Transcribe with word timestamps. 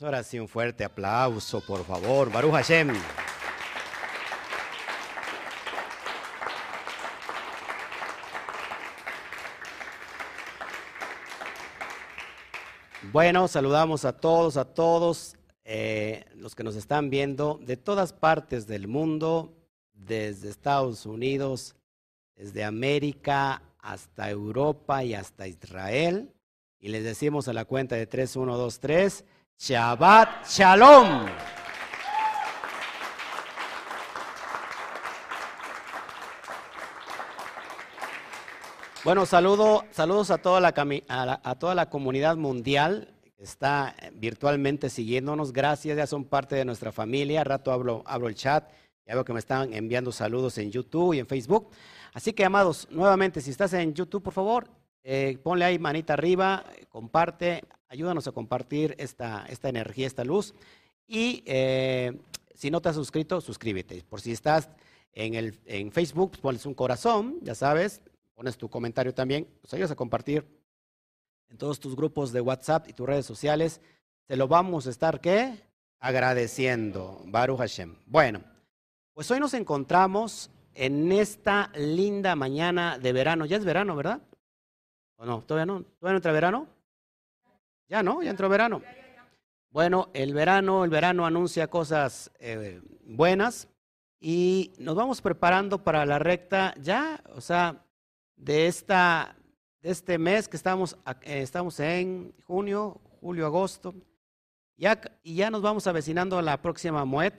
Ahora 0.00 0.24
sí, 0.24 0.40
un 0.40 0.48
fuerte 0.48 0.82
aplauso, 0.82 1.60
por 1.60 1.84
favor. 1.84 2.30
Baruch 2.32 2.52
Hashem. 2.52 2.92
Bueno, 13.12 13.46
saludamos 13.46 14.04
a 14.04 14.12
todos, 14.12 14.56
a 14.56 14.64
todos 14.64 15.36
eh, 15.64 16.24
los 16.34 16.56
que 16.56 16.64
nos 16.64 16.74
están 16.74 17.08
viendo 17.08 17.60
de 17.62 17.76
todas 17.76 18.12
partes 18.12 18.66
del 18.66 18.88
mundo, 18.88 19.54
desde 19.92 20.48
Estados 20.48 21.06
Unidos, 21.06 21.76
desde 22.34 22.64
América 22.64 23.62
hasta 23.78 24.28
Europa 24.28 25.04
y 25.04 25.14
hasta 25.14 25.46
Israel. 25.46 26.34
Y 26.80 26.88
les 26.88 27.04
decimos 27.04 27.46
a 27.46 27.52
la 27.52 27.64
cuenta 27.64 27.94
de 27.94 28.08
3, 28.08 28.34
1, 28.34 28.56
2, 28.56 28.80
3, 28.80 29.24
Shabbat 29.58 30.46
Shalom. 30.46 31.26
Bueno, 39.04 39.26
saludo, 39.26 39.84
saludos 39.90 40.30
a 40.30 40.38
toda 40.38 40.60
la, 40.60 41.90
comunidad 41.90 42.36
mundial 42.36 43.14
que 43.36 43.44
está 43.44 43.94
virtualmente 44.14 44.88
siguiéndonos. 44.88 45.52
Gracias, 45.52 45.96
ya 45.96 46.06
son 46.06 46.24
parte 46.24 46.56
de 46.56 46.64
nuestra 46.64 46.90
familia. 46.90 47.44
rato 47.44 47.70
abro, 47.70 48.02
abro 48.06 48.28
el 48.28 48.34
chat, 48.34 48.70
ya 49.06 49.14
veo 49.14 49.24
que 49.24 49.34
me 49.34 49.40
están 49.40 49.74
enviando 49.74 50.10
saludos 50.10 50.56
en 50.56 50.70
YouTube 50.70 51.12
y 51.12 51.18
en 51.18 51.26
Facebook. 51.26 51.68
Así 52.14 52.32
que, 52.32 52.46
amados, 52.46 52.88
nuevamente, 52.90 53.42
si 53.42 53.50
estás 53.50 53.74
en 53.74 53.92
YouTube, 53.92 54.22
por 54.22 54.32
favor, 54.32 54.68
eh, 55.02 55.38
ponle 55.42 55.66
ahí 55.66 55.78
manita 55.78 56.14
arriba, 56.14 56.64
comparte, 56.88 57.62
ayúdanos 57.94 58.26
a 58.26 58.32
compartir 58.32 58.96
esta, 58.98 59.46
esta 59.48 59.68
energía, 59.68 60.08
esta 60.08 60.24
luz. 60.24 60.52
Y 61.06 61.44
eh, 61.46 62.18
si 62.52 62.68
no 62.70 62.80
te 62.80 62.88
has 62.88 62.96
suscrito, 62.96 63.40
suscríbete. 63.40 64.02
Por 64.02 64.20
si 64.20 64.32
estás 64.32 64.68
en, 65.12 65.34
el, 65.34 65.60
en 65.64 65.92
Facebook, 65.92 66.30
pues 66.30 66.40
pones 66.40 66.66
un 66.66 66.74
corazón, 66.74 67.38
ya 67.42 67.54
sabes, 67.54 68.02
pones 68.34 68.56
tu 68.56 68.68
comentario 68.68 69.14
también, 69.14 69.46
nos 69.62 69.72
ayudas 69.74 69.92
a 69.92 69.96
compartir 69.96 70.44
en 71.50 71.56
todos 71.56 71.78
tus 71.78 71.94
grupos 71.94 72.32
de 72.32 72.40
WhatsApp 72.40 72.88
y 72.88 72.94
tus 72.94 73.06
redes 73.06 73.26
sociales. 73.26 73.80
Te 74.26 74.36
lo 74.36 74.48
vamos 74.48 74.88
a 74.88 74.90
estar, 74.90 75.20
¿qué? 75.20 75.54
Agradeciendo. 76.00 77.22
Baruch 77.26 77.58
Hashem. 77.58 77.94
Bueno, 78.06 78.42
pues 79.12 79.30
hoy 79.30 79.38
nos 79.38 79.54
encontramos 79.54 80.50
en 80.74 81.12
esta 81.12 81.70
linda 81.76 82.34
mañana 82.34 82.98
de 82.98 83.12
verano. 83.12 83.46
Ya 83.46 83.56
es 83.56 83.64
verano, 83.64 83.94
¿verdad? 83.94 84.20
¿O 85.16 85.24
no? 85.24 85.42
¿Todavía 85.42 85.66
no? 85.66 85.82
¿Todavía 85.82 86.14
no 86.14 86.16
entra 86.16 86.32
verano? 86.32 86.73
Ya 87.88 88.02
no, 88.02 88.22
ya 88.22 88.30
entró 88.30 88.48
verano. 88.48 88.82
Bueno, 89.70 90.08
el 90.14 90.32
verano, 90.34 90.84
el 90.84 90.90
verano 90.90 91.26
anuncia 91.26 91.66
cosas 91.68 92.30
eh, 92.38 92.80
buenas 93.04 93.68
y 94.20 94.72
nos 94.78 94.94
vamos 94.94 95.20
preparando 95.20 95.82
para 95.82 96.06
la 96.06 96.18
recta 96.18 96.74
ya, 96.80 97.22
o 97.34 97.40
sea, 97.40 97.84
de, 98.36 98.66
esta, 98.68 99.36
de 99.82 99.90
este 99.90 100.16
mes 100.16 100.48
que 100.48 100.56
estamos, 100.56 100.96
eh, 101.22 101.42
estamos 101.42 101.78
en 101.80 102.32
junio, 102.46 103.00
julio, 103.20 103.46
agosto. 103.46 103.94
Ya, 104.76 105.00
y 105.22 105.34
ya 105.34 105.50
nos 105.50 105.62
vamos 105.62 105.86
avecinando 105.86 106.38
a 106.38 106.42
la 106.42 106.62
próxima 106.62 107.04
Moed, 107.04 107.32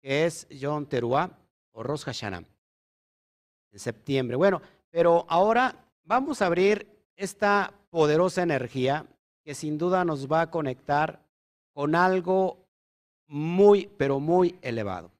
que 0.00 0.26
es 0.26 0.48
Yom 0.48 0.86
Teruah 0.86 1.30
o 1.72 1.82
Rosh 1.82 2.04
Hashanah, 2.04 2.44
en 3.72 3.78
septiembre. 3.78 4.36
Bueno, 4.36 4.62
pero 4.90 5.26
ahora 5.28 5.74
vamos 6.04 6.42
a 6.42 6.46
abrir 6.46 6.86
esta 7.16 7.72
poderosa 7.90 8.42
energía 8.42 9.06
que 9.44 9.54
sin 9.54 9.78
duda 9.78 10.04
nos 10.04 10.30
va 10.30 10.42
a 10.42 10.50
conectar 10.50 11.20
con 11.72 11.94
algo 11.94 12.58
muy, 13.26 13.86
pero 13.96 14.20
muy 14.20 14.58
elevado. 14.62 15.10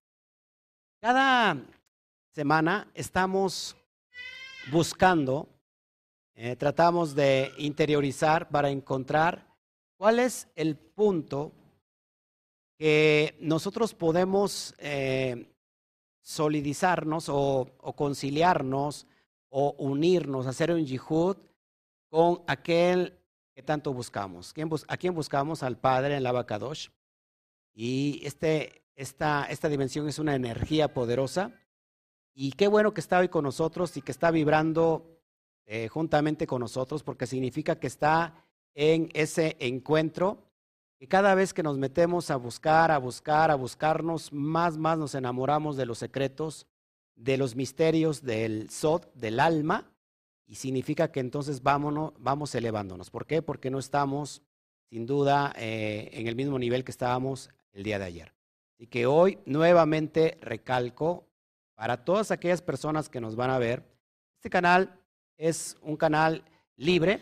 Cada 1.01 1.57
semana 2.31 2.89
estamos 2.95 3.77
buscando, 4.71 5.49
eh, 6.35 6.57
tratamos 6.57 7.15
de 7.15 7.53
interiorizar 7.59 8.49
para 8.49 8.71
encontrar 8.71 9.47
cuál 9.97 10.19
es 10.19 10.49
el 10.55 10.77
punto 10.77 11.53
que 12.79 13.37
nosotros 13.41 13.95
podemos 13.95 14.75
eh, 14.79 15.47
solidizarnos 16.21 17.29
o, 17.29 17.69
conciliarnos 17.97 19.07
o 19.49 19.75
unirnos, 19.79 20.47
hacer 20.47 20.73
un 20.73 20.85
yihud 20.87 21.37
con 22.09 22.43
aquel 22.47 23.19
que 23.55 23.63
tanto 23.63 23.93
buscamos. 23.93 24.55
¿A 24.89 24.97
quién 24.97 25.15
buscamos? 25.15 25.63
Al 25.63 25.79
Padre 25.79 26.17
en 26.17 26.23
la 26.23 26.31
Abacadosh. 26.31 26.89
Y 27.75 28.21
este, 28.25 28.83
esta, 28.97 29.45
esta 29.45 29.69
dimensión 29.69 30.09
es 30.09 30.19
una 30.19 30.35
energía 30.35 30.93
poderosa 30.93 31.53
y 32.35 32.53
qué 32.53 32.69
bueno 32.69 32.95
que 32.95 33.01
está 33.01 33.19
hoy 33.19 33.29
con 33.29 33.45
nosotros 33.45 33.97
y 33.97 34.03
que 34.03 34.13
está 34.13 34.31
vibrando 34.31 35.21
eh, 35.67 35.89
juntamente 35.89 36.47
con 36.47 36.61
nosotros, 36.61 37.03
porque 37.03 37.27
significa 37.27 37.79
que 37.79 37.87
está 37.87 38.47
en 38.75 39.11
ese 39.13 39.57
encuentro. 39.61 40.51
Y 40.99 41.09
cada 41.09 41.35
vez 41.35 41.53
que 41.53 41.63
nos 41.63 41.79
metemos 41.79 42.31
a 42.31 42.37
buscar, 42.37 42.91
a 42.91 42.99
buscar, 42.99 43.51
a 43.51 43.55
buscarnos, 43.55 44.33
más, 44.33 44.79
más 44.79 44.99
nos 44.99 45.15
enamoramos 45.15 45.77
de 45.77 45.87
los 45.87 45.99
secretos, 45.99 46.67
de 47.15 47.37
los 47.37 47.55
misterios 47.55 48.23
del 48.23 48.71
Sod, 48.71 49.07
del 49.15 49.39
alma, 49.39 49.92
y 50.47 50.57
significa 50.57 51.11
que 51.11 51.21
entonces 51.21 51.63
vámonos, 51.63 52.13
vamos 52.19 52.55
elevándonos. 52.55 53.11
¿Por 53.11 53.27
qué? 53.27 53.43
Porque 53.43 53.71
no 53.71 53.79
estamos, 53.79 54.43
sin 54.91 55.07
duda, 55.07 55.53
eh, 55.57 56.11
en 56.13 56.27
el 56.27 56.37
mismo 56.37 56.59
nivel 56.59 56.85
que 56.85 56.91
estábamos 56.91 57.51
el 57.73 57.83
día 57.83 57.99
de 57.99 58.05
ayer. 58.05 58.35
Y 58.79 58.89
que 58.89 59.07
hoy 59.07 59.39
nuevamente 59.47 60.39
recalco 60.41 61.27
para 61.75 62.05
todas 62.05 62.31
aquellas 62.31 62.63
personas 62.63 63.09
que 63.09 63.21
nos 63.21 63.37
van 63.37 63.51
a 63.51 63.59
ver, 63.59 63.85
este 64.37 64.51
canal 64.51 65.01
es 65.37 65.77
un 65.83 65.97
canal 65.97 66.45
libre 66.77 67.21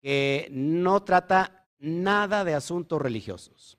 que 0.00 0.48
no 0.50 1.02
trata 1.02 1.66
nada 1.78 2.44
de 2.44 2.54
asuntos 2.54 3.00
religiosos, 3.00 3.78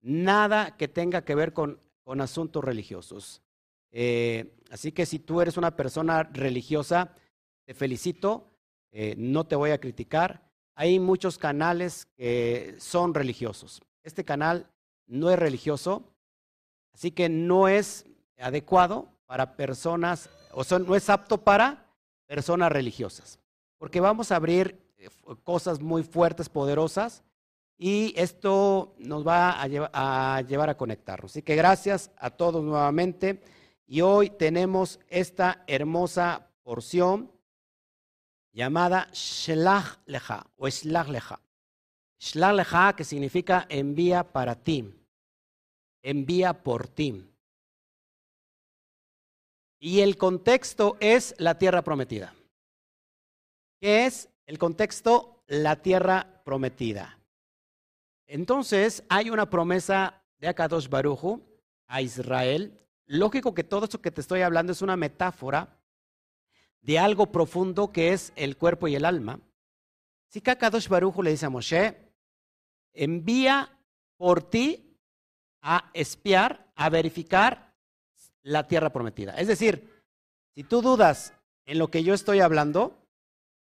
nada 0.00 0.76
que 0.76 0.88
tenga 0.88 1.24
que 1.24 1.34
ver 1.34 1.52
con, 1.52 1.80
asuntos 2.20 2.62
religiosos. 2.62 3.40
Eh, 3.90 4.54
así 4.70 4.92
que 4.92 5.06
si 5.06 5.18
tú 5.18 5.40
eres 5.40 5.56
una 5.56 5.76
persona 5.76 6.24
religiosa, 6.24 7.14
te 7.64 7.74
felicito, 7.74 8.48
eh, 8.90 9.14
no 9.16 9.44
te 9.44 9.56
voy 9.56 9.70
a 9.70 9.80
criticar. 9.80 10.42
Hay 10.74 10.98
muchos 10.98 11.38
canales 11.38 12.06
que 12.16 12.76
son 12.78 13.14
religiosos. 13.14 13.82
Este 14.02 14.24
canal 14.24 14.70
no 15.06 15.30
es 15.30 15.38
religioso, 15.38 16.04
así 16.92 17.10
que 17.10 17.28
no 17.28 17.68
es 17.68 18.06
adecuado 18.38 19.08
para 19.26 19.56
personas, 19.56 20.30
o 20.52 20.64
sea, 20.64 20.78
no 20.78 20.94
es 20.94 21.08
apto 21.08 21.38
para 21.38 21.86
personas 22.26 22.72
religiosas, 22.72 23.38
porque 23.78 24.00
vamos 24.00 24.32
a 24.32 24.36
abrir 24.36 24.80
eh, 24.98 25.08
cosas 25.44 25.80
muy 25.80 26.02
fuertes, 26.02 26.48
poderosas, 26.48 27.22
y 27.84 28.14
esto 28.16 28.94
nos 28.98 29.26
va 29.26 29.60
a, 29.60 30.40
llevar 30.42 30.70
a 30.70 30.76
conectarnos. 30.76 31.32
Así 31.32 31.42
que 31.42 31.56
gracias 31.56 32.12
a 32.16 32.30
todos 32.30 32.62
nuevamente. 32.62 33.42
Y 33.88 34.02
hoy 34.02 34.30
tenemos 34.30 35.00
esta 35.08 35.64
hermosa 35.66 36.46
porción 36.62 37.32
llamada 38.52 39.08
Shlach 39.12 39.98
Lecha 40.06 40.46
o 40.56 40.68
Shlach 40.68 41.08
Lecha. 41.08 41.40
Shlach 42.20 42.54
Lecha 42.54 42.92
que 42.94 43.04
significa 43.04 43.66
envía 43.68 44.22
para 44.22 44.54
ti, 44.54 44.94
envía 46.02 46.62
por 46.62 46.88
ti. 46.88 47.28
Y 49.80 50.00
el 50.00 50.16
contexto 50.16 50.96
es 51.00 51.34
la 51.38 51.58
tierra 51.58 51.82
prometida. 51.82 52.34
¿Qué 53.80 54.06
es 54.06 54.28
el 54.46 54.58
contexto? 54.58 55.42
La 55.48 55.82
tierra 55.82 56.42
prometida. 56.44 57.18
Entonces, 58.28 59.02
hay 59.08 59.28
una 59.28 59.50
promesa 59.50 60.22
de 60.38 60.48
Akadosh 60.48 60.88
Baruju 60.88 61.42
a 61.88 62.00
Israel. 62.00 62.78
Lógico 63.06 63.54
que 63.54 63.64
todo 63.64 63.84
esto 63.84 64.00
que 64.00 64.12
te 64.12 64.20
estoy 64.20 64.42
hablando 64.42 64.72
es 64.72 64.82
una 64.82 64.96
metáfora 64.96 65.81
de 66.82 66.98
algo 66.98 67.32
profundo 67.32 67.92
que 67.92 68.12
es 68.12 68.32
el 68.36 68.56
cuerpo 68.56 68.88
y 68.88 68.94
el 68.94 69.04
alma. 69.04 69.40
Si 70.28 70.40
que 70.40 70.50
Akadosh 70.50 70.88
Baruju 70.88 71.22
le 71.22 71.30
dice 71.30 71.46
a 71.46 71.50
Moshe, 71.50 71.96
envía 72.92 73.76
por 74.16 74.42
ti 74.42 74.98
a 75.60 75.90
espiar, 75.94 76.70
a 76.74 76.88
verificar 76.88 77.72
la 78.42 78.66
tierra 78.66 78.90
prometida. 78.90 79.34
Es 79.34 79.46
decir, 79.46 80.04
si 80.54 80.64
tú 80.64 80.82
dudas 80.82 81.32
en 81.64 81.78
lo 81.78 81.88
que 81.88 82.02
yo 82.02 82.14
estoy 82.14 82.40
hablando, 82.40 82.98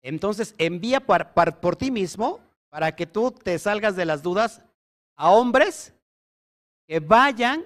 entonces 0.02 0.54
envía 0.58 1.00
por, 1.00 1.76
ti 1.76 1.90
mismo 1.90 2.40
para 2.68 2.94
que 2.94 3.06
tú 3.06 3.30
te 3.30 3.58
salgas 3.58 3.96
de 3.96 4.04
las 4.04 4.22
dudas 4.22 4.62
a 5.16 5.30
hombres 5.30 5.94
que 6.86 7.00
vayan 7.00 7.64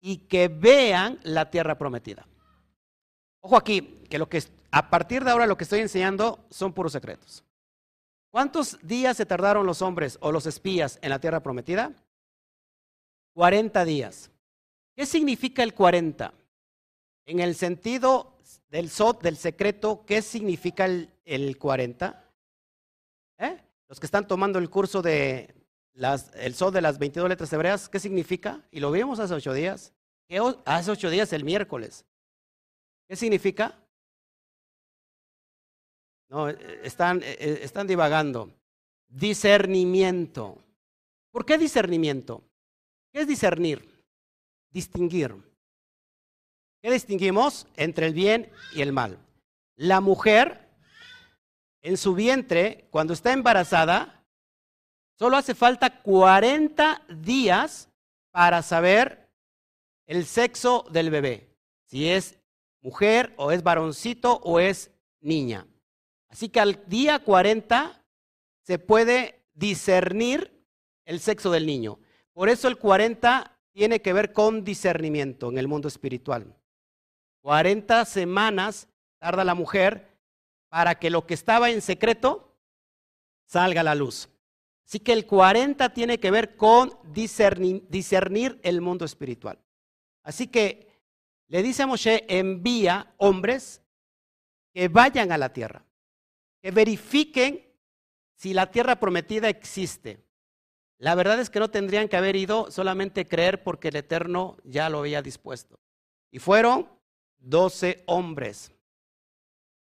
y 0.00 0.18
que 0.18 0.48
vean 0.48 1.18
la 1.22 1.50
tierra 1.50 1.76
prometida. 1.76 2.26
Ojo 3.40 3.56
aquí, 3.56 4.02
que 4.08 4.18
lo 4.18 4.28
que 4.28 4.42
a 4.70 4.90
partir 4.90 5.24
de 5.24 5.30
ahora 5.30 5.46
lo 5.46 5.56
que 5.56 5.64
estoy 5.64 5.80
enseñando 5.80 6.44
son 6.50 6.72
puros 6.72 6.92
secretos. 6.92 7.44
¿Cuántos 8.30 8.78
días 8.82 9.16
se 9.16 9.26
tardaron 9.26 9.66
los 9.66 9.82
hombres 9.82 10.18
o 10.20 10.30
los 10.30 10.46
espías 10.46 10.98
en 11.02 11.10
la 11.10 11.18
tierra 11.18 11.42
prometida? 11.42 11.92
40 13.34 13.84
días. 13.84 14.30
¿Qué 14.94 15.06
significa 15.06 15.62
el 15.62 15.74
40? 15.74 16.32
En 17.26 17.40
el 17.40 17.54
sentido 17.54 18.38
del 18.68 18.88
SOT, 18.90 19.22
del 19.22 19.36
secreto, 19.36 20.04
¿qué 20.06 20.22
significa 20.22 20.84
el, 20.84 21.10
el 21.24 21.58
40? 21.58 22.24
¿Eh? 23.38 23.58
Los 23.88 23.98
que 23.98 24.06
están 24.06 24.28
tomando 24.28 24.58
el 24.58 24.70
curso 24.70 25.02
de 25.02 25.54
el 25.94 26.54
SOT 26.54 26.74
de 26.74 26.80
las 26.80 26.98
22 26.98 27.28
letras 27.28 27.52
hebreas, 27.52 27.88
¿qué 27.88 27.98
significa? 27.98 28.64
Y 28.70 28.80
lo 28.80 28.90
vimos 28.90 29.18
hace 29.18 29.34
ocho 29.34 29.52
días. 29.52 29.92
Hace 30.64 30.90
ocho 30.90 31.10
días, 31.10 31.32
el 31.32 31.44
miércoles. 31.44 32.06
¿Qué 33.08 33.16
significa? 33.16 33.76
No, 36.30 36.48
eh, 36.48 36.80
están, 36.84 37.22
eh, 37.22 37.36
eh, 37.38 37.60
están 37.62 37.86
divagando. 37.86 38.50
Discernimiento. 39.08 40.58
¿Por 41.32 41.44
qué 41.44 41.58
discernimiento? 41.58 42.44
¿Qué 43.12 43.22
es 43.22 43.26
discernir? 43.26 44.04
Distinguir. 44.70 45.34
¿Qué 46.80 46.90
distinguimos 46.90 47.66
entre 47.76 48.06
el 48.06 48.14
bien 48.14 48.50
y 48.74 48.80
el 48.80 48.92
mal? 48.92 49.18
La 49.76 50.00
mujer 50.00 50.68
en 51.82 51.96
su 51.96 52.14
vientre, 52.14 52.86
cuando 52.90 53.12
está 53.12 53.32
embarazada, 53.32 54.24
solo 55.18 55.36
hace 55.36 55.54
falta 55.54 56.00
40 56.00 57.02
días 57.08 57.88
para 58.30 58.62
saber 58.62 59.28
el 60.06 60.24
sexo 60.26 60.86
del 60.90 61.10
bebé. 61.10 61.56
Si 61.86 62.08
es 62.08 62.38
mujer 62.82 63.34
o 63.36 63.50
es 63.50 63.62
varoncito 63.64 64.36
o 64.44 64.60
es 64.60 64.92
niña. 65.20 65.66
Así 66.30 66.48
que 66.48 66.60
al 66.60 66.84
día 66.86 67.18
40 67.18 68.04
se 68.62 68.78
puede 68.78 69.42
discernir 69.52 70.64
el 71.04 71.20
sexo 71.20 71.50
del 71.50 71.66
niño. 71.66 71.98
Por 72.32 72.48
eso 72.48 72.68
el 72.68 72.78
40 72.78 73.58
tiene 73.72 74.00
que 74.00 74.12
ver 74.12 74.32
con 74.32 74.64
discernimiento 74.64 75.48
en 75.50 75.58
el 75.58 75.66
mundo 75.66 75.88
espiritual. 75.88 76.56
40 77.42 78.04
semanas 78.04 78.88
tarda 79.18 79.44
la 79.44 79.54
mujer 79.54 80.08
para 80.68 80.94
que 80.94 81.10
lo 81.10 81.26
que 81.26 81.34
estaba 81.34 81.70
en 81.70 81.82
secreto 81.82 82.56
salga 83.46 83.80
a 83.80 83.84
la 83.84 83.96
luz. 83.96 84.28
Así 84.86 85.00
que 85.00 85.12
el 85.12 85.26
40 85.26 85.92
tiene 85.92 86.18
que 86.18 86.30
ver 86.30 86.56
con 86.56 86.96
discernir, 87.12 88.60
el 88.62 88.80
mundo 88.80 89.04
espiritual. 89.04 89.58
Así 90.22 90.46
que 90.46 90.88
le 91.48 91.62
dice 91.62 91.82
a 91.82 91.86
Moshe, 91.86 92.24
envía 92.28 93.14
hombres 93.16 93.82
que 94.72 94.88
vayan 94.88 95.32
a 95.32 95.38
la 95.38 95.52
tierra 95.52 95.84
que 96.62 96.70
verifiquen 96.70 97.66
si 98.34 98.54
la 98.54 98.70
tierra 98.70 98.96
prometida 98.96 99.48
existe. 99.48 100.24
La 100.98 101.14
verdad 101.14 101.40
es 101.40 101.50
que 101.50 101.60
no 101.60 101.70
tendrían 101.70 102.08
que 102.08 102.16
haber 102.16 102.36
ido 102.36 102.70
solamente 102.70 103.26
creer 103.26 103.62
porque 103.62 103.88
el 103.88 103.96
Eterno 103.96 104.58
ya 104.64 104.90
lo 104.90 104.98
había 104.98 105.22
dispuesto. 105.22 105.78
Y 106.30 106.38
fueron 106.38 106.88
doce 107.38 108.02
hombres, 108.06 108.72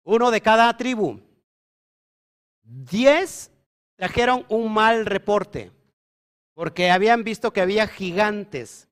uno 0.05 0.31
de 0.31 0.41
cada 0.41 0.75
tribu. 0.77 1.21
Diez 2.63 3.51
trajeron 3.97 4.47
un 4.49 4.73
mal 4.73 5.05
reporte 5.05 5.71
porque 6.55 6.91
habían 6.91 7.25
visto 7.25 7.53
que 7.53 7.61
había 7.61 7.87
gigantes, 7.87 8.89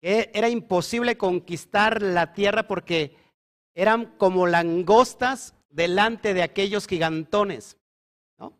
que 0.00 0.30
era 0.34 0.48
imposible 0.48 1.16
conquistar 1.16 2.02
la 2.02 2.32
tierra 2.32 2.68
porque 2.68 3.16
eran 3.74 4.16
como 4.16 4.46
langostas 4.46 5.54
delante 5.72 6.34
de 6.34 6.42
aquellos 6.42 6.86
gigantones. 6.86 7.76
¿no? 8.38 8.52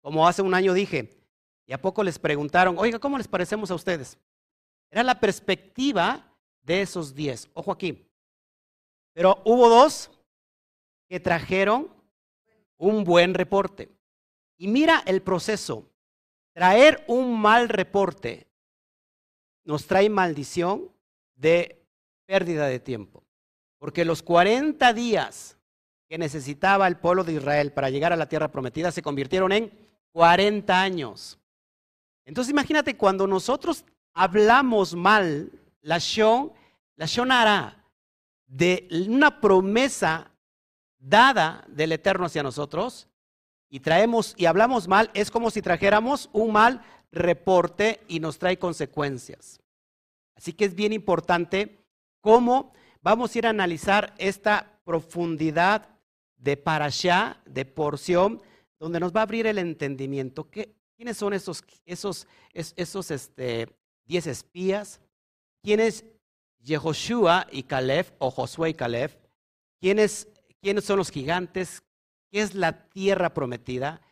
Como 0.00 0.28
hace 0.28 0.42
un 0.42 0.54
año 0.54 0.72
dije, 0.72 1.10
y 1.66 1.72
a 1.72 1.80
poco 1.80 2.04
les 2.04 2.18
preguntaron, 2.18 2.76
oiga, 2.78 2.98
¿cómo 2.98 3.18
les 3.18 3.28
parecemos 3.28 3.70
a 3.70 3.74
ustedes? 3.74 4.18
Era 4.90 5.02
la 5.02 5.18
perspectiva 5.18 6.32
de 6.62 6.82
esos 6.82 7.14
diez. 7.14 7.48
Ojo 7.54 7.72
aquí. 7.72 8.06
Pero 9.12 9.40
hubo 9.44 9.68
dos 9.68 10.10
que 11.08 11.20
trajeron 11.20 11.88
un 12.76 13.04
buen 13.04 13.34
reporte. 13.34 13.90
Y 14.56 14.68
mira 14.68 15.02
el 15.06 15.22
proceso. 15.22 15.90
Traer 16.52 17.04
un 17.08 17.40
mal 17.40 17.68
reporte 17.68 18.46
nos 19.64 19.86
trae 19.86 20.08
maldición 20.10 20.92
de 21.34 21.82
pérdida 22.26 22.66
de 22.66 22.78
tiempo. 22.78 23.24
Porque 23.78 24.04
los 24.04 24.22
40 24.22 24.92
días 24.92 25.56
que 26.14 26.18
necesitaba 26.18 26.86
el 26.86 26.96
pueblo 26.96 27.24
de 27.24 27.32
Israel 27.32 27.72
para 27.72 27.90
llegar 27.90 28.12
a 28.12 28.16
la 28.16 28.28
tierra 28.28 28.46
prometida 28.46 28.92
se 28.92 29.02
convirtieron 29.02 29.50
en 29.50 29.72
40 30.12 30.80
años. 30.80 31.40
Entonces 32.24 32.52
imagínate 32.52 32.96
cuando 32.96 33.26
nosotros 33.26 33.84
hablamos 34.12 34.94
mal, 34.94 35.50
la 35.80 35.98
Shon, 35.98 36.52
la 36.94 37.06
Shon 37.06 37.32
hará 37.32 37.84
de 38.46 38.86
una 39.08 39.40
promesa 39.40 40.30
dada 41.00 41.64
del 41.66 41.90
Eterno 41.90 42.26
hacia 42.26 42.44
nosotros 42.44 43.08
y 43.68 43.80
traemos 43.80 44.34
y 44.36 44.46
hablamos 44.46 44.86
mal, 44.86 45.10
es 45.14 45.32
como 45.32 45.50
si 45.50 45.62
trajéramos 45.62 46.30
un 46.32 46.52
mal 46.52 46.80
reporte 47.10 48.02
y 48.06 48.20
nos 48.20 48.38
trae 48.38 48.56
consecuencias. 48.56 49.58
Así 50.36 50.52
que 50.52 50.66
es 50.66 50.76
bien 50.76 50.92
importante 50.92 51.84
cómo 52.20 52.72
vamos 53.02 53.34
a 53.34 53.38
ir 53.38 53.46
a 53.48 53.50
analizar 53.50 54.14
esta 54.16 54.78
profundidad 54.84 55.88
de 56.44 56.58
parashá, 56.58 57.40
de 57.46 57.64
porción, 57.64 58.42
donde 58.78 59.00
nos 59.00 59.16
va 59.16 59.20
a 59.20 59.22
abrir 59.22 59.46
el 59.46 59.56
entendimiento. 59.56 60.50
¿Quiénes 60.50 61.16
son 61.16 61.32
esos, 61.32 61.64
esos, 61.86 62.26
esos 62.52 63.10
este, 63.10 63.74
diez 64.04 64.26
espías? 64.26 65.00
¿Quién 65.62 65.80
es 65.80 66.04
Yehoshua 66.60 67.46
y 67.50 67.62
Caleb, 67.62 68.14
o 68.18 68.30
Josué 68.30 68.70
y 68.70 68.74
Caleb? 68.74 69.18
¿Quiénes, 69.80 70.28
¿Quiénes 70.60 70.84
son 70.84 70.98
los 70.98 71.10
gigantes? 71.10 71.82
¿Qué 72.30 72.42
es 72.42 72.54
la 72.54 72.90
tierra 72.90 73.32
prometida? 73.32 74.02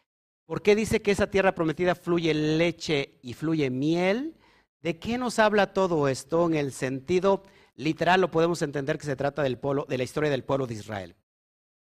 ¿Por 0.47 0.63
qué 0.63 0.75
dice 0.75 1.03
que 1.03 1.11
esa 1.11 1.31
tierra 1.31 1.55
prometida 1.55 1.95
fluye 1.95 2.33
leche 2.33 3.19
y 3.21 3.35
fluye 3.35 3.69
miel? 3.69 4.39
¿De 4.81 4.99
qué 4.99 5.19
nos 5.19 5.39
habla 5.39 5.75
todo 5.75 6.09
esto? 6.09 6.47
En 6.47 6.55
el 6.55 6.73
sentido 6.73 7.43
literal 7.75 8.23
lo 8.23 8.31
podemos 8.31 8.63
entender 8.63 8.97
que 8.97 9.05
se 9.05 9.17
trata 9.17 9.43
del 9.43 9.59
pueblo, 9.59 9.85
de 9.87 9.99
la 9.99 10.05
historia 10.05 10.31
del 10.31 10.45
pueblo 10.45 10.67
de 10.67 10.75
Israel 10.75 11.15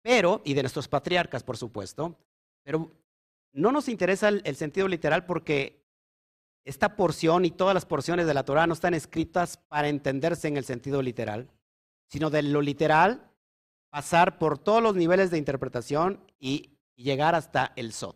pero, 0.06 0.44
y 0.46 0.54
de 0.54 0.62
nuestros 0.62 0.88
patriarcas, 0.88 1.42
por 1.42 1.58
supuesto, 1.58 2.16
pero 2.62 2.92
no 3.54 3.72
nos 3.72 3.90
interesa 3.90 4.30
el, 4.30 4.56
sentido 4.56 4.88
literal 4.88 5.26
porque 5.26 5.84
esta 6.64 6.96
porción 6.96 7.44
y 7.44 7.50
todas 7.50 7.74
las 7.74 7.88
porciones 7.88 8.28
de 8.28 8.36
la 8.36 8.46
Torah 8.46 8.68
no 8.68 8.76
están 8.76 8.94
escritas 8.94 9.58
para 9.58 9.88
entenderse 9.88 10.48
en 10.48 10.58
el 10.58 10.64
sentido 10.64 11.02
literal, 11.02 11.50
sino 12.06 12.30
de 12.30 12.44
lo 12.44 12.62
literal 12.62 13.32
pasar 13.90 14.38
por 14.38 14.60
todos 14.60 14.84
los 14.84 14.96
niveles 14.96 15.32
de 15.32 15.40
interpretación 15.40 16.24
y, 16.40 16.78
llegar 16.96 17.34
hasta 17.34 17.74
el 17.76 17.92
Sot. 17.92 18.16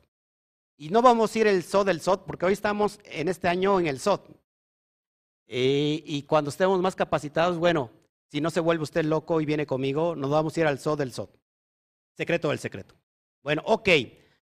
Y 0.77 0.89
no 0.89 1.01
vamos 1.01 1.36
a 1.36 1.39
ir 1.39 1.48
el 1.48 1.63
Sot 1.63 1.88
del 1.88 2.01
Sot, 2.01 2.24
porque 2.24 2.46
hoy 2.46 2.53
estamos 2.53 3.00
en 3.03 3.29
este 3.29 3.48
año 3.48 3.79
en 3.79 3.88
el 3.88 4.00
Sot. 4.00 4.29
Y, 5.48 6.03
y, 6.05 6.22
cuando 6.22 6.51
estemos 6.51 6.79
más 6.81 6.96
capacitados, 6.96 7.58
bueno, 7.58 7.89
si 8.27 8.41
no 8.41 8.51
se 8.51 8.60
vuelve 8.60 8.84
usted 8.84 9.03
loco 9.05 9.41
y 9.41 9.46
viene 9.46 9.65
conmigo, 9.65 10.15
nos 10.15 10.29
vamos 10.29 10.55
a 10.55 10.60
ir 10.60 10.67
al 10.67 10.77
Sot 10.77 11.00
del 11.00 11.12
Sot. 11.12 11.38
Secreto 12.19 12.49
del 12.49 12.59
secreto. 12.59 12.95
Bueno, 13.41 13.61
ok. 13.65 13.88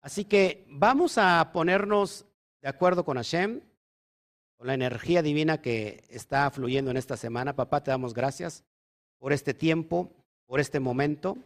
Así 0.00 0.24
que 0.24 0.66
vamos 0.66 1.18
a 1.18 1.52
ponernos 1.52 2.26
de 2.60 2.68
acuerdo 2.68 3.04
con 3.04 3.16
Hashem, 3.16 3.60
con 4.56 4.66
la 4.66 4.74
energía 4.74 5.22
divina 5.22 5.62
que 5.62 6.02
está 6.08 6.50
fluyendo 6.50 6.90
en 6.90 6.96
esta 6.96 7.16
semana. 7.16 7.54
Papá, 7.54 7.80
te 7.84 7.92
damos 7.92 8.12
gracias 8.12 8.64
por 9.20 9.32
este 9.32 9.54
tiempo, 9.54 10.10
por 10.46 10.58
este 10.58 10.80
momento. 10.80 11.38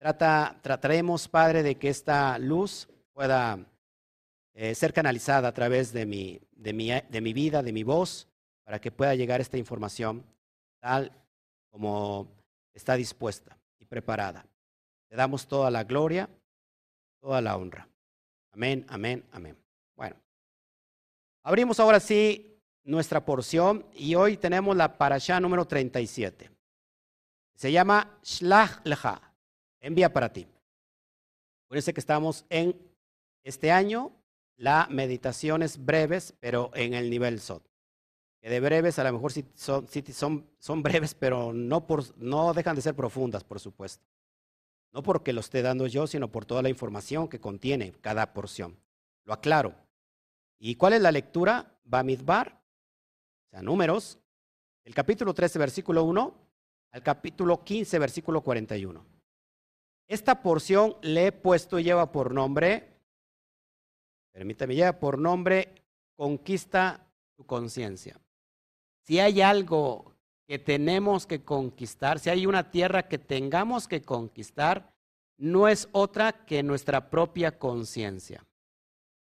Trata, 0.00 0.58
trataremos, 0.60 1.28
Padre, 1.28 1.62
de 1.62 1.76
que 1.76 1.88
esta 1.88 2.36
luz 2.40 2.88
pueda 3.12 3.64
eh, 4.54 4.74
ser 4.74 4.92
canalizada 4.92 5.46
a 5.46 5.54
través 5.54 5.92
de 5.92 6.04
mi, 6.04 6.40
de, 6.50 6.72
mi, 6.72 6.90
de 6.90 7.20
mi 7.20 7.32
vida, 7.32 7.62
de 7.62 7.72
mi 7.72 7.84
voz, 7.84 8.26
para 8.64 8.80
que 8.80 8.90
pueda 8.90 9.14
llegar 9.14 9.40
esta 9.40 9.56
información 9.56 10.24
tal 10.80 11.12
como 11.70 12.26
está 12.74 12.96
dispuesta 12.96 13.56
y 13.78 13.84
preparada. 13.84 14.44
Damos 15.16 15.46
toda 15.46 15.70
la 15.70 15.82
gloria, 15.84 16.28
toda 17.22 17.40
la 17.40 17.56
honra. 17.56 17.88
Amén, 18.52 18.84
amén, 18.86 19.24
amén. 19.32 19.56
Bueno, 19.96 20.14
abrimos 21.42 21.80
ahora 21.80 22.00
sí 22.00 22.60
nuestra 22.84 23.24
porción 23.24 23.86
y 23.94 24.14
hoy 24.14 24.36
tenemos 24.36 24.76
la 24.76 24.98
parasha 24.98 25.40
número 25.40 25.66
37. 25.66 26.50
Se 27.54 27.72
llama 27.72 28.18
Shlach 28.22 28.84
Lecha, 28.84 29.32
envía 29.80 30.12
para 30.12 30.30
ti. 30.30 30.46
Acuérdense 31.64 31.94
que 31.94 32.00
estamos 32.00 32.44
en 32.50 32.78
este 33.42 33.72
año, 33.72 34.12
la 34.58 34.86
meditaciones 34.90 35.82
breves, 35.82 36.34
pero 36.40 36.70
en 36.74 36.92
el 36.92 37.08
nivel 37.08 37.40
SOT. 37.40 37.66
Que 38.42 38.50
de 38.50 38.60
breves 38.60 38.98
a 38.98 39.04
lo 39.04 39.14
mejor 39.14 39.32
son, 39.54 39.88
son, 40.12 40.46
son 40.58 40.82
breves, 40.82 41.14
pero 41.14 41.54
no, 41.54 41.86
por, 41.86 42.04
no 42.18 42.52
dejan 42.52 42.76
de 42.76 42.82
ser 42.82 42.94
profundas, 42.94 43.42
por 43.44 43.58
supuesto. 43.58 44.04
No 44.92 45.02
porque 45.02 45.32
lo 45.32 45.40
esté 45.40 45.62
dando 45.62 45.86
yo, 45.86 46.06
sino 46.06 46.32
por 46.32 46.46
toda 46.46 46.62
la 46.62 46.68
información 46.68 47.28
que 47.28 47.40
contiene 47.40 47.92
cada 48.00 48.32
porción. 48.32 48.78
Lo 49.24 49.32
aclaro. 49.32 49.74
¿Y 50.58 50.76
cuál 50.76 50.94
es 50.94 51.02
la 51.02 51.12
lectura? 51.12 51.78
Bamidbar, 51.84 52.60
sea, 53.50 53.62
números, 53.62 54.18
el 54.84 54.94
capítulo 54.94 55.34
13, 55.34 55.58
versículo 55.58 56.04
1 56.04 56.34
al 56.92 57.02
capítulo 57.02 57.62
15, 57.62 57.98
versículo 57.98 58.40
41. 58.40 59.04
Esta 60.08 60.42
porción 60.42 60.96
le 61.02 61.26
he 61.26 61.32
puesto 61.32 61.78
lleva 61.80 62.12
por 62.12 62.32
nombre, 62.32 63.00
permítame, 64.32 64.74
lleva 64.74 64.98
por 64.98 65.18
nombre, 65.18 65.82
conquista 66.14 67.06
tu 67.36 67.44
conciencia. 67.44 68.18
Si 69.02 69.18
hay 69.18 69.42
algo 69.42 70.15
que 70.46 70.58
tenemos 70.58 71.26
que 71.26 71.42
conquistar, 71.42 72.18
si 72.18 72.30
hay 72.30 72.46
una 72.46 72.70
tierra 72.70 73.08
que 73.08 73.18
tengamos 73.18 73.88
que 73.88 74.02
conquistar, 74.02 74.94
no 75.38 75.68
es 75.68 75.88
otra 75.92 76.44
que 76.46 76.62
nuestra 76.62 77.10
propia 77.10 77.58
conciencia. 77.58 78.44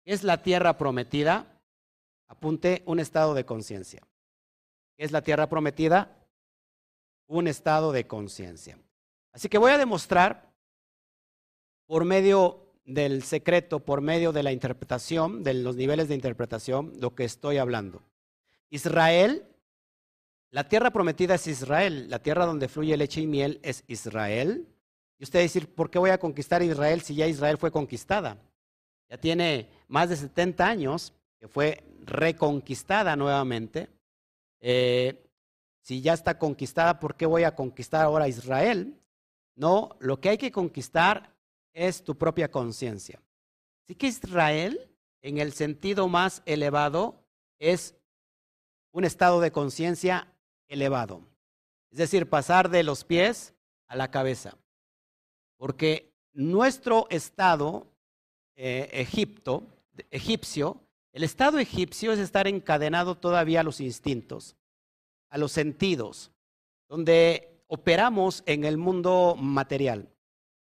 ¿Es 0.05 0.23
la 0.23 0.41
tierra 0.41 0.77
prometida? 0.77 1.61
Apunte 2.27 2.83
un 2.85 2.99
estado 2.99 3.33
de 3.33 3.45
conciencia. 3.45 4.01
¿Es 4.97 5.11
la 5.11 5.21
tierra 5.21 5.49
prometida? 5.49 6.17
Un 7.27 7.47
estado 7.47 7.91
de 7.91 8.07
conciencia. 8.07 8.79
Así 9.31 9.49
que 9.49 9.57
voy 9.57 9.71
a 9.71 9.77
demostrar 9.77 10.51
por 11.85 12.05
medio 12.05 12.69
del 12.85 13.23
secreto, 13.23 13.79
por 13.79 14.01
medio 14.01 14.31
de 14.31 14.43
la 14.43 14.51
interpretación, 14.51 15.43
de 15.43 15.53
los 15.53 15.75
niveles 15.75 16.07
de 16.07 16.15
interpretación, 16.15 16.93
lo 16.99 17.13
que 17.13 17.23
estoy 17.23 17.57
hablando. 17.57 18.01
Israel, 18.71 19.47
la 20.51 20.67
tierra 20.67 20.91
prometida 20.91 21.35
es 21.35 21.45
Israel, 21.47 22.09
la 22.09 22.19
tierra 22.19 22.45
donde 22.45 22.67
fluye 22.67 22.97
leche 22.97 23.21
y 23.21 23.27
miel 23.27 23.59
es 23.61 23.83
Israel. 23.87 24.67
Y 25.19 25.23
usted 25.23 25.39
decir, 25.39 25.73
¿por 25.73 25.91
qué 25.91 25.99
voy 25.99 26.09
a 26.09 26.17
conquistar 26.17 26.63
Israel 26.63 27.01
si 27.01 27.13
ya 27.13 27.27
Israel 27.27 27.57
fue 27.57 27.71
conquistada? 27.71 28.37
Ya 29.09 29.17
tiene 29.17 29.69
más 29.87 30.09
de 30.09 30.15
70 30.15 30.65
años 30.65 31.13
que 31.39 31.47
fue 31.47 31.83
reconquistada 32.01 33.15
nuevamente. 33.15 33.89
Eh, 34.59 35.23
si 35.81 36.01
ya 36.01 36.13
está 36.13 36.39
conquistada, 36.39 36.99
¿por 36.99 37.15
qué 37.15 37.25
voy 37.25 37.43
a 37.43 37.55
conquistar 37.55 38.03
ahora 38.03 38.27
Israel? 38.27 38.99
No, 39.55 39.97
lo 39.99 40.19
que 40.19 40.29
hay 40.29 40.37
que 40.37 40.51
conquistar 40.51 41.35
es 41.73 42.03
tu 42.03 42.17
propia 42.17 42.49
conciencia. 42.49 43.21
Así 43.83 43.95
que 43.95 44.07
Israel, 44.07 44.89
en 45.21 45.37
el 45.37 45.53
sentido 45.53 46.07
más 46.07 46.41
elevado, 46.45 47.23
es 47.59 47.95
un 48.91 49.05
estado 49.05 49.41
de 49.41 49.51
conciencia 49.51 50.27
elevado. 50.69 51.21
Es 51.91 51.97
decir, 51.97 52.29
pasar 52.29 52.69
de 52.69 52.83
los 52.83 53.03
pies 53.03 53.53
a 53.87 53.95
la 53.95 54.11
cabeza. 54.11 54.55
Porque 55.57 56.13
nuestro 56.33 57.07
estado 57.09 57.87
eh, 58.55 58.89
Egipto, 58.93 59.63
egipcio, 60.11 60.81
el 61.11 61.23
estado 61.23 61.59
egipcio 61.59 62.13
es 62.13 62.19
estar 62.19 62.47
encadenado 62.47 63.15
todavía 63.15 63.61
a 63.61 63.63
los 63.63 63.81
instintos, 63.81 64.55
a 65.29 65.37
los 65.37 65.51
sentidos, 65.51 66.31
donde 66.87 67.63
operamos 67.67 68.43
en 68.45 68.63
el 68.63 68.77
mundo 68.77 69.35
material. 69.37 70.09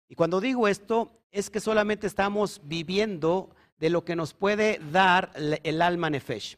Y 0.08 0.16
cuando 0.16 0.42
digo 0.42 0.68
esto, 0.68 1.12
es 1.32 1.50
que 1.50 1.60
solamente 1.60 2.08
estamos 2.08 2.62
viviendo 2.64 3.50
de 3.78 3.90
lo 3.90 4.04
que 4.04 4.16
nos 4.16 4.34
puede 4.34 4.80
dar 4.92 5.32
el 5.36 5.82
alma 5.82 6.10
nefesh. 6.10 6.58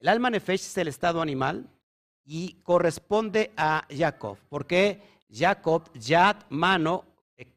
El 0.00 0.08
alma 0.08 0.30
nefesh 0.30 0.60
es 0.60 0.78
el 0.78 0.88
estado 0.88 1.20
animal 1.20 1.68
y 2.30 2.60
corresponde 2.62 3.52
a 3.56 3.86
Jacob, 3.88 4.36
porque 4.50 5.00
Jacob, 5.32 5.90
Yad, 5.94 6.36
mano, 6.50 7.06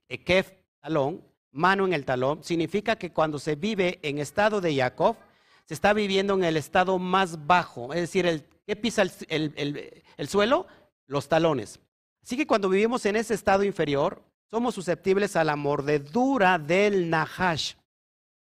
Ekef, 0.08 0.54
talón, 0.80 1.22
mano 1.52 1.86
en 1.86 1.92
el 1.92 2.06
talón, 2.06 2.42
significa 2.42 2.96
que 2.96 3.12
cuando 3.12 3.38
se 3.38 3.56
vive 3.56 4.00
en 4.02 4.18
estado 4.18 4.62
de 4.62 4.74
Jacob, 4.74 5.18
se 5.66 5.74
está 5.74 5.92
viviendo 5.92 6.36
en 6.36 6.46
el 6.46 6.56
estado 6.56 6.98
más 7.00 7.46
bajo, 7.46 7.94
es 7.94 8.00
decir, 8.00 8.26
el, 8.26 8.46
¿qué 8.66 8.78
pisa 8.78 9.04
el, 9.28 10.28
suelo? 10.30 10.68
Los 11.06 11.28
talones. 11.28 11.82
Así 12.24 12.38
que 12.38 12.48
cuando 12.48 12.70
vivimos 12.70 13.06
en 13.06 13.18
ese 13.18 13.34
estado 13.34 13.66
inferior, 13.66 14.24
somos 14.50 14.74
susceptibles 14.74 15.36
a 15.36 15.44
la 15.44 15.58
mordedura 15.58 16.58
del 16.58 17.10
Nahash, 17.10 17.74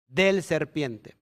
del 0.08 0.44
serpiente. 0.44 1.18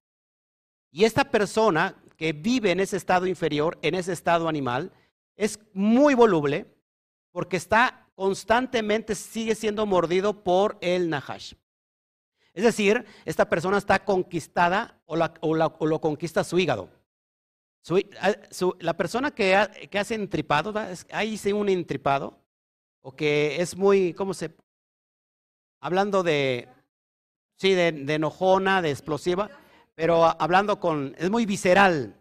Y 0.92 1.06
esta 1.06 1.24
persona 1.24 1.96
que 2.16 2.32
vive 2.32 2.70
en 2.70 2.80
ese 2.80 2.98
estado 2.98 3.26
inferior, 3.26 3.80
en 3.82 3.96
ese 3.96 4.14
estado 4.14 4.48
animal, 4.48 4.92
es 5.40 5.58
muy 5.74 6.16
voluble 6.16 6.66
porque 7.32 7.56
está 7.56 8.08
constantemente 8.14 9.16
sigue 9.16 9.56
siendo 9.56 9.86
mordido 9.86 10.44
por 10.44 10.78
el 10.82 11.10
Nahash. 11.10 11.54
Es 12.54 12.66
decir, 12.66 13.06
esta 13.24 13.48
persona 13.48 13.78
está 13.78 14.04
conquistada 14.04 15.02
o, 15.06 15.16
lo 15.16 16.02
conquista 16.02 16.44
su 16.44 16.60
hígado. 16.60 16.90
Ah, 18.20 18.36
la 18.80 18.98
persona 18.98 19.32
que, 19.32 19.56
hace 19.56 20.16
entripado, 20.16 20.74
ahí 21.12 21.38
sí 21.38 21.54
un 21.54 21.70
entripado, 21.70 22.38
o 23.02 23.16
que 23.16 23.62
es 23.62 23.78
muy, 23.78 24.14
¿cómo 24.14 24.34
se? 24.34 24.54
Hablando 25.80 26.22
de, 26.22 26.68
sí, 27.56 27.74
de, 27.74 27.94
de 27.94 28.16
enojona, 28.16 28.82
de 28.82 28.92
explosiva, 28.92 29.50
pero 29.96 30.26
hablando 30.26 30.82
con, 30.82 31.16
es 31.18 31.30
muy 31.30 31.46
visceral, 31.46 32.18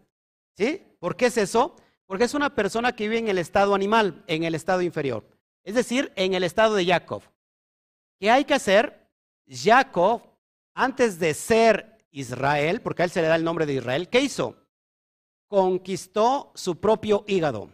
¿sí? 0.55 0.81
¿Por 0.99 1.17
qué 1.17 1.25
es 1.25 1.37
eso? 1.37 1.75
Porque 2.09 2.25
es 2.25 2.33
una 2.33 2.53
persona 2.53 2.91
que 2.91 3.07
vive 3.07 3.19
en 3.19 3.29
el 3.29 3.37
estado 3.37 3.73
animal, 3.73 4.25
en 4.27 4.43
el 4.43 4.55
estado 4.55 4.81
inferior 4.81 5.23
es 5.69 5.75
decir, 5.75 6.11
en 6.15 6.33
el 6.33 6.43
estado 6.43 6.73
de 6.73 6.83
Jacob. 6.83 7.21
¿Qué 8.19 8.31
hay 8.31 8.43
que 8.43 8.55
hacer? 8.55 9.07
Jacob, 9.47 10.23
antes 10.73 11.19
de 11.19 11.35
ser 11.35 11.99
Israel, 12.09 12.81
porque 12.81 13.03
a 13.03 13.05
él 13.05 13.11
se 13.11 13.21
le 13.21 13.27
da 13.27 13.35
el 13.35 13.43
nombre 13.43 13.67
de 13.67 13.75
Israel, 13.75 14.09
¿qué 14.09 14.19
hizo? 14.19 14.55
Conquistó 15.47 16.51
su 16.55 16.79
propio 16.79 17.23
hígado. 17.27 17.69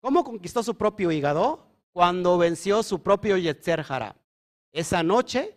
¿Cómo 0.00 0.24
conquistó 0.24 0.64
su 0.64 0.76
propio 0.76 1.12
hígado? 1.12 1.66
Cuando 1.92 2.38
venció 2.38 2.82
su 2.82 3.02
propio 3.04 3.36
Yetzer 3.36 3.84
Hara. 3.88 4.16
Esa 4.72 5.04
noche 5.04 5.56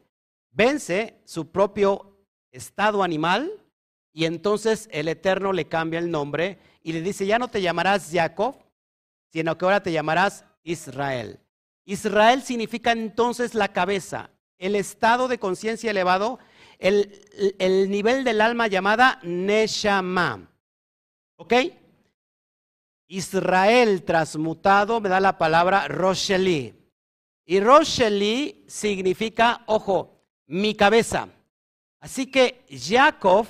vence 0.51 1.19
su 1.25 1.51
propio 1.51 2.15
estado 2.51 3.01
animal 3.01 3.51
y 4.13 4.25
entonces 4.25 4.88
el 4.91 5.08
Eterno 5.08 5.51
le 5.51 5.67
cambia 5.67 6.00
el 6.00 6.12
nombre 6.12 6.60
y 6.82 6.94
le 6.94 7.02
dice, 7.02 7.26
ya 7.26 7.40
no 7.40 7.48
te 7.48 7.62
llamarás 7.62 8.10
Jacob, 8.12 8.56
sino 9.32 9.58
que 9.58 9.66
ahora 9.66 9.84
te 9.84 9.92
llamarás 9.92 10.46
Israel. 10.64 11.40
Israel 11.86 12.44
significa 12.44 12.92
entonces 12.92 13.54
la 13.54 13.70
cabeza, 13.70 14.30
el 14.58 14.76
estado 14.76 15.28
de 15.28 15.40
conciencia 15.40 15.92
elevado, 15.92 16.40
el, 16.78 17.90
nivel 17.90 18.24
del 18.24 18.42
alma 18.42 18.68
llamada 18.68 19.20
Neshama. 19.24 20.50
¿Ok? 21.38 21.54
Israel 23.08 24.04
transmutado 24.04 25.02
me 25.02 25.10
da 25.10 25.20
la 25.20 25.38
palabra 25.38 25.88
Rosheli. 25.88 26.76
Y 27.46 27.60
Rosheli 27.60 28.66
significa, 28.68 29.64
ojo, 29.66 30.22
mi 30.46 30.76
cabeza. 30.76 31.28
Así 32.00 32.28
que 32.28 32.66
Jacob 32.70 33.48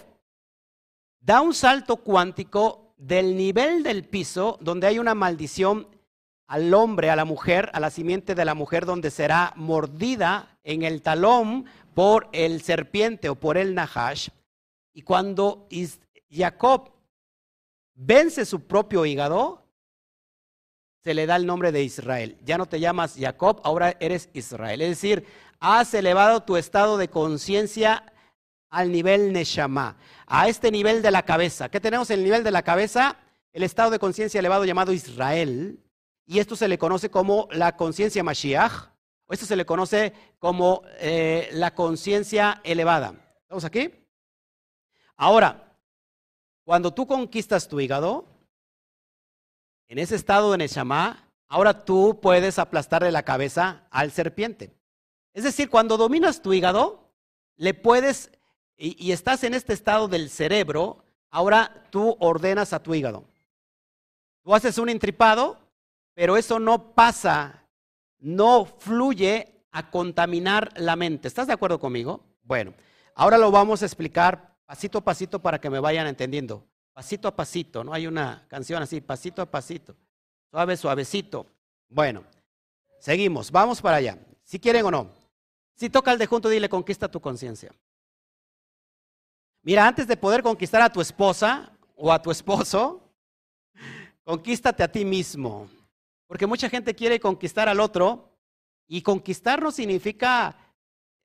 da 1.20 1.42
un 1.42 1.54
salto 1.54 1.98
cuántico 1.98 2.88
del 3.00 3.38
nivel 3.38 3.82
del 3.82 4.03
piso, 4.03 4.60
donde 4.62 4.86
hay 4.86 5.00
una 5.00 5.15
maldición 5.15 5.88
al 6.48 6.74
hombre, 6.74 7.10
a 7.10 7.15
la 7.15 7.25
mujer, 7.25 7.72
a 7.74 7.79
la 7.79 7.89
simiente 7.89 8.36
de 8.36 8.46
la 8.46 8.53
mujer, 8.53 8.86
donde 8.86 9.10
será 9.10 9.53
mordida 9.56 10.58
en 10.63 10.84
el 10.84 11.01
talón 11.01 11.65
por 11.96 12.27
el 12.34 12.62
serpiente 12.62 13.29
o 13.29 13.36
por 13.36 13.58
el 13.58 13.74
Nahash. 13.74 14.29
Y 14.94 15.01
cuando 15.03 15.68
Jacob 16.29 16.91
vence 17.96 18.46
su 18.46 18.68
propio 18.68 19.06
hígado, 19.06 19.63
se 21.03 21.13
le 21.13 21.25
da 21.25 21.38
el 21.38 21.46
nombre 21.46 21.72
de 21.72 21.84
Israel. 21.84 22.38
Ya 22.44 22.58
no 22.58 22.65
te 22.65 22.79
llamas 22.79 23.15
Jacob, 23.18 23.62
ahora 23.63 23.96
eres 24.00 24.29
Israel. 24.34 24.82
Es 24.82 24.89
decir, 24.89 25.25
has 25.60 25.94
elevado 25.94 26.41
tu 26.41 26.58
estado 26.58 26.98
de 26.98 27.10
conciencia 27.10 28.12
al 28.70 28.92
nivel 28.92 29.34
Neshama, 29.34 29.98
a 30.28 30.48
este 30.48 30.72
nivel 30.72 31.02
de 31.02 31.12
la 31.12 31.24
cabeza. 31.24 31.70
¿Qué 31.70 31.80
tenemos 31.80 32.10
en 32.10 32.20
el 32.20 32.26
nivel 32.26 32.44
de 32.44 32.52
la 32.52 32.64
cabeza? 32.64 33.18
El 33.52 33.64
estado 33.64 33.90
de 33.90 34.00
conciencia 34.00 34.40
elevado 34.40 34.66
llamado 34.66 34.94
Israel 34.94 35.80
y 36.26 36.38
esto 36.38 36.56
se 36.56 36.68
le 36.68 36.78
conoce 36.78 37.10
como 37.10 37.48
la 37.52 37.76
conciencia 37.76 38.24
Mashiach, 38.24 38.92
o 39.26 39.34
esto 39.34 39.48
se 39.48 39.56
le 39.56 39.66
conoce 39.66 40.14
como 40.38 40.84
eh, 41.00 41.50
la 41.54 41.74
conciencia 41.74 42.62
elevada. 42.64 43.16
¿Estamos 43.42 43.66
aquí? 43.66 43.92
Ahora, 45.18 45.76
cuando 46.64 46.94
tú 46.94 47.08
conquistas 47.08 47.68
tu 47.68 47.80
hígado, 47.80 48.28
en 49.88 49.98
ese 49.98 50.16
estado 50.16 50.52
de 50.52 50.60
Neshama, 50.60 51.32
ahora 51.48 51.84
tú 51.84 52.20
puedes 52.22 52.60
aplastarle 52.60 53.12
la 53.12 53.24
cabeza 53.24 53.88
al 53.90 54.12
serpiente. 54.12 54.72
Es 55.34 55.44
decir, 55.44 55.68
cuando 55.68 55.98
dominas 55.98 56.44
tu 56.44 56.54
hígado, 56.54 57.12
le 57.56 57.74
puedes, 57.74 58.32
y, 58.80 59.12
estás 59.12 59.44
en 59.44 59.54
este 59.54 59.74
estado 59.74 60.08
del 60.08 60.30
cerebro, 60.30 61.04
ahora 61.30 61.86
tú 61.90 62.16
ordenas 62.20 62.72
a 62.72 62.82
tu 62.82 62.96
hígado. 62.96 63.26
Tú 64.42 64.56
haces 64.56 64.78
un 64.78 64.90
intripado, 64.90 65.60
pero 66.14 66.38
eso 66.38 66.60
no 66.60 66.94
pasa, 66.94 67.68
no 68.20 68.66
fluye 68.66 69.66
a 69.72 69.92
contaminar 69.92 70.72
la 70.78 70.96
mente. 70.96 71.28
¿Estás 71.28 71.48
de 71.48 71.54
acuerdo 71.54 71.78
conmigo? 71.78 72.24
Bueno, 72.44 72.74
ahora 73.16 73.38
lo 73.38 73.52
vamos 73.52 73.84
a 73.84 73.86
explicar 73.86 74.56
pasito 74.66 75.00
a 75.00 75.04
pasito 75.04 75.40
para 75.40 75.60
que 75.60 75.70
me 75.70 75.80
vayan 75.80 76.08
entendiendo. 76.08 76.66
pasito 76.94 77.28
a 77.28 77.36
pasito, 77.36 77.84
¿no? 77.84 77.94
Hay 77.94 78.08
una 78.08 78.46
canción 78.48 78.82
así, 78.82 79.02
pasito 79.02 79.42
a 79.42 79.46
pasito, 79.46 79.96
suave, 80.50 80.78
suavecito. 80.78 81.46
Bueno, 81.90 82.24
seguimos, 83.00 83.52
vamos 83.52 83.82
para 83.82 83.98
allá. 83.98 84.18
Si 84.44 84.58
quieren 84.60 84.86
o 84.86 84.92
no. 84.92 85.10
Si 85.76 85.90
toca 85.90 86.12
el 86.12 86.18
de 86.18 86.28
junto, 86.28 86.50
dile, 86.50 86.70
conquista 86.70 87.10
tu 87.10 87.20
conciencia. 87.20 87.74
Mira, 89.62 89.88
antes 89.88 90.08
de 90.08 90.18
poder 90.18 90.42
conquistar 90.42 90.82
a 90.82 90.92
tu 90.92 91.01
esposa 91.01 91.72
o 91.96 92.12
a 92.12 92.22
tu 92.22 92.32
esposo, 92.32 93.13
conquístate 94.24 94.84
a 94.84 94.92
ti 94.92 95.04
mismo. 95.04 95.70
Porque 96.28 96.48
mucha 96.48 96.70
gente 96.70 96.96
quiere 96.96 97.20
conquistar 97.20 97.68
al 97.68 97.80
otro 97.80 98.38
y 98.88 99.01
conquistar 99.01 99.62
no 99.62 99.72
significa 99.72 100.56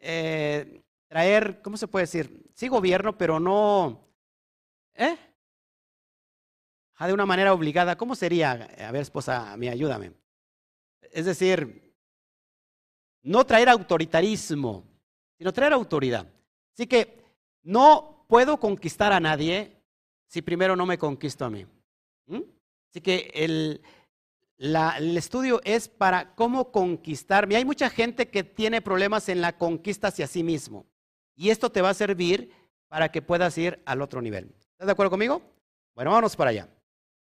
eh, 0.01 0.83
traer, 1.09 1.63
¿cómo 1.63 1.77
se 1.77 1.89
puede 1.89 2.05
decir? 2.05 2.51
Sí 2.55 2.69
gobierno, 2.69 3.17
pero 3.17 3.39
no, 3.39 4.09
¿eh? 4.95 5.17
de 7.07 7.13
una 7.13 7.27
manera 7.27 7.53
obligada. 7.53 7.97
¿Cómo 7.97 8.15
sería? 8.15 8.53
A 8.53 8.93
ver, 8.93 9.03
esposa 9.03 9.57
mía, 9.57 9.73
ayúdame. 9.73 10.13
Es 11.13 11.27
decir, 11.27 11.95
no 13.23 13.45
traer 13.45 13.69
autoritarismo, 13.69 14.85
sino 15.37 15.53
traer 15.53 15.73
autoridad. 15.73 16.27
Así 16.73 16.87
que 16.87 17.23
no 17.63 18.14
puedo 18.27 18.59
conquistar 18.59 19.13
a 19.13 19.21
nadie 19.21 19.81
si 20.27 20.43
primero 20.43 20.77
no 20.77 20.87
me 20.87 20.99
conquisto 20.99 21.45
a 21.45 21.51
mí. 21.51 21.67
¿Mm? 22.27 22.41
Así 22.91 23.01
que 23.01 23.31
el, 23.35 23.83
el 24.57 25.17
estudio 25.17 25.61
es 25.65 25.89
para 25.89 26.35
cómo 26.35 26.71
conquistarme. 26.71 27.57
Hay 27.57 27.65
mucha 27.65 27.91
gente 27.91 28.29
que 28.29 28.45
tiene 28.45 28.83
problemas 28.83 29.29
en 29.29 29.41
la 29.41 29.57
conquista 29.57 30.09
hacia 30.09 30.27
sí 30.27 30.43
mismo. 30.43 30.87
Y 31.37 31.51
esto 31.51 31.71
te 31.71 31.83
va 31.83 31.91
a 31.91 31.95
servir 31.95 32.53
para 32.89 33.11
que 33.11 33.23
puedas 33.23 33.57
ir 33.59 33.83
al 33.87 34.03
otro 34.03 34.23
nivel. 34.23 34.55
¿Estás 34.73 34.87
de 34.87 34.93
acuerdo 34.93 35.11
conmigo? 35.11 35.43
Bueno, 35.95 36.11
vámonos 36.11 36.37
para 36.37 36.51
allá. 36.51 36.69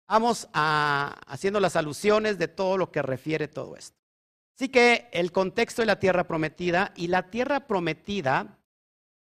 Vamos 0.08 0.48
a, 0.54 1.16
haciendo 1.28 1.60
las 1.60 1.76
alusiones 1.76 2.38
de 2.38 2.48
todo 2.48 2.78
lo 2.78 2.92
que 2.92 3.02
refiere 3.02 3.48
todo 3.48 3.76
esto. 3.76 3.98
Así 4.56 4.70
que 4.70 5.10
el 5.12 5.32
contexto 5.32 5.82
de 5.82 5.88
la 5.88 6.00
tierra 6.00 6.28
prometida 6.28 6.94
y 6.96 7.08
la 7.08 7.32
tierra 7.32 7.68
prometida, 7.68 8.60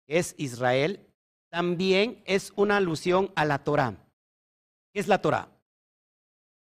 es 0.06 0.34
Israel, 0.38 1.06
también 1.50 2.22
es 2.26 2.52
una 2.56 2.76
alusión 2.76 3.32
a 3.36 3.44
la 3.44 3.62
Torah. 3.64 3.94
¿Qué 4.92 5.00
es 5.00 5.08
la 5.08 5.20
Torah? 5.20 5.48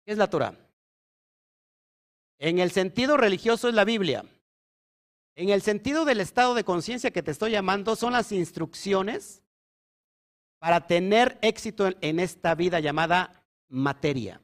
¿Qué 0.05 0.13
es 0.13 0.19
la 0.19 0.29
Torah? 0.29 0.55
En 2.39 2.59
el 2.59 2.71
sentido 2.71 3.17
religioso 3.17 3.69
es 3.69 3.75
la 3.75 3.85
Biblia. 3.85 4.25
En 5.35 5.51
el 5.51 5.63
sentido 5.63 6.05
del 6.05 6.21
estado 6.21 6.55
de 6.55 6.65
conciencia 6.65 7.11
que 7.11 7.23
te 7.23 7.31
estoy 7.31 7.53
llamando, 7.53 7.97
son 7.97 8.13
las 8.13 8.33
instrucciones 8.33 9.43
para 10.59 10.87
tener 10.87 11.39
éxito 11.43 11.91
en 12.01 12.21
esta 12.21 12.55
vida 12.55 12.81
llamada 12.81 13.45
materia. 13.69 14.41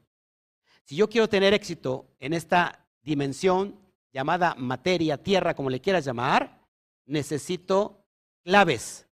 Si 0.83 0.95
yo 0.95 1.09
quiero 1.09 1.27
tener 1.27 1.53
éxito 1.53 2.07
en 2.19 2.33
esta 2.33 2.85
dimensión 3.01 3.79
llamada 4.11 4.55
materia, 4.55 5.21
tierra, 5.21 5.55
como 5.55 5.69
le 5.69 5.81
quieras 5.81 6.05
llamar, 6.05 6.61
necesito 7.05 8.05
claves, 8.43 9.07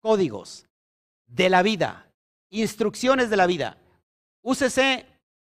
códigos 0.00 0.66
de 1.26 1.50
la 1.50 1.62
vida, 1.62 2.10
instrucciones 2.50 3.30
de 3.30 3.36
la 3.36 3.46
vida. 3.46 3.78
Úsese, 4.42 5.06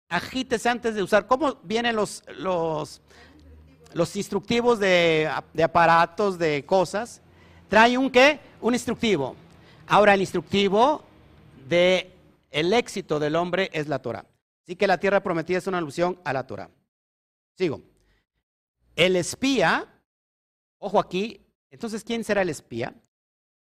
agítese 0.10 0.70
antes 0.70 0.96
de 0.96 1.04
usar. 1.04 1.28
¿Cómo 1.28 1.56
vienen 1.64 1.96
los, 1.96 2.24
los, 2.38 3.02
los 3.94 4.16
instructivos 4.16 4.80
de, 4.80 5.30
de 5.54 5.64
aparatos, 5.64 6.38
de 6.38 6.66
cosas? 6.66 7.22
Trae 7.70 7.98
un 7.98 8.10
qué? 8.10 8.40
Un 8.62 8.74
instructivo. 8.74 9.36
Ahora 9.88 10.14
el 10.14 10.22
instructivo 10.22 11.04
de 11.68 12.12
el 12.52 12.72
éxito 12.74 13.20
del 13.20 13.36
hombre 13.36 13.70
es 13.74 13.88
la 13.88 14.00
Torah. 14.00 14.26
Así 14.64 14.76
que 14.76 14.88
la 14.88 15.00
tierra 15.00 15.22
prometida 15.22 15.58
es 15.58 15.68
una 15.68 15.80
alusión 15.80 16.20
a 16.24 16.32
la 16.34 16.46
Torah. 16.46 16.70
Sigo. 17.58 17.82
El 18.96 19.16
espía, 19.16 19.88
ojo 20.78 21.00
aquí, 21.00 21.42
entonces, 21.72 22.04
¿quién 22.04 22.24
será 22.24 22.44
el 22.44 22.50
espía? 22.50 22.94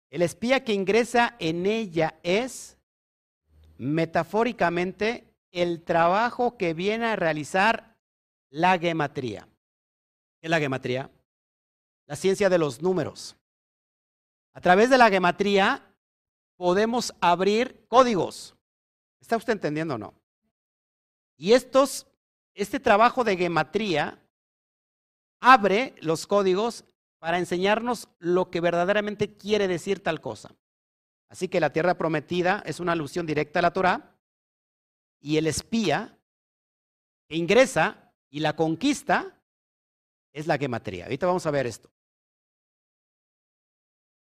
El 0.09 0.21
espía 0.21 0.63
que 0.63 0.73
ingresa 0.73 1.35
en 1.39 1.65
ella 1.65 2.19
es, 2.23 2.77
metafóricamente, 3.77 5.33
el 5.51 5.83
trabajo 5.83 6.57
que 6.57 6.73
viene 6.73 7.05
a 7.05 7.15
realizar 7.15 7.95
la 8.49 8.77
gematría. 8.77 9.47
¿Qué 10.39 10.47
es 10.47 10.49
la 10.49 10.59
gematría? 10.59 11.11
La 12.07 12.15
ciencia 12.15 12.49
de 12.49 12.57
los 12.57 12.81
números. 12.81 13.35
A 14.53 14.61
través 14.61 14.89
de 14.89 14.97
la 14.97 15.09
gematría 15.09 15.95
podemos 16.55 17.13
abrir 17.21 17.85
códigos. 17.87 18.55
¿Está 19.21 19.37
usted 19.37 19.53
entendiendo 19.53 19.95
o 19.95 19.97
no? 19.97 20.13
Y 21.37 21.53
estos, 21.53 22.07
este 22.53 22.79
trabajo 22.79 23.23
de 23.23 23.37
gematría 23.37 24.19
abre 25.39 25.95
los 26.01 26.27
códigos 26.27 26.83
para 27.19 27.37
enseñarnos 27.37 28.09
lo 28.19 28.49
que 28.49 28.61
verdaderamente 28.61 29.35
quiere 29.35 29.67
decir 29.67 30.01
tal 30.01 30.21
cosa. 30.21 30.55
Así 31.29 31.47
que 31.47 31.59
la 31.59 31.71
tierra 31.71 31.97
prometida 31.97 32.63
es 32.65 32.79
una 32.79 32.93
alusión 32.93 33.25
directa 33.25 33.59
a 33.59 33.61
la 33.61 33.73
Torah 33.73 34.15
y 35.19 35.37
el 35.37 35.47
espía 35.47 36.17
que 37.27 37.35
ingresa 37.35 38.13
y 38.29 38.39
la 38.39 38.55
conquista 38.55 39.39
es 40.33 40.47
la 40.47 40.57
gematría. 40.57 41.05
Ahorita 41.05 41.27
vamos 41.27 41.45
a 41.45 41.51
ver 41.51 41.67
esto. 41.67 41.91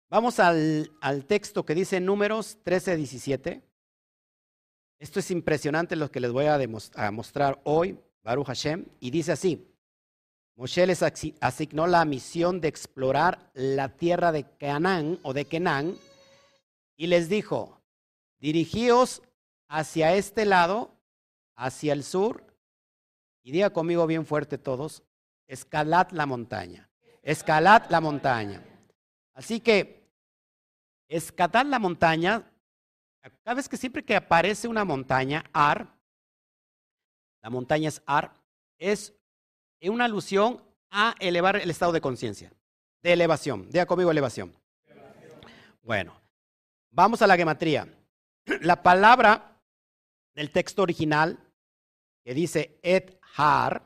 Vamos 0.09 0.39
al, 0.39 0.91
al 1.01 1.25
texto 1.25 1.65
que 1.65 1.75
dice 1.75 1.99
Números 1.99 2.59
13, 2.63 2.95
17. 2.95 3.63
Esto 5.03 5.19
es 5.19 5.31
impresionante 5.31 5.97
lo 5.97 6.09
que 6.09 6.21
les 6.21 6.31
voy 6.31 6.45
a, 6.45 7.11
mostrar 7.11 7.59
hoy, 7.65 7.99
Baruch 8.23 8.47
Hashem, 8.47 8.85
y 9.01 9.11
dice 9.11 9.33
así. 9.33 9.72
Moshe 10.55 10.85
les 10.85 11.01
asignó 11.01 11.87
la 11.87 12.05
misión 12.05 12.61
de 12.61 12.67
explorar 12.67 13.51
la 13.53 13.89
tierra 13.89 14.31
de 14.31 14.43
Canaán 14.57 15.19
o 15.23 15.33
de 15.33 15.45
Kenán 15.45 15.95
y 16.95 17.07
les 17.07 17.27
dijo, 17.27 17.81
dirigíos 18.39 19.21
hacia 19.67 20.13
este 20.13 20.45
lado, 20.45 20.95
hacia 21.55 21.93
el 21.93 22.03
sur, 22.03 22.45
y 23.41 23.51
diga 23.51 23.71
conmigo 23.71 24.05
bien 24.05 24.25
fuerte 24.25 24.57
todos, 24.57 25.03
escalad 25.47 26.11
la 26.11 26.25
montaña, 26.25 26.89
escalad 27.23 27.89
la 27.89 27.99
montaña. 27.99 28.63
Así 29.33 29.59
que, 29.59 30.07
escalad 31.07 31.65
la 31.65 31.79
montaña 31.79 32.49
cada 33.43 33.55
vez 33.55 33.69
que 33.69 33.77
siempre 33.77 34.03
que 34.03 34.15
aparece 34.15 34.67
una 34.67 34.83
montaña, 34.83 35.45
Ar, 35.53 35.87
la 37.41 37.49
montaña 37.49 37.89
es 37.89 38.01
Ar, 38.05 38.33
es 38.77 39.13
una 39.89 40.05
alusión 40.05 40.61
a 40.89 41.15
elevar 41.19 41.57
el 41.57 41.69
estado 41.69 41.91
de 41.91 42.01
conciencia, 42.01 42.53
de 43.01 43.13
elevación. 43.13 43.69
Diga 43.69 43.85
conmigo 43.85 44.11
elevación. 44.11 44.55
Bueno, 45.81 46.19
vamos 46.91 47.21
a 47.21 47.27
la 47.27 47.35
gematría. 47.35 47.87
La 48.61 48.81
palabra 48.81 49.61
del 50.35 50.51
texto 50.51 50.81
original 50.81 51.37
que 52.23 52.33
dice 52.33 52.79
Et 52.81 53.19
Har, 53.35 53.83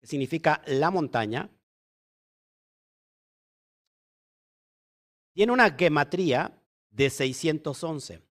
que 0.00 0.06
significa 0.06 0.62
la 0.66 0.90
montaña, 0.90 1.50
tiene 5.32 5.52
una 5.52 5.70
gematría 5.70 6.58
de 6.90 7.10
611. 7.10 8.22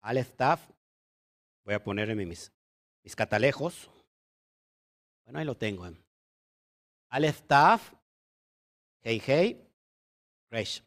Aleph 0.00 0.32
Taf, 0.36 0.68
voy 1.64 1.74
a 1.74 1.82
poner 1.82 2.14
mis, 2.14 2.52
mis 3.02 3.16
catalejos. 3.16 3.90
Bueno, 5.28 5.40
ahí 5.40 5.44
lo 5.44 5.58
tengo. 5.58 5.86
¿eh? 5.86 5.92
Aleph 7.10 7.42
Taf, 7.42 7.92
Hei 9.02 9.22
Hei, 9.26 9.62
Resh. 10.50 10.82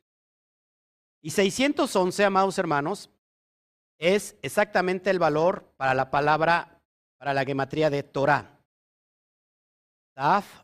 Y 1.22 1.30
611, 1.30 2.26
amados 2.26 2.58
hermanos, 2.58 3.12
es 4.00 4.36
exactamente 4.42 5.12
el 5.12 5.20
valor 5.20 5.72
para 5.78 5.94
la 5.94 6.10
palabra, 6.10 6.82
para 7.20 7.36
la 7.36 7.46
gematría 7.46 7.92
de 7.92 8.02
Torah. 8.02 8.60
Taf, 10.16 10.64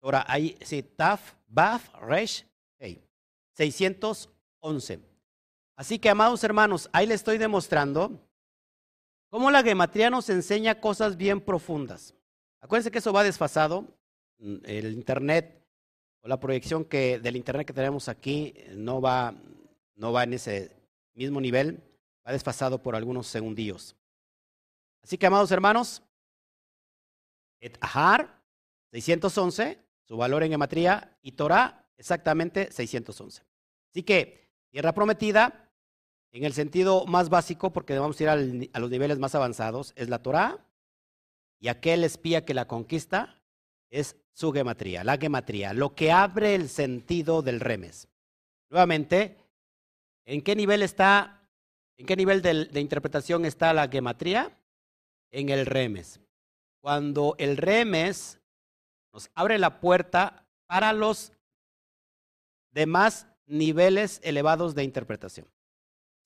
Torah, 0.00 0.24
ahí, 0.28 0.56
sí, 0.62 0.84
Taf, 0.84 1.34
Baf, 1.48 1.92
Resh, 1.96 2.46
611. 3.56 5.00
Así 5.74 5.98
que, 5.98 6.10
amados 6.10 6.44
hermanos, 6.44 6.88
ahí 6.92 7.08
les 7.08 7.16
estoy 7.16 7.38
demostrando 7.38 8.29
cómo 9.30 9.50
la 9.50 9.62
gematría 9.62 10.10
nos 10.10 10.28
enseña 10.28 10.80
cosas 10.80 11.16
bien 11.16 11.40
profundas. 11.40 12.14
Acuérdense 12.60 12.90
que 12.90 12.98
eso 12.98 13.12
va 13.12 13.24
desfasado. 13.24 13.86
Mm, 14.38 14.56
el 14.64 14.92
Internet 14.92 15.64
o 16.20 16.28
la 16.28 16.38
proyección 16.38 16.84
que, 16.84 17.18
del 17.18 17.36
Internet 17.36 17.66
que 17.66 17.72
tenemos 17.72 18.08
aquí 18.08 18.54
no 18.74 19.00
va, 19.00 19.34
no 19.94 20.12
va 20.12 20.24
en 20.24 20.34
ese 20.34 20.76
mismo 21.14 21.40
nivel, 21.40 21.82
va 22.26 22.32
desfasado 22.32 22.82
por 22.82 22.94
algunos 22.94 23.26
segundillos. 23.26 23.96
Así 25.02 25.16
que, 25.16 25.26
amados 25.26 25.50
hermanos, 25.50 26.02
Et 27.62 27.76
Ahar, 27.80 28.42
611, 28.92 29.78
su 30.04 30.16
valor 30.16 30.42
en 30.42 30.50
gematría, 30.50 31.16
y 31.22 31.32
Torah, 31.32 31.86
exactamente 31.96 32.72
611. 32.72 33.42
Así 33.90 34.02
que, 34.02 34.48
tierra 34.70 34.92
prometida, 34.92 35.69
en 36.32 36.44
el 36.44 36.52
sentido 36.52 37.06
más 37.06 37.28
básico, 37.28 37.72
porque 37.72 37.98
vamos 37.98 38.20
a 38.20 38.22
ir 38.22 38.28
a 38.72 38.78
los 38.78 38.90
niveles 38.90 39.18
más 39.18 39.34
avanzados, 39.34 39.92
es 39.96 40.08
la 40.08 40.22
Torah 40.22 40.64
y 41.58 41.68
aquel 41.68 42.04
espía 42.04 42.44
que 42.44 42.54
la 42.54 42.66
conquista 42.66 43.42
es 43.90 44.16
su 44.32 44.52
gematría, 44.52 45.04
la 45.04 45.18
gematría, 45.18 45.74
lo 45.74 45.94
que 45.94 46.12
abre 46.12 46.54
el 46.54 46.68
sentido 46.68 47.42
del 47.42 47.60
remes. 47.60 48.08
Nuevamente, 48.70 49.36
¿en 50.24 50.40
qué 50.42 50.56
nivel 50.56 50.82
está, 50.82 51.46
en 51.96 52.06
qué 52.06 52.16
nivel 52.16 52.40
de, 52.40 52.66
de 52.66 52.80
interpretación 52.80 53.44
está 53.44 53.72
la 53.74 53.88
gematría? 53.88 54.56
En 55.32 55.48
el 55.50 55.66
remes. 55.66 56.20
Cuando 56.80 57.34
el 57.38 57.56
remes 57.56 58.40
nos 59.12 59.30
abre 59.34 59.58
la 59.58 59.80
puerta 59.80 60.46
para 60.66 60.92
los 60.92 61.32
demás 62.72 63.26
niveles 63.46 64.20
elevados 64.22 64.74
de 64.74 64.84
interpretación. 64.84 65.46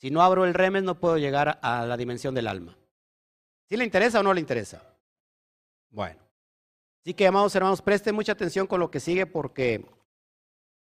Si 0.04 0.10
no 0.10 0.20
abro 0.20 0.44
el 0.44 0.52
remes, 0.52 0.82
no 0.82 1.00
puedo 1.00 1.16
llegar 1.16 1.58
a 1.62 1.86
la 1.86 1.96
dimensión 1.96 2.34
del 2.34 2.46
alma. 2.46 2.76
¿Sí 3.70 3.78
le 3.78 3.84
interesa 3.84 4.20
o 4.20 4.22
no 4.22 4.34
le 4.34 4.40
interesa? 4.40 4.82
Bueno. 5.88 6.20
Así 7.00 7.14
que, 7.14 7.26
amados 7.26 7.54
hermanos, 7.54 7.80
presten 7.80 8.14
mucha 8.14 8.32
atención 8.32 8.66
con 8.66 8.80
lo 8.80 8.90
que 8.90 9.00
sigue 9.00 9.24
porque 9.24 9.82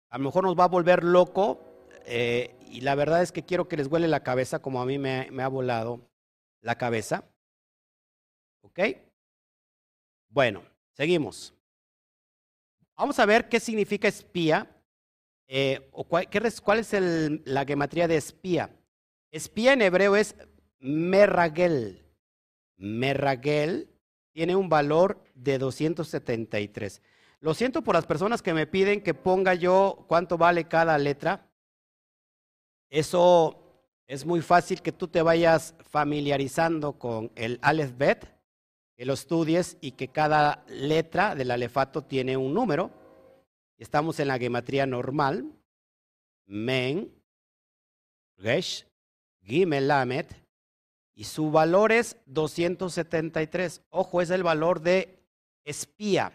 a 0.10 0.18
lo 0.18 0.24
mejor 0.24 0.44
nos 0.44 0.58
va 0.58 0.64
a 0.64 0.70
volver 0.70 1.04
loco 1.04 1.62
eh, 2.08 2.56
y 2.72 2.82
la 2.82 2.96
verdad 2.96 3.22
es 3.22 3.32
que 3.32 3.44
quiero 3.44 3.68
que 3.68 3.78
les 3.78 3.86
huele 3.86 4.08
la 4.08 4.24
cabeza 4.24 4.58
como 4.58 4.82
a 4.82 4.88
mí 4.88 4.98
me, 4.98 5.28
ha 5.40 5.48
volado 5.48 6.02
la 6.62 6.80
cabeza. 6.80 7.24
¿Ok? 8.62 8.80
Bueno, 10.30 10.64
seguimos. 10.94 11.54
Vamos 12.98 13.20
a 13.20 13.28
ver 13.28 13.50
qué 13.50 13.60
significa 13.60 14.08
espía 14.08 14.68
eh, 15.48 15.92
o 15.92 16.06
cuál, 16.06 16.28
es 16.80 16.96
la 17.46 17.66
gematría 17.66 18.08
de 18.08 18.16
espía. 18.18 18.76
Espía 19.32 19.74
en 19.74 19.82
hebreo 19.82 20.16
es 20.16 20.36
merragel. 20.80 22.06
Merragel 22.78 23.90
tiene 24.34 24.56
un 24.56 24.68
valor 24.68 25.24
de 25.36 25.58
273. 25.58 27.02
Lo 27.40 27.54
siento 27.54 27.82
por 27.82 27.96
las 27.96 28.06
personas 28.06 28.42
que 28.42 28.54
me 28.54 28.68
piden 28.68 29.02
que 29.02 29.14
ponga 29.14 29.54
yo 29.56 30.06
cuánto 30.08 30.38
vale 30.38 30.66
cada 30.66 30.98
letra. 30.98 31.50
Eso 32.90 33.58
es 34.06 34.26
muy 34.26 34.42
fácil 34.42 34.82
que 34.82 34.92
tú 34.92 35.08
te 35.08 35.22
vayas 35.22 35.76
familiarizando 35.90 37.00
con 37.00 37.32
el 37.36 37.58
Aleph 37.62 37.98
Bet, 37.98 38.28
que 38.98 39.06
lo 39.06 39.14
estudies 39.14 39.78
y 39.80 39.94
que 39.94 40.10
cada 40.10 40.66
letra 40.68 41.36
del 41.36 41.52
alefato 41.52 42.04
tiene 42.04 42.36
un 42.36 42.54
número. 42.54 42.92
Estamos 43.78 44.20
en 44.20 44.28
la 44.28 44.38
gematría 44.38 44.86
normal. 44.86 45.52
Men, 46.46 47.12
Resh, 48.38 48.86
Gimel, 49.44 49.88
Lamet, 49.88 50.42
y 51.16 51.24
su 51.26 51.52
valor 51.52 51.92
es 51.92 52.18
273. 52.26 53.82
Ojo, 53.90 54.22
es 54.22 54.30
el 54.30 54.44
valor 54.44 54.82
de 54.82 55.24
espía. 55.64 56.32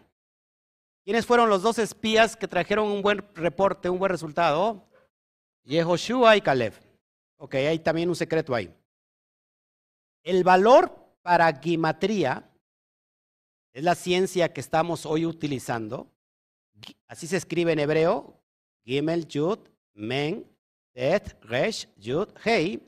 ¿Quiénes 1.05 1.27
fueron 1.27 1.49
los 1.49 1.62
dos 1.62 1.79
espías 1.79 2.37
que 2.37 2.49
trajeron 2.49 2.88
un 2.88 3.03
buen 3.03 3.25
reporte, 3.35 3.88
un 3.88 3.99
buen 3.99 4.11
resultado? 4.11 4.88
Yehoshua 5.64 6.37
y 6.37 6.40
Caleb. 6.40 6.75
Ok, 7.38 7.55
hay 7.55 7.79
también 7.79 8.09
un 8.09 8.16
secreto 8.16 8.55
ahí. 8.55 8.73
El 10.23 10.42
valor 10.45 10.92
para 11.23 11.53
gimatría 11.61 12.49
es 13.73 13.85
la 13.85 13.95
ciencia 13.95 14.53
que 14.53 14.61
estamos 14.61 15.07
hoy 15.07 15.27
utilizando. 15.27 16.11
Así 17.09 17.27
se 17.27 17.37
escribe 17.37 17.73
en 17.73 17.79
hebreo. 17.79 18.40
Gimel, 18.85 19.27
Yud, 19.27 19.59
Men, 19.95 20.49
Tet, 20.92 21.37
Resh, 21.42 21.88
Yud, 21.97 22.29
Hei 22.45 22.81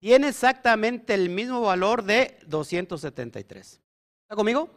tiene 0.00 0.28
exactamente 0.28 1.14
el 1.14 1.30
mismo 1.30 1.60
valor 1.60 2.02
de 2.02 2.38
273. 2.46 3.80
¿Está 4.22 4.36
conmigo? 4.36 4.70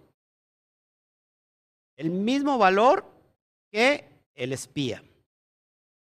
El 1.98 2.12
mismo 2.12 2.58
valor 2.58 3.06
que 3.72 4.08
el 4.36 4.54
espía. 4.54 5.04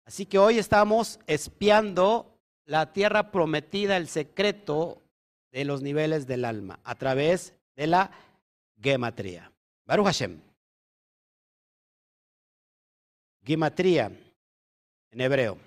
Así 0.05 0.25
que 0.25 0.39
hoy 0.39 0.57
estamos 0.57 1.19
espiando 1.27 2.35
la 2.65 2.93
tierra 2.93 3.31
prometida, 3.31 3.97
el 3.97 4.07
secreto 4.07 5.01
de 5.51 5.65
los 5.65 5.81
niveles 5.81 6.25
del 6.27 6.45
alma, 6.45 6.79
a 6.83 6.95
través 6.95 7.53
de 7.75 7.87
la 7.87 8.11
gematría. 8.81 9.51
Baruch 9.85 10.05
Hashem. 10.05 10.39
Gematría 13.43 14.11
en 15.11 15.21
hebreo. 15.21 15.57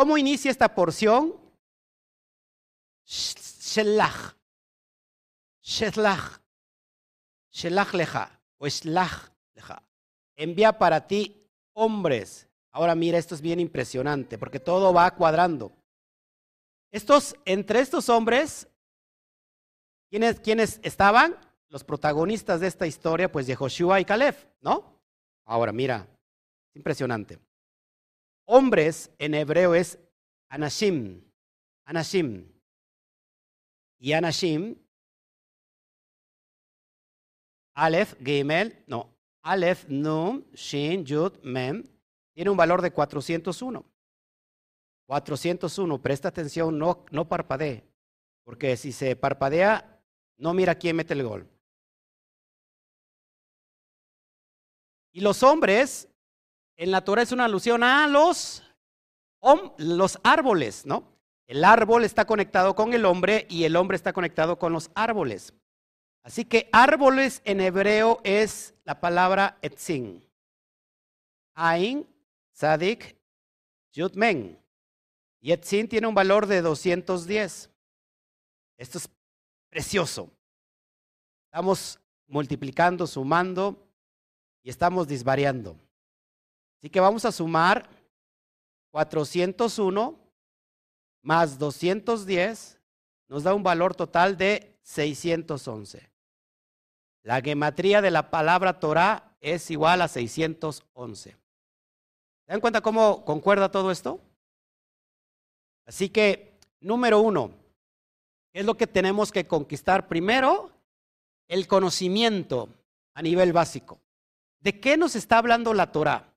¿Cómo 0.00 0.16
inicia 0.16 0.50
esta 0.50 0.74
porción? 0.74 1.34
Shelach. 3.04 4.34
Shelach. 5.62 6.40
Shelach 7.52 7.92
leja. 7.92 8.40
O 8.56 8.66
Shelach 8.66 9.30
leja. 9.54 9.82
Envía 10.36 10.78
para 10.78 11.06
ti 11.06 11.46
hombres. 11.74 12.48
Ahora 12.70 12.94
mira, 12.94 13.18
esto 13.18 13.34
es 13.34 13.42
bien 13.42 13.60
impresionante 13.60 14.38
porque 14.38 14.58
todo 14.58 14.94
va 14.94 15.14
cuadrando. 15.14 15.70
Estos, 16.90 17.36
entre 17.44 17.80
estos 17.80 18.08
hombres, 18.08 18.68
¿quiénes, 20.08 20.40
¿quiénes 20.40 20.80
estaban? 20.82 21.36
Los 21.68 21.84
protagonistas 21.84 22.60
de 22.60 22.68
esta 22.68 22.86
historia, 22.86 23.30
pues 23.30 23.46
de 23.46 23.54
Joshua 23.54 24.00
y 24.00 24.06
Caleb, 24.06 24.34
¿no? 24.62 24.98
Ahora 25.44 25.72
mira, 25.72 26.08
es 26.70 26.76
impresionante. 26.76 27.38
Hombres 28.52 29.12
en 29.18 29.34
hebreo 29.34 29.76
es 29.76 29.96
anashim. 30.48 31.22
Anashim. 31.84 32.52
Y 34.00 34.12
anashim, 34.12 34.74
Aleph, 37.74 38.16
Gimel, 38.24 38.82
no, 38.88 39.16
Aleph, 39.42 39.86
Num, 39.88 40.44
Shin, 40.52 41.04
Yud, 41.04 41.40
Mem, 41.44 41.84
tiene 42.34 42.50
un 42.50 42.56
valor 42.56 42.82
de 42.82 42.90
401. 42.90 43.84
401, 45.06 46.02
presta 46.02 46.28
atención, 46.28 46.76
no, 46.76 47.06
no 47.12 47.28
parpadee, 47.28 47.84
porque 48.42 48.76
si 48.76 48.90
se 48.90 49.14
parpadea, 49.14 50.02
no 50.38 50.54
mira 50.54 50.74
quién 50.74 50.96
mete 50.96 51.14
el 51.14 51.22
gol. 51.22 51.48
Y 55.12 55.20
los 55.20 55.44
hombres 55.44 56.09
en 56.80 56.90
la 56.90 57.04
Torah 57.04 57.20
es 57.20 57.30
una 57.30 57.44
alusión 57.44 57.84
a 57.84 58.08
los, 58.08 58.62
los 59.76 60.18
árboles, 60.24 60.86
¿no? 60.86 61.04
El 61.46 61.62
árbol 61.62 62.04
está 62.04 62.24
conectado 62.24 62.74
con 62.74 62.94
el 62.94 63.04
hombre 63.04 63.46
y 63.50 63.64
el 63.64 63.76
hombre 63.76 63.96
está 63.96 64.14
conectado 64.14 64.58
con 64.58 64.72
los 64.72 64.90
árboles. 64.94 65.52
Así 66.22 66.46
que 66.46 66.70
árboles 66.72 67.42
en 67.44 67.60
hebreo 67.60 68.18
es 68.24 68.74
la 68.84 68.98
palabra 68.98 69.58
etzin. 69.60 70.26
Ain, 71.52 72.06
sadik, 72.50 73.14
yudmen. 73.92 74.58
Y 75.38 75.52
etzin 75.52 75.86
tiene 75.86 76.06
un 76.06 76.14
valor 76.14 76.46
de 76.46 76.62
210. 76.62 77.70
Esto 78.78 78.96
es 78.96 79.10
precioso. 79.68 80.30
Estamos 81.44 82.00
multiplicando, 82.26 83.06
sumando 83.06 83.86
y 84.62 84.70
estamos 84.70 85.06
disvariando. 85.06 85.76
Así 86.80 86.88
que 86.88 86.98
vamos 86.98 87.26
a 87.26 87.32
sumar 87.32 87.86
401 88.90 90.18
más 91.22 91.58
210, 91.58 92.80
nos 93.28 93.42
da 93.42 93.52
un 93.52 93.62
valor 93.62 93.94
total 93.94 94.38
de 94.38 94.74
611. 94.80 96.10
La 97.22 97.42
gematría 97.42 98.00
de 98.00 98.10
la 98.10 98.30
palabra 98.30 98.80
Torah 98.80 99.36
es 99.42 99.70
igual 99.70 100.00
a 100.00 100.08
611. 100.08 101.30
¿Se 101.30 101.36
dan 102.46 102.60
cuenta 102.60 102.80
cómo 102.80 103.26
concuerda 103.26 103.70
todo 103.70 103.90
esto? 103.90 104.18
Así 105.84 106.08
que, 106.08 106.58
número 106.80 107.20
uno, 107.20 107.52
¿qué 108.54 108.60
es 108.60 108.64
lo 108.64 108.78
que 108.78 108.86
tenemos 108.86 109.30
que 109.30 109.46
conquistar? 109.46 110.08
Primero, 110.08 110.72
el 111.46 111.68
conocimiento 111.68 112.70
a 113.12 113.20
nivel 113.20 113.52
básico. 113.52 114.00
¿De 114.60 114.80
qué 114.80 114.96
nos 114.96 115.14
está 115.14 115.36
hablando 115.36 115.74
la 115.74 115.92
Torah? 115.92 116.29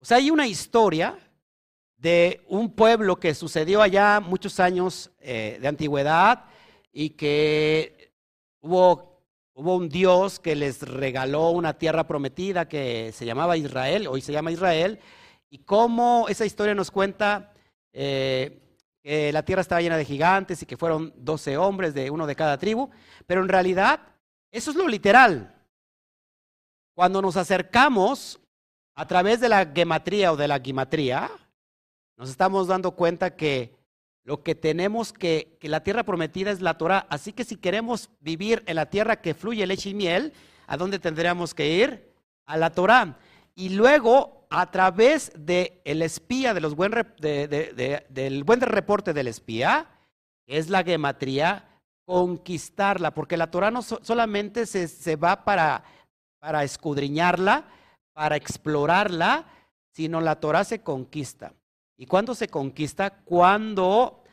O 0.00 0.04
sea, 0.04 0.18
hay 0.18 0.30
una 0.30 0.46
historia 0.46 1.18
de 1.96 2.44
un 2.48 2.72
pueblo 2.72 3.16
que 3.16 3.34
sucedió 3.34 3.82
allá 3.82 4.20
muchos 4.20 4.60
años 4.60 5.10
eh, 5.18 5.58
de 5.60 5.68
antigüedad 5.68 6.44
y 6.92 7.10
que 7.10 8.12
hubo, 8.60 9.24
hubo 9.54 9.76
un 9.76 9.88
Dios 9.88 10.38
que 10.38 10.54
les 10.54 10.82
regaló 10.82 11.50
una 11.50 11.76
tierra 11.76 12.06
prometida 12.06 12.68
que 12.68 13.10
se 13.12 13.26
llamaba 13.26 13.56
Israel, 13.56 14.06
hoy 14.06 14.20
se 14.20 14.32
llama 14.32 14.52
Israel, 14.52 15.00
y 15.50 15.58
cómo 15.58 16.26
esa 16.28 16.46
historia 16.46 16.74
nos 16.74 16.92
cuenta 16.92 17.52
eh, 17.92 18.60
que 19.02 19.32
la 19.32 19.42
tierra 19.44 19.62
estaba 19.62 19.80
llena 19.80 19.96
de 19.96 20.04
gigantes 20.04 20.62
y 20.62 20.66
que 20.66 20.76
fueron 20.76 21.12
doce 21.16 21.56
hombres 21.56 21.94
de 21.94 22.10
uno 22.10 22.26
de 22.26 22.36
cada 22.36 22.58
tribu, 22.58 22.90
pero 23.26 23.42
en 23.42 23.48
realidad 23.48 24.00
eso 24.52 24.70
es 24.70 24.76
lo 24.76 24.86
literal. 24.86 25.54
Cuando 26.94 27.20
nos 27.20 27.36
acercamos 27.36 28.40
a 28.98 29.06
través 29.06 29.38
de 29.38 29.48
la 29.48 29.64
gematría 29.64 30.32
o 30.32 30.36
de 30.36 30.48
la 30.48 30.58
gimatría, 30.58 31.30
nos 32.16 32.30
estamos 32.30 32.66
dando 32.66 32.90
cuenta 32.96 33.36
que 33.36 33.76
lo 34.24 34.42
que 34.42 34.56
tenemos 34.56 35.12
que, 35.12 35.56
que 35.60 35.68
la 35.68 35.84
tierra 35.84 36.02
prometida 36.02 36.50
es 36.50 36.60
la 36.60 36.76
Torah. 36.76 37.06
Así 37.08 37.32
que 37.32 37.44
si 37.44 37.54
queremos 37.54 38.10
vivir 38.18 38.64
en 38.66 38.74
la 38.74 38.86
tierra 38.86 39.20
que 39.20 39.34
fluye 39.34 39.64
leche 39.68 39.90
y 39.90 39.94
miel, 39.94 40.32
¿a 40.66 40.76
dónde 40.76 40.98
tendríamos 40.98 41.54
que 41.54 41.76
ir? 41.76 42.12
A 42.44 42.56
la 42.56 42.70
Torah. 42.70 43.16
Y 43.54 43.68
luego, 43.68 44.48
a 44.50 44.68
través 44.72 45.30
del 45.36 45.74
el 45.84 46.02
espía, 46.02 46.52
de 46.52 46.60
los 46.60 46.74
buen 46.74 46.90
del 47.20 48.42
buen 48.44 48.60
reporte 48.62 49.12
del 49.12 49.28
espía, 49.28 49.86
es 50.44 50.70
la 50.70 50.82
gematría, 50.82 51.68
conquistarla, 52.04 53.14
porque 53.14 53.36
la 53.36 53.48
Torah 53.48 53.70
no 53.70 53.80
solamente 53.82 54.66
se, 54.66 54.88
se 54.88 55.14
va 55.14 55.44
para, 55.44 55.84
para 56.40 56.64
escudriñarla, 56.64 57.64
para 58.18 58.34
explorarla, 58.34 59.46
sino 59.92 60.20
la 60.20 60.40
Torah 60.40 60.64
se 60.64 60.82
conquista. 60.82 61.54
¿Y 61.96 62.06
cuándo 62.06 62.34
se 62.34 62.48
conquista? 62.48 63.22
Cuando 63.22 64.24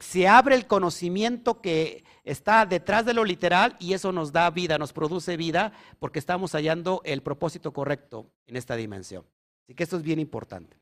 se 0.00 0.26
abre 0.26 0.54
el 0.54 0.66
conocimiento 0.66 1.60
que 1.60 2.02
está 2.24 2.64
detrás 2.64 3.04
de 3.04 3.12
lo 3.12 3.26
literal 3.26 3.76
y 3.78 3.92
eso 3.92 4.10
nos 4.10 4.32
da 4.32 4.48
vida, 4.48 4.78
nos 4.78 4.94
produce 4.94 5.36
vida 5.36 5.74
porque 5.98 6.18
estamos 6.18 6.52
hallando 6.52 7.02
el 7.04 7.22
propósito 7.22 7.74
correcto 7.74 8.32
en 8.46 8.56
esta 8.56 8.74
dimensión. 8.74 9.26
Así 9.64 9.74
que 9.74 9.82
esto 9.82 9.98
es 9.98 10.02
bien 10.02 10.18
importante. 10.18 10.80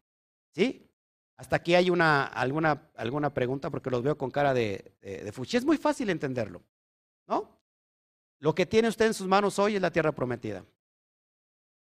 ¿Sí? 0.52 0.88
Hasta 1.36 1.56
aquí 1.56 1.74
hay 1.74 1.90
una, 1.90 2.22
alguna, 2.22 2.88
alguna 2.94 3.34
pregunta 3.34 3.68
porque 3.68 3.90
los 3.90 4.04
veo 4.04 4.16
con 4.16 4.30
cara 4.30 4.54
de, 4.54 4.94
de, 5.02 5.32
fuchi. 5.32 5.56
Es 5.56 5.64
muy 5.64 5.76
fácil 5.76 6.08
entenderlo, 6.08 6.62
¿no? 7.26 7.58
Lo 8.38 8.54
que 8.54 8.64
tiene 8.64 8.86
usted 8.86 9.06
en 9.06 9.14
sus 9.14 9.26
manos 9.26 9.58
hoy 9.58 9.74
es 9.74 9.82
la 9.82 9.90
tierra 9.90 10.12
prometida. 10.12 10.64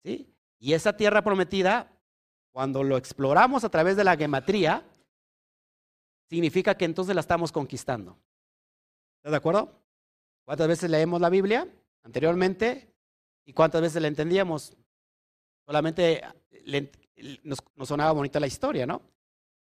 ¿Sí? 0.01 0.31
Y 0.59 0.73
esa 0.73 0.95
tierra 0.95 1.21
prometida 1.21 1.91
cuando 2.51 2.83
lo 2.83 2.95
exploramos 2.95 3.65
a 3.65 3.69
través 3.69 3.97
de 3.97 4.05
la 4.05 4.15
gematría, 4.15 4.81
significa 6.29 6.75
que 6.75 6.85
entonces 6.85 7.13
la 7.13 7.19
estamos 7.19 7.51
conquistando. 7.51 8.17
¿Estás 9.17 9.31
de 9.31 9.37
acuerdo? 9.37 9.81
¿Cuántas 10.45 10.69
veces 10.69 10.89
leemos 10.89 11.19
la 11.19 11.29
Biblia 11.29 11.67
anteriormente 12.03 12.93
y 13.45 13.51
cuántas 13.51 13.81
veces 13.81 14.01
la 14.01 14.07
entendíamos? 14.07 14.77
Solamente 15.65 16.21
nos, 17.43 17.59
nos 17.75 17.87
sonaba 17.89 18.13
bonita 18.13 18.39
la 18.39 18.47
historia, 18.47 18.85
¿no? 18.85 19.01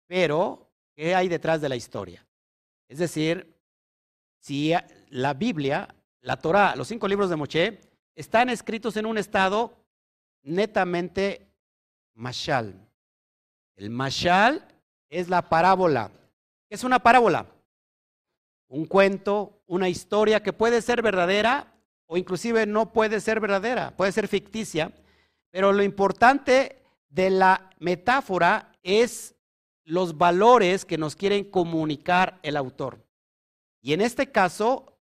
Pero, 0.08 0.72
¿qué 0.96 1.14
hay 1.14 1.28
detrás 1.28 1.60
de 1.60 1.68
la 1.68 1.76
historia? 1.76 2.26
Es 2.88 2.98
decir, 2.98 3.56
si 4.40 4.72
la 5.10 5.34
Biblia, 5.34 5.94
la 6.22 6.38
Torah, 6.38 6.74
los 6.74 6.88
cinco 6.88 7.06
libros 7.06 7.30
de 7.30 7.36
Moche, 7.36 7.80
están 8.16 8.48
escritos 8.48 8.96
en 8.96 9.06
un 9.06 9.16
estado 9.16 9.79
netamente 10.42 11.46
mashal. 12.14 12.74
El 13.76 13.90
mashal 13.90 14.66
es 15.08 15.28
la 15.28 15.48
parábola. 15.48 16.10
¿Qué 16.68 16.74
es 16.74 16.84
una 16.84 16.98
parábola? 16.98 17.46
Un 18.68 18.84
cuento, 18.86 19.62
una 19.66 19.88
historia 19.88 20.42
que 20.42 20.52
puede 20.52 20.82
ser 20.82 21.02
verdadera 21.02 21.72
o 22.06 22.16
inclusive 22.16 22.66
no 22.66 22.92
puede 22.92 23.20
ser 23.20 23.40
verdadera, 23.40 23.96
puede 23.96 24.12
ser 24.12 24.28
ficticia, 24.28 24.92
pero 25.50 25.72
lo 25.72 25.82
importante 25.82 26.82
de 27.08 27.30
la 27.30 27.70
metáfora 27.78 28.72
es 28.82 29.34
los 29.84 30.16
valores 30.18 30.84
que 30.84 30.98
nos 30.98 31.16
quieren 31.16 31.50
comunicar 31.50 32.38
el 32.42 32.56
autor. 32.56 33.04
Y 33.80 33.92
en 33.92 34.00
este 34.00 34.30
caso 34.30 34.98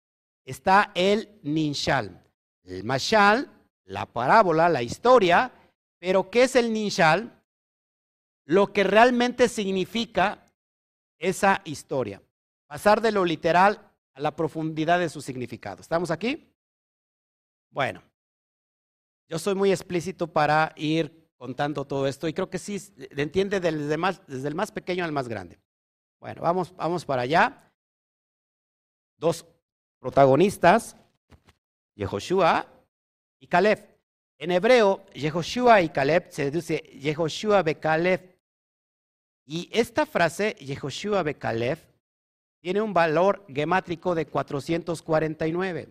está 0.46 0.92
el 0.96 1.40
ninshal. 1.44 2.24
El 2.64 2.84
mashal, 2.84 3.50
la 3.88 4.06
parábola, 4.06 4.70
la 4.70 4.84
historia, 4.84 5.52
pero 5.98 6.30
¿qué 6.30 6.44
es 6.44 6.56
el 6.56 6.72
ninshal? 6.72 7.42
Lo 8.46 8.72
que 8.72 8.84
realmente 8.84 9.50
significa 9.50 10.46
esa 11.18 11.62
historia. 11.66 12.22
Pasar 12.68 13.02
de 13.02 13.12
lo 13.12 13.26
literal 13.26 13.92
a 14.14 14.20
la 14.20 14.36
profundidad 14.36 15.00
de 15.00 15.10
su 15.10 15.22
significado. 15.22 15.82
¿Estamos 15.82 16.12
aquí? 16.12 16.54
Bueno, 17.72 18.04
yo 19.30 19.40
soy 19.40 19.56
muy 19.56 19.72
explícito 19.72 20.28
para 20.28 20.74
ir 20.76 21.32
contando 21.38 21.86
todo 21.86 22.08
esto 22.08 22.28
y 22.28 22.34
creo 22.34 22.50
que 22.50 22.60
sí 22.60 22.78
entiende 23.12 23.60
desde, 23.60 23.98
más, 23.98 24.26
desde 24.28 24.48
el 24.50 24.56
más 24.56 24.72
pequeño 24.72 25.06
al 25.06 25.12
más 25.12 25.28
grande. 25.28 25.60
Bueno, 26.20 26.42
vamos, 26.42 26.76
vamos 26.76 27.06
para 27.06 27.22
allá. 27.22 27.72
Dos 29.18 29.46
protagonistas, 30.00 30.98
Yehoshua 31.96 32.77
y 33.40 33.48
Caleb. 33.48 33.98
En 34.40 34.52
hebreo, 34.52 35.06
Yehoshua 35.14 35.82
y 35.82 35.90
Caleb 35.90 36.28
se 36.30 36.52
dice 36.52 36.78
Yehoshua 36.78 37.64
be 37.64 37.80
Caleb. 37.80 38.38
Y 39.46 39.70
esta 39.72 40.06
frase, 40.06 40.56
Yehoshua 40.60 41.24
be 41.24 41.36
Caleb, 41.36 41.80
tiene 42.62 42.82
un 42.82 42.94
valor 42.94 43.46
gemátrico 43.48 44.14
de 44.14 44.26
449. 44.28 45.90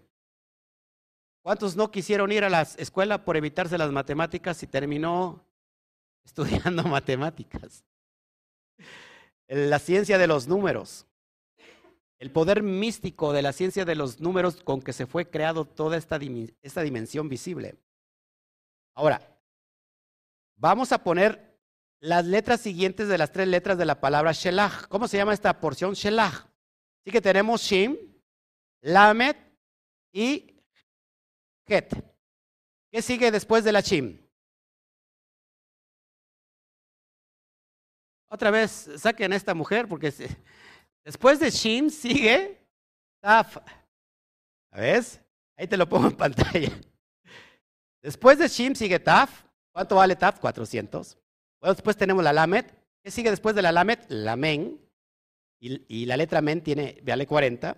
¿Cuántos 1.42 1.76
no 1.76 1.90
quisieron 1.90 2.32
ir 2.32 2.44
a 2.44 2.50
la 2.50 2.62
escuela 2.62 3.24
por 3.24 3.36
evitarse 3.36 3.78
las 3.78 3.90
matemáticas 3.92 4.62
y 4.62 4.66
terminó 4.66 5.44
estudiando 6.24 6.82
matemáticas? 6.84 7.84
La 9.48 9.78
ciencia 9.78 10.18
de 10.18 10.26
los 10.26 10.48
números. 10.48 11.06
El 12.18 12.30
poder 12.30 12.62
místico 12.62 13.32
de 13.32 13.42
la 13.42 13.52
ciencia 13.52 13.84
de 13.84 13.94
los 13.94 14.20
números 14.20 14.62
con 14.62 14.80
que 14.80 14.92
se 14.92 15.06
fue 15.06 15.28
creado 15.28 15.64
toda 15.66 15.96
esta, 15.96 16.18
esta 16.62 16.82
dimensión 16.82 17.28
visible. 17.28 17.76
Ahora, 18.94 19.38
vamos 20.56 20.92
a 20.92 21.02
poner 21.02 21.58
las 22.00 22.24
letras 22.24 22.60
siguientes 22.60 23.08
de 23.08 23.18
las 23.18 23.32
tres 23.32 23.48
letras 23.48 23.76
de 23.76 23.84
la 23.84 24.00
palabra 24.00 24.32
Shelach. 24.32 24.88
¿Cómo 24.88 25.08
se 25.08 25.18
llama 25.18 25.34
esta 25.34 25.60
porción? 25.60 25.92
Shelach. 25.92 26.46
Así 27.02 27.10
que 27.12 27.20
tenemos 27.20 27.60
Shim, 27.60 27.96
Lamet 28.80 29.36
y 30.12 30.62
Het. 31.66 31.92
¿Qué 32.90 33.02
sigue 33.02 33.30
después 33.30 33.64
de 33.64 33.72
la 33.72 33.80
Shim? 33.80 34.18
Otra 38.28 38.50
vez 38.50 38.90
saquen 38.96 39.32
a 39.32 39.36
esta 39.36 39.54
mujer 39.54 39.86
porque 39.88 40.12
después 41.06 41.40
de 41.40 41.50
Shim 41.50 41.88
sigue 41.88 42.60
Taf. 43.22 43.56
¿Ves? 44.72 45.20
Ahí 45.56 45.66
te 45.66 45.76
lo 45.76 45.88
pongo 45.88 46.08
en 46.08 46.16
pantalla. 46.16 46.70
Después 48.02 48.38
de 48.38 48.48
Shim 48.48 48.74
sigue 48.74 48.98
Taf. 48.98 49.44
¿Cuánto 49.72 49.96
vale 49.96 50.16
Taf? 50.16 50.38
400. 50.40 51.16
Bueno, 51.60 51.74
después 51.74 51.96
tenemos 51.96 52.22
la 52.22 52.32
Lamet. 52.32 52.74
¿Qué 53.02 53.10
sigue 53.10 53.30
después 53.30 53.54
de 53.54 53.62
la 53.62 53.72
Lamet? 53.72 54.04
La 54.08 54.36
Men. 54.36 54.78
Y, 55.58 56.04
la 56.04 56.16
letra 56.16 56.42
Men 56.42 56.60
tiene, 56.60 57.00
vale 57.02 57.26
40. 57.26 57.76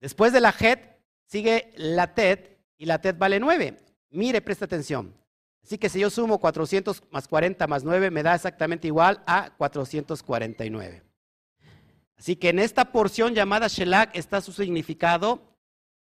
Después 0.00 0.32
de 0.32 0.40
la 0.40 0.54
Het 0.58 0.98
sigue 1.26 1.72
la 1.76 2.14
Tet 2.14 2.58
y 2.78 2.86
la 2.86 3.00
Tet 3.00 3.18
vale 3.18 3.38
9. 3.38 3.76
Mire, 4.10 4.40
presta 4.40 4.64
atención. 4.64 5.14
Así 5.62 5.76
que 5.76 5.88
si 5.88 6.00
yo 6.00 6.08
sumo 6.08 6.40
400 6.40 7.02
más 7.10 7.28
40 7.28 7.66
más 7.66 7.84
9 7.84 8.10
me 8.10 8.22
da 8.22 8.34
exactamente 8.34 8.86
igual 8.86 9.22
a 9.26 9.50
449. 9.56 11.09
Así 12.20 12.36
que 12.36 12.50
en 12.50 12.58
esta 12.58 12.92
porción 12.92 13.34
llamada 13.34 13.66
Shelak 13.66 14.14
está 14.14 14.42
su 14.42 14.52
significado 14.52 15.56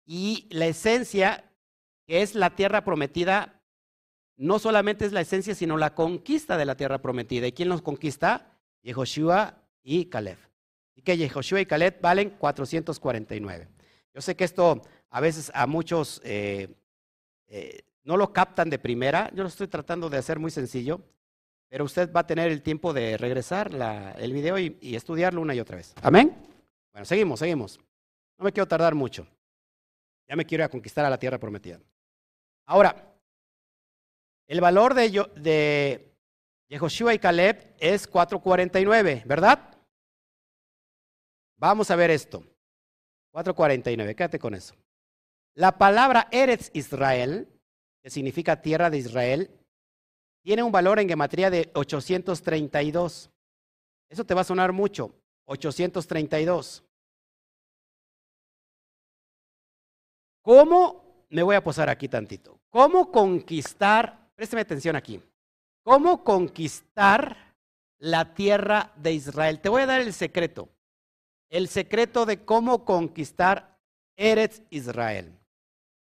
y 0.04 0.48
la 0.50 0.66
esencia 0.66 1.44
que 2.09 2.22
es 2.22 2.35
la 2.35 2.57
tierra 2.57 2.83
prometida, 2.83 3.62
no 4.37 4.59
solamente 4.59 5.07
es 5.07 5.12
la 5.12 5.20
esencia, 5.20 5.54
sino 5.54 5.76
la 5.76 5.94
conquista 5.94 6.57
de 6.57 6.64
la 6.64 6.76
tierra 6.76 6.98
prometida. 6.98 7.46
¿Y 7.46 7.52
quién 7.52 7.68
nos 7.68 7.83
conquista? 7.83 8.59
Yehoshua 8.83 9.62
y 9.85 10.07
Caleb. 10.07 10.38
Y 10.96 11.02
que 11.02 11.16
Yehoshua 11.16 11.61
y 11.61 11.66
Caleb 11.66 12.00
valen 12.00 12.31
449. 12.31 13.68
Yo 14.12 14.20
sé 14.20 14.35
que 14.35 14.42
esto 14.42 14.83
a 15.11 15.20
veces 15.20 15.52
a 15.54 15.68
muchos 15.68 16.20
eh, 16.24 16.74
eh, 17.46 17.83
no 18.02 18.16
lo 18.16 18.33
captan 18.33 18.70
de 18.70 18.81
primera. 18.81 19.31
Yo 19.37 19.44
lo 19.44 19.48
estoy 19.48 19.68
tratando 19.68 20.11
de 20.11 20.18
hacer 20.18 20.40
muy 20.40 20.50
sencillo, 20.50 21.00
pero 21.68 21.85
usted 21.85 22.12
va 22.12 22.20
a 22.20 22.26
tener 22.26 22.50
el 22.50 22.62
tiempo 22.62 22.92
de 22.92 23.16
regresar 23.16 23.70
el 24.18 24.33
video 24.33 24.59
y, 24.59 24.76
estudiarlo 24.96 25.40
una 25.40 25.54
y 25.54 25.61
otra 25.61 25.76
vez. 25.76 25.94
Amén. 26.02 26.37
Bueno, 26.92 27.04
seguimos, 27.04 27.38
seguimos. 27.38 27.78
No 28.38 28.44
me 28.44 28.52
quiero 28.52 28.66
tardar 28.66 28.94
mucho. 28.94 29.26
Ya 30.28 30.37
me 30.37 30.44
quiero 30.44 30.62
ir 30.62 30.66
a 30.66 30.70
conquistar 30.70 31.04
a 31.04 31.11
la 31.11 31.18
tierra 31.18 31.38
prometida. 31.38 31.81
Ahora, 32.66 33.14
el 34.46 34.61
valor 34.61 34.94
de, 34.94 35.11
de 35.37 36.14
Yehoshua 36.68 37.14
y 37.14 37.18
Caleb 37.18 37.74
es 37.78 38.07
449, 38.07 39.24
¿verdad? 39.26 39.74
Vamos 41.57 41.90
a 41.90 41.96
ver 41.96 42.11
esto. 42.11 42.44
449, 43.33 44.14
quédate 44.14 44.38
con 44.38 44.54
eso. 44.54 44.74
La 45.54 45.76
palabra 45.76 46.28
Eretz 46.31 46.70
Israel, 46.72 47.48
que 48.02 48.11
significa 48.11 48.62
tierra 48.62 48.90
de 48.90 48.98
Israel, 48.98 49.58
tiene 50.48 50.62
un 50.62 50.72
valor 50.72 50.98
en 50.98 51.06
gematría 51.06 51.50
de 51.50 51.70
832. 51.74 53.30
Eso 54.08 54.24
te 54.24 54.32
va 54.32 54.40
a 54.40 54.44
sonar 54.44 54.72
mucho, 54.72 55.14
832. 55.44 56.82
¿Cómo 60.40 61.26
me 61.28 61.42
voy 61.42 61.54
a 61.54 61.62
posar 61.62 61.90
aquí 61.90 62.08
tantito. 62.08 62.58
¿Cómo 62.70 63.12
conquistar? 63.12 64.30
Présteme 64.34 64.62
atención 64.62 64.96
aquí. 64.96 65.22
¿Cómo 65.82 66.24
conquistar 66.24 67.54
la 67.98 68.32
tierra 68.32 68.94
de 68.96 69.12
Israel. 69.12 69.61
Te 69.61 69.68
voy 69.68 69.82
a 69.82 69.87
dar 69.87 70.00
el 70.00 70.14
secreto. 70.14 70.70
El 71.50 71.68
secreto 71.68 72.24
de 72.24 72.46
cómo 72.46 72.87
conquistar 72.87 73.78
Eretz 74.16 74.62
Israel. 74.70 75.38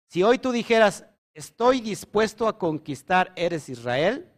Si 0.08 0.22
hoy 0.22 0.38
tú 0.38 0.52
dijeras, 0.52 1.04
estoy 1.34 1.80
dispuesto 1.80 2.46
a 2.46 2.58
conquistar 2.58 3.32
Eretz 3.36 3.68
Israel, 3.68 4.30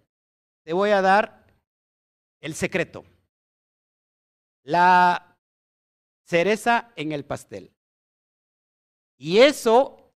te 0.65 0.73
voy 0.73 0.91
a 0.91 1.03
dar 1.03 1.47
el 2.41 2.55
secreto. 2.55 3.05
La 4.63 5.37
cereza 6.25 6.93
en 6.97 7.13
el 7.13 7.25
pastel. 7.25 7.73
Y 9.19 9.39
eso 9.39 10.13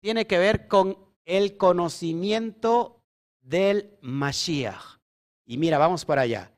tiene 0.00 0.26
que 0.26 0.38
ver 0.38 0.68
con 0.68 0.98
el 1.24 1.56
conocimiento 1.56 3.04
del 3.40 3.96
Mashiach. 4.00 4.98
Y 5.46 5.56
mira, 5.56 5.78
vamos 5.78 6.04
para 6.04 6.22
allá. 6.22 6.52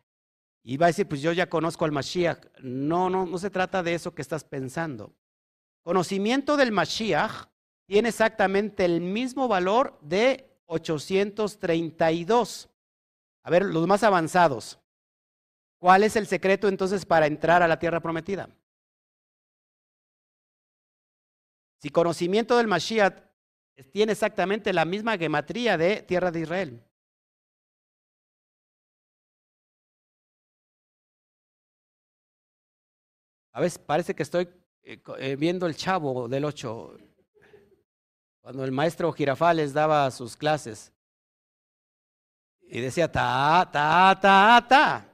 Y 0.63 0.77
va 0.77 0.87
a 0.87 0.89
decir, 0.89 1.09
pues 1.09 1.23
yo 1.23 1.33
ya 1.33 1.49
conozco 1.49 1.85
al 1.85 1.93
Mashiach. 1.93 2.45
No, 2.63 3.09
no, 3.09 3.27
no 3.27 3.39
se 3.39 3.51
trata 3.51 3.83
de 3.83 3.95
eso 3.95 4.15
que 4.15 4.23
estás 4.23 4.45
pensando. 4.45 5.15
Conocimiento 5.83 6.57
del 6.57 6.73
Mashiach 6.73 7.50
tiene 7.91 8.11
exactamente 8.11 8.85
el 8.85 9.01
mismo 9.01 9.49
valor 9.49 9.99
de 10.01 10.49
832. 10.67 12.71
A 13.43 13.51
ver, 13.51 13.65
los 13.65 13.85
más 13.89 14.05
avanzados. 14.05 14.79
¿Cuál 15.81 16.05
es 16.05 16.15
el 16.15 16.29
secreto 16.29 16.69
entonces 16.69 17.05
para 17.05 17.27
entrar 17.27 17.65
a 17.65 17.67
la 17.67 17.81
tierra 17.81 17.99
prometida? 17.99 18.49
Si 21.79 21.91
conocimiento 21.91 22.57
del 22.59 22.69
Mashiach 22.69 23.25
tiene 23.91 24.13
exactamente 24.13 24.73
la 24.73 24.85
misma 24.85 25.19
gematría 25.19 25.77
de 25.77 26.03
tierra 26.03 26.31
de 26.31 26.41
Israel. 26.43 26.85
A 33.51 33.61
veces 33.61 33.81
parece 33.81 34.15
que 34.15 34.23
estoy 34.23 34.49
eh, 34.85 35.03
eh, 35.19 35.35
viendo 35.35 35.67
el 35.67 35.75
chavo 35.75 36.29
del 36.29 36.45
8, 36.45 37.10
cuando 38.41 38.65
el 38.65 38.73
maestro 38.73 39.13
Girafales 39.13 39.73
daba 39.73 40.11
sus 40.11 40.37
clases. 40.37 40.93
Y 42.63 42.81
decía, 42.81 43.11
ta, 43.11 43.69
ta, 43.71 44.19
ta, 44.21 44.67
ta. 44.69 45.07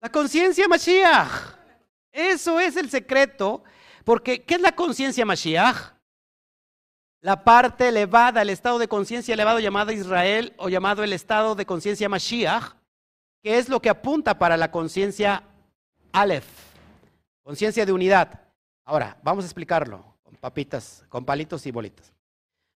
La 0.00 0.12
conciencia 0.12 0.68
Mashiach. 0.68 1.56
Eso 2.12 2.60
es 2.60 2.76
el 2.76 2.88
secreto. 2.90 3.64
Porque, 4.04 4.44
¿qué 4.44 4.54
es 4.54 4.60
la 4.60 4.72
conciencia 4.72 5.26
Mashiach? 5.26 5.94
La 7.20 7.42
parte 7.42 7.88
elevada, 7.88 8.42
el 8.42 8.50
estado 8.50 8.78
de 8.78 8.86
conciencia 8.86 9.34
elevado 9.34 9.58
llamado 9.58 9.90
Israel 9.90 10.54
o 10.56 10.68
llamado 10.68 11.02
el 11.02 11.12
estado 11.12 11.56
de 11.56 11.66
conciencia 11.66 12.08
Mashiach, 12.08 12.74
que 13.42 13.58
es 13.58 13.68
lo 13.68 13.82
que 13.82 13.90
apunta 13.90 14.38
para 14.38 14.56
la 14.56 14.70
conciencia 14.70 15.42
Aleph, 16.12 16.46
conciencia 17.42 17.84
de 17.84 17.92
unidad. 17.92 18.40
Ahora, 18.84 19.18
vamos 19.22 19.44
a 19.44 19.46
explicarlo 19.46 20.04
con 20.22 20.34
papitas, 20.36 21.04
con 21.08 21.24
palitos 21.24 21.66
y 21.66 21.70
bolitas. 21.70 22.12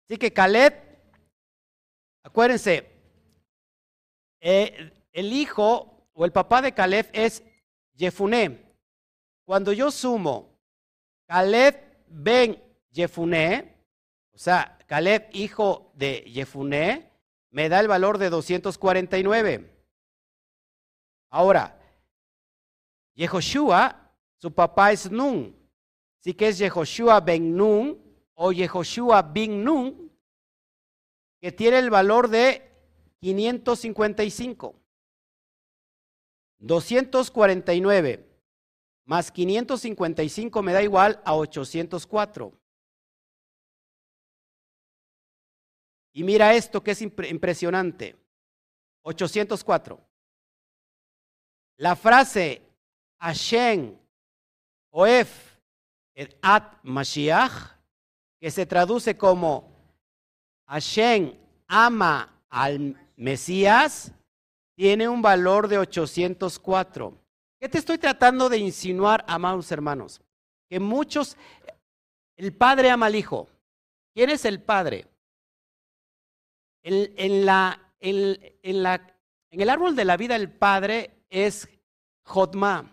Así 0.09 0.19
que 0.19 0.33
Caleb, 0.33 0.75
acuérdense, 2.25 2.91
eh, 4.41 4.93
el 5.13 5.33
hijo 5.33 6.09
o 6.13 6.25
el 6.25 6.33
papá 6.33 6.63
de 6.63 6.73
Caleb 6.73 7.09
es 7.13 7.43
Jefuné. 7.97 8.61
Cuando 9.45 9.73
yo 9.73 9.91
sumo 9.91 10.59
Caleb 11.27 11.77
ben 12.09 12.61
Jefuné, 12.93 13.77
o 14.33 14.39
sea, 14.39 14.79
Caleb 14.87 15.29
hijo 15.33 15.93
de 15.95 16.25
Jefuné, 16.27 17.11
me 17.51 17.69
da 17.69 17.81
el 17.81 17.89
valor 17.89 18.19
de 18.19 18.31
249. 18.31 19.71
Ahora, 21.31 21.80
Yehoshua, 23.21 24.15
su 24.39 24.51
papá 24.51 24.93
es 24.93 25.11
Nun. 25.11 25.55
Así 26.19 26.33
que 26.33 26.49
es 26.49 26.59
Yehoshua 26.59 27.21
ben 27.21 27.55
Nun 27.55 28.01
o 28.35 28.51
Yehoshua 28.51 29.21
bin 29.21 29.63
Nun, 29.63 30.11
que 31.39 31.53
tiene 31.53 31.79
el 31.79 31.91
valor 31.91 32.29
de 32.29 32.63
555. 33.21 34.75
249 36.61 38.27
más 39.05 39.31
555 39.31 40.63
me 40.63 40.73
da 40.73 40.83
igual 40.83 41.21
a 41.25 41.35
804. 41.35 42.59
Y 46.13 46.25
mira 46.25 46.55
esto 46.55 46.83
que 46.83 46.93
es 46.93 47.03
impresionante. 47.03 48.17
804. 49.03 50.01
La 51.77 51.97
frase 51.97 52.70
Hashem 53.21 53.97
Oef 54.91 55.59
et 56.15 56.37
At 56.43 56.79
Mashiach, 56.83 57.77
que 58.41 58.51
se 58.51 58.67
traduce 58.67 59.17
como 59.17 59.71
Hashem 60.67 61.35
ama 61.69 62.43
al 62.49 62.97
Mesías, 63.17 64.13
tiene 64.75 65.09
un 65.09 65.21
valor 65.21 65.69
de 65.69 65.79
804. 65.79 67.15
¿Qué 67.61 67.69
te 67.69 67.79
estoy 67.79 67.99
tratando 67.99 68.49
de 68.49 68.57
insinuar, 68.57 69.25
amados 69.29 69.71
hermanos? 69.71 70.23
Que 70.69 70.81
muchos, 70.81 71.37
el 72.37 72.55
padre 72.55 72.91
ama 72.91 73.07
al 73.07 73.15
hijo. 73.15 73.49
¿Quién 74.15 74.31
es 74.31 74.45
el 74.47 74.63
padre? 74.63 75.07
En, 76.83 77.45
la, 77.45 77.93
en, 78.01 78.83
la, 78.83 79.15
en 79.51 79.61
el 79.61 79.69
árbol 79.69 79.95
de 79.95 80.05
la 80.07 80.17
vida 80.17 80.35
el 80.37 80.51
padre 80.51 81.25
es 81.29 81.69
Jotma. 82.23 82.91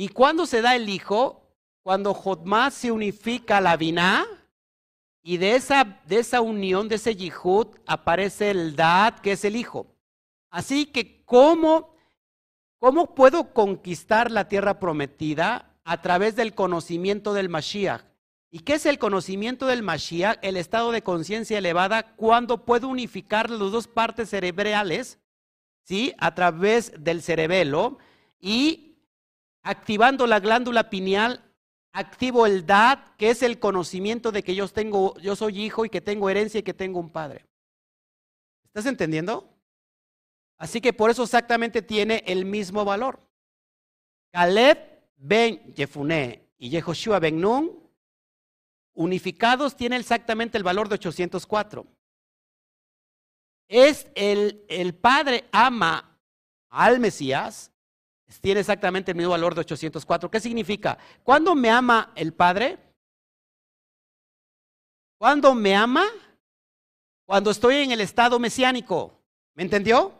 ¿Y 0.00 0.08
cuándo 0.08 0.46
se 0.46 0.62
da 0.62 0.76
el 0.76 0.88
hijo? 0.88 1.42
Cuando 1.82 2.14
Jotma 2.14 2.70
se 2.70 2.90
unifica 2.90 3.58
a 3.58 3.60
la 3.60 3.76
Biná 3.76 4.26
y 5.22 5.36
de 5.36 5.56
esa, 5.56 6.00
de 6.06 6.20
esa 6.20 6.40
unión, 6.40 6.88
de 6.88 6.94
ese 6.94 7.14
yihud, 7.14 7.66
aparece 7.86 8.50
el 8.50 8.76
Dad, 8.76 9.18
que 9.18 9.32
es 9.32 9.44
el 9.44 9.56
Hijo. 9.56 9.94
Así 10.48 10.86
que, 10.86 11.22
¿cómo, 11.26 11.94
¿cómo 12.78 13.14
puedo 13.14 13.52
conquistar 13.52 14.30
la 14.30 14.48
tierra 14.48 14.80
prometida? 14.80 15.76
A 15.84 16.00
través 16.00 16.34
del 16.34 16.54
conocimiento 16.54 17.34
del 17.34 17.50
Mashiach. 17.50 18.00
¿Y 18.50 18.60
qué 18.60 18.76
es 18.76 18.86
el 18.86 18.98
conocimiento 18.98 19.66
del 19.66 19.82
Mashiach? 19.82 20.38
El 20.40 20.56
estado 20.56 20.92
de 20.92 21.02
conciencia 21.02 21.58
elevada, 21.58 22.16
cuando 22.16 22.64
puedo 22.64 22.88
unificar 22.88 23.50
las 23.50 23.70
dos 23.70 23.86
partes 23.86 24.30
cerebrales, 24.30 25.18
¿sí? 25.82 26.14
A 26.16 26.34
través 26.34 26.90
del 26.96 27.20
cerebelo 27.20 27.98
y 28.40 28.89
activando 29.62 30.26
la 30.26 30.40
glándula 30.40 30.90
pineal 30.90 31.50
activo 31.92 32.46
el 32.46 32.66
dad, 32.66 32.98
que 33.16 33.30
es 33.30 33.42
el 33.42 33.58
conocimiento 33.58 34.32
de 34.32 34.42
que 34.42 34.54
yo 34.54 34.68
tengo, 34.68 35.18
yo 35.18 35.36
soy 35.36 35.60
hijo 35.60 35.84
y 35.84 35.90
que 35.90 36.00
tengo 36.00 36.30
herencia 36.30 36.60
y 36.60 36.62
que 36.62 36.74
tengo 36.74 37.00
un 37.00 37.10
padre. 37.10 37.46
¿Estás 38.64 38.86
entendiendo? 38.86 39.52
Así 40.56 40.80
que 40.80 40.92
por 40.92 41.10
eso 41.10 41.24
exactamente 41.24 41.82
tiene 41.82 42.22
el 42.26 42.44
mismo 42.44 42.84
valor. 42.84 43.20
Caleb 44.32 44.78
ben 45.16 45.74
Jefuné 45.74 46.48
y 46.58 46.70
Yehoshua 46.70 47.18
ben 47.18 47.40
Nun, 47.40 47.90
unificados, 48.94 49.76
tienen 49.76 50.00
exactamente 50.00 50.58
el 50.58 50.64
valor 50.64 50.88
de 50.88 50.94
804. 50.94 51.86
Es 53.68 54.06
el, 54.14 54.64
el 54.68 54.94
padre 54.94 55.48
ama 55.50 56.18
al 56.68 57.00
Mesías 57.00 57.72
tiene 58.40 58.60
exactamente 58.60 59.10
el 59.10 59.16
mismo 59.16 59.32
valor 59.32 59.54
de 59.54 59.62
804. 59.62 60.30
¿Qué 60.30 60.40
significa? 60.40 60.98
¿Cuándo 61.22 61.54
me 61.54 61.70
ama 61.70 62.12
el 62.14 62.32
Padre? 62.32 62.78
¿Cuándo 65.18 65.54
me 65.54 65.74
ama? 65.74 66.04
Cuando 67.26 67.50
estoy 67.50 67.76
en 67.76 67.92
el 67.92 68.00
estado 68.00 68.38
mesiánico. 68.38 69.20
¿Me 69.54 69.62
entendió? 69.62 70.12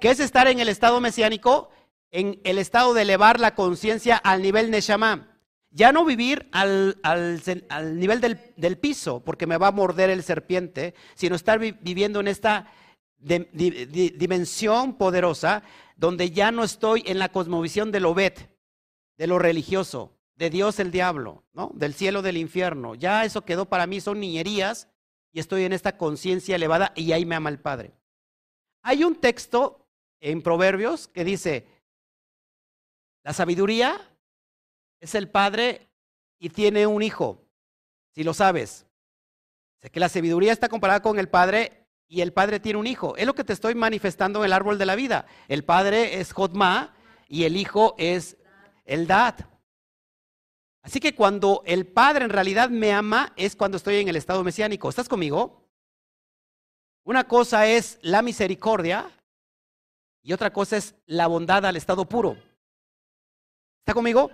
¿Qué 0.00 0.10
es 0.10 0.20
estar 0.20 0.46
en 0.48 0.60
el 0.60 0.68
estado 0.68 1.00
mesiánico? 1.00 1.70
En 2.10 2.40
el 2.44 2.58
estado 2.58 2.94
de 2.94 3.02
elevar 3.02 3.40
la 3.40 3.54
conciencia 3.54 4.16
al 4.16 4.42
nivel 4.42 4.70
Neshama. 4.70 5.28
Ya 5.70 5.90
no 5.90 6.04
vivir 6.04 6.48
al, 6.52 6.98
al, 7.02 7.42
al 7.68 7.98
nivel 7.98 8.20
del, 8.20 8.38
del, 8.56 8.78
piso, 8.78 9.24
porque 9.24 9.48
me 9.48 9.56
va 9.56 9.68
a 9.68 9.72
morder 9.72 10.08
el 10.08 10.22
serpiente, 10.22 10.94
sino 11.16 11.34
estar 11.34 11.58
viviendo 11.58 12.20
en 12.20 12.28
esta 12.28 12.72
dimensión 13.18 14.94
poderosa 14.94 15.64
donde 16.04 16.30
ya 16.30 16.52
no 16.52 16.64
estoy 16.64 17.02
en 17.06 17.18
la 17.18 17.30
cosmovisión 17.30 17.90
del 17.90 18.04
Obed, 18.04 18.34
de 19.16 19.26
lo 19.26 19.38
religioso, 19.38 20.12
de 20.34 20.50
Dios 20.50 20.78
el 20.78 20.90
diablo, 20.90 21.44
¿no? 21.54 21.70
Del 21.72 21.94
cielo 21.94 22.20
del 22.20 22.36
infierno. 22.36 22.94
Ya 22.94 23.24
eso 23.24 23.46
quedó 23.46 23.64
para 23.64 23.86
mí, 23.86 24.02
son 24.02 24.20
niñerías 24.20 24.86
y 25.32 25.40
estoy 25.40 25.64
en 25.64 25.72
esta 25.72 25.96
conciencia 25.96 26.56
elevada 26.56 26.92
y 26.94 27.12
ahí 27.12 27.24
me 27.24 27.36
ama 27.36 27.48
el 27.48 27.58
Padre. 27.58 27.94
Hay 28.82 29.02
un 29.02 29.16
texto 29.16 29.88
en 30.20 30.42
Proverbios 30.42 31.08
que 31.08 31.24
dice, 31.24 31.66
la 33.22 33.32
sabiduría 33.32 33.98
es 35.00 35.14
el 35.14 35.30
Padre 35.30 35.88
y 36.38 36.50
tiene 36.50 36.86
un 36.86 37.00
hijo, 37.02 37.40
si 38.10 38.24
lo 38.24 38.34
sabes. 38.34 38.84
que 39.80 40.00
la 40.00 40.10
sabiduría 40.10 40.52
está 40.52 40.68
comparada 40.68 41.00
con 41.00 41.18
el 41.18 41.30
Padre 41.30 41.83
y 42.08 42.20
el 42.20 42.32
Padre 42.32 42.60
tiene 42.60 42.78
un 42.78 42.86
hijo. 42.86 43.16
Es 43.16 43.26
lo 43.26 43.34
que 43.34 43.44
te 43.44 43.52
estoy 43.52 43.74
manifestando 43.74 44.40
en 44.40 44.46
el 44.46 44.52
árbol 44.52 44.78
de 44.78 44.86
la 44.86 44.94
vida. 44.94 45.26
El 45.48 45.64
Padre 45.64 46.20
es 46.20 46.32
Jotma 46.32 46.94
y 47.28 47.44
el 47.44 47.56
Hijo 47.56 47.94
es 47.98 48.36
el 48.84 49.06
Dad. 49.06 49.34
Así 50.82 51.00
que 51.00 51.14
cuando 51.14 51.62
el 51.64 51.86
Padre 51.86 52.24
en 52.24 52.30
realidad 52.30 52.68
me 52.68 52.92
ama 52.92 53.32
es 53.36 53.56
cuando 53.56 53.78
estoy 53.78 53.96
en 53.96 54.08
el 54.08 54.16
estado 54.16 54.44
mesiánico. 54.44 54.88
¿Estás 54.88 55.08
conmigo? 55.08 55.66
Una 57.04 57.24
cosa 57.24 57.66
es 57.66 57.98
la 58.02 58.22
misericordia 58.22 59.10
y 60.22 60.32
otra 60.32 60.52
cosa 60.52 60.76
es 60.76 60.94
la 61.06 61.26
bondad 61.26 61.64
al 61.66 61.76
estado 61.76 62.08
puro. 62.08 62.36
¿Está 63.80 63.92
conmigo? 63.92 64.30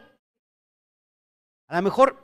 A 1.67 1.77
lo 1.77 1.83
mejor, 1.83 2.23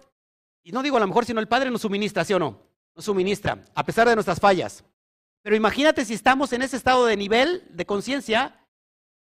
y 0.63 0.73
no 0.73 0.83
digo 0.83 0.97
a 0.97 1.01
lo 1.01 1.07
mejor, 1.07 1.25
sino 1.25 1.41
el 1.41 1.49
Padre 1.49 1.71
nos 1.71 1.83
suministra, 1.83 2.25
¿sí 2.25 2.33
o 2.33 2.39
no? 2.39 2.61
Nos 2.95 3.05
suministra, 3.05 3.65
a 3.75 3.85
pesar 3.85 4.09
de 4.09 4.15
nuestras 4.15 4.41
fallas. 4.41 4.85
Pero 5.47 5.55
imagínate 5.55 6.05
si 6.05 6.15
estamos 6.15 6.53
en 6.53 6.63
ese 6.63 6.77
estado 6.77 7.07
de 7.07 7.17
nivel 7.17 7.63
de 7.71 7.87
conciencia, 7.87 8.67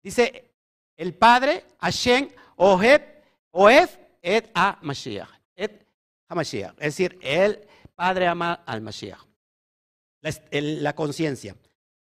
dice 0.01 0.53
el 0.95 1.13
Padre, 1.13 1.65
Hashem, 1.81 2.29
Oheb, 2.55 3.01
Oef, 3.51 3.97
et 4.21 4.49
a 4.55 4.79
Mashiach. 4.83 5.27
Et 5.53 5.85
a 6.29 6.33
Mashiach. 6.33 6.75
Es 6.77 6.95
decir, 6.95 7.19
el 7.21 7.67
Padre 7.93 8.25
ama 8.25 8.53
al 8.53 8.79
Mashiach. 8.79 9.19
La, 10.21 10.95
conciencia. 10.95 11.57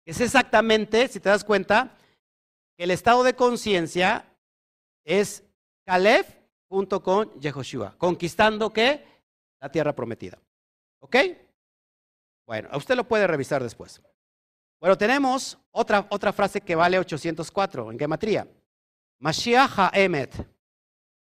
Es 0.03 0.19
exactamente, 0.19 1.07
si 1.07 1.21
te 1.21 1.29
das 1.29 1.45
cuenta, 1.45 1.95
el 2.75 2.91
estado 2.91 3.23
de 3.23 3.37
conciencia 3.37 4.35
es 5.05 5.45
Caleb 5.85 6.25
junto 6.67 7.01
con 7.01 7.39
Yehoshua, 7.39 7.95
conquistando 7.97 8.73
qué? 8.73 9.05
La 9.61 9.71
tierra 9.71 9.95
prometida. 9.95 10.37
¿Ok? 10.99 11.15
Bueno, 12.45 12.69
usted 12.75 12.95
lo 12.95 13.07
puede 13.07 13.27
revisar 13.27 13.63
después. 13.63 14.01
Bueno, 14.79 14.97
tenemos 14.97 15.57
otra, 15.71 16.05
otra 16.09 16.33
frase 16.33 16.61
que 16.61 16.75
vale 16.75 16.99
804 16.99 17.91
en 17.91 17.99
gematría. 17.99 18.47
Mashiach 19.19 19.79
ha'emet. 19.79 20.35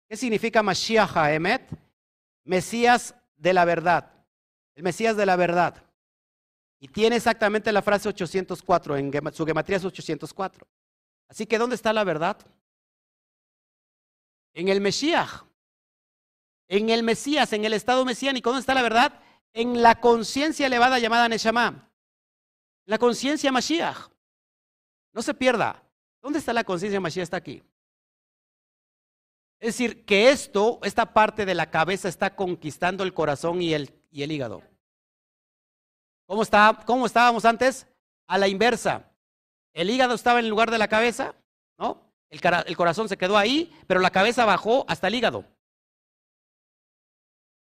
¿Qué 0.07 0.15
significa 0.15 0.63
Mashiach 0.63 1.17
ha'emet? 1.17 1.69
Mesías 2.45 3.13
de 3.35 3.53
la 3.53 3.65
verdad. 3.65 4.11
El 4.75 4.83
Mesías 4.83 5.17
de 5.17 5.25
la 5.25 5.35
verdad. 5.35 5.83
Y 6.79 6.87
tiene 6.87 7.17
exactamente 7.17 7.71
la 7.71 7.81
frase 7.81 8.09
804, 8.09 8.97
en 8.97 9.33
su 9.33 9.45
gematría 9.45 9.77
es 9.77 9.85
804. 9.85 10.67
Así 11.27 11.45
que, 11.45 11.57
¿dónde 11.57 11.75
está 11.75 11.93
la 11.93 12.03
verdad? 12.03 12.37
En 14.53 14.67
el 14.67 14.81
Mesías. 14.81 15.43
En 16.67 16.89
el 16.89 17.03
Mesías, 17.03 17.53
en 17.53 17.65
el 17.65 17.73
estado 17.73 18.03
mesiánico. 18.05 18.49
¿Dónde 18.49 18.61
está 18.61 18.73
la 18.73 18.81
verdad? 18.81 19.19
En 19.53 19.81
la 19.81 19.99
conciencia 19.99 20.67
elevada 20.67 20.99
llamada 20.99 21.27
Neshama. 21.27 21.89
La 22.85 22.97
conciencia 22.97 23.51
Mashiach. 23.51 24.09
No 25.13 25.21
se 25.21 25.33
pierda. 25.33 25.83
¿Dónde 26.21 26.39
está 26.39 26.53
la 26.53 26.63
conciencia 26.63 26.99
Mashiach? 26.99 27.23
Está 27.23 27.37
aquí. 27.37 27.63
Es 29.59 29.75
decir, 29.75 30.05
que 30.05 30.29
esto, 30.29 30.79
esta 30.83 31.13
parte 31.13 31.45
de 31.45 31.53
la 31.53 31.69
cabeza 31.69 32.09
está 32.09 32.35
conquistando 32.35 33.03
el 33.03 33.13
corazón 33.13 33.61
y 33.61 33.73
el, 33.73 33.93
y 34.09 34.23
el 34.23 34.31
hígado. 34.31 34.63
¿Cómo, 36.25 36.43
está, 36.43 36.81
¿Cómo 36.85 37.05
estábamos 37.05 37.45
antes? 37.45 37.85
A 38.27 38.37
la 38.37 38.47
inversa. 38.47 39.11
El 39.73 39.89
hígado 39.89 40.15
estaba 40.15 40.39
en 40.39 40.45
el 40.45 40.49
lugar 40.49 40.71
de 40.71 40.77
la 40.77 40.87
cabeza, 40.87 41.35
¿no? 41.77 42.11
El, 42.29 42.77
corazón 42.77 43.09
se 43.09 43.17
quedó 43.17 43.37
ahí, 43.37 43.71
pero 43.87 43.99
la 43.99 44.09
cabeza 44.09 44.45
bajó 44.45 44.85
hasta 44.87 45.09
el 45.09 45.15
hígado. 45.15 45.45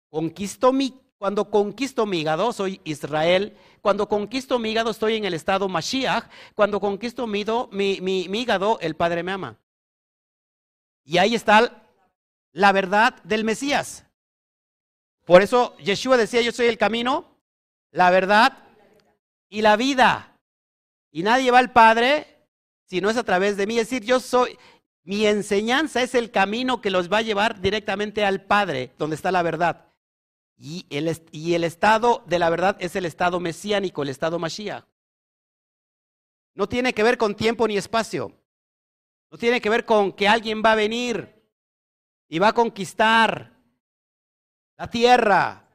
Conquisto 0.09 0.73
mi, 0.73 0.99
cuando 1.17 1.49
conquisto 1.49 2.05
mi 2.05 2.19
hígado, 2.19 2.53
soy 2.53 2.79
Israel. 2.83 3.57
Cuando 3.81 4.07
conquisto 4.07 4.59
mi 4.59 4.71
hígado, 4.71 4.91
estoy 4.91 5.15
en 5.15 5.25
el 5.25 5.33
estado 5.33 5.67
Mashiach. 5.67 6.25
Cuando 6.53 6.79
conquisto 6.79 7.25
mi, 7.25 7.43
mi, 7.71 8.25
hígado, 8.39 8.77
el 8.81 8.95
Padre 8.95 9.23
me 9.23 9.31
ama. 9.31 9.57
Y 11.03 11.17
ahí 11.17 11.33
está 11.33 11.83
la 12.51 12.71
verdad 12.71 13.15
del 13.23 13.43
Mesías. 13.43 14.05
Por 15.25 15.41
eso 15.41 15.75
Yeshua 15.77 16.17
decía, 16.17 16.41
yo 16.41 16.51
soy 16.51 16.67
el 16.67 16.77
camino, 16.77 17.37
la 17.91 18.11
verdad 18.11 18.57
y 19.49 19.61
la 19.61 19.75
vida. 19.75 20.37
Y 21.11 21.23
nadie 21.23 21.49
va 21.49 21.59
al 21.59 21.71
Padre 21.71 22.45
si 22.85 23.01
no 23.01 23.09
es 23.09 23.17
a 23.17 23.23
través 23.23 23.57
de 23.57 23.65
mí. 23.65 23.79
Es 23.79 23.89
decir, 23.89 24.05
yo 24.05 24.19
soy, 24.19 24.57
mi 25.03 25.25
enseñanza 25.25 26.01
es 26.03 26.13
el 26.13 26.29
camino 26.29 26.79
que 26.79 26.91
los 26.91 27.11
va 27.11 27.17
a 27.17 27.23
llevar 27.23 27.59
directamente 27.59 28.23
al 28.23 28.43
Padre, 28.43 28.93
donde 28.99 29.15
está 29.15 29.31
la 29.31 29.41
verdad. 29.41 29.87
Y 30.57 30.85
el, 30.89 31.21
y 31.31 31.53
el 31.53 31.63
estado 31.63 32.23
de 32.25 32.39
la 32.39 32.49
verdad 32.49 32.75
es 32.79 32.95
el 32.95 33.05
estado 33.05 33.39
mesiánico, 33.39 34.01
el 34.01 34.09
estado 34.09 34.39
Mashiach. 34.39 34.85
No 36.55 36.67
tiene 36.67 36.93
que 36.93 37.03
ver 37.03 37.17
con 37.17 37.35
tiempo 37.35 37.67
ni 37.67 37.77
espacio. 37.77 38.31
No 39.29 39.37
tiene 39.37 39.61
que 39.61 39.69
ver 39.69 39.85
con 39.85 40.11
que 40.11 40.27
alguien 40.27 40.63
va 40.65 40.71
a 40.71 40.75
venir 40.75 41.37
y 42.27 42.39
va 42.39 42.49
a 42.49 42.53
conquistar 42.53 43.53
la 44.77 44.89
tierra. 44.89 45.67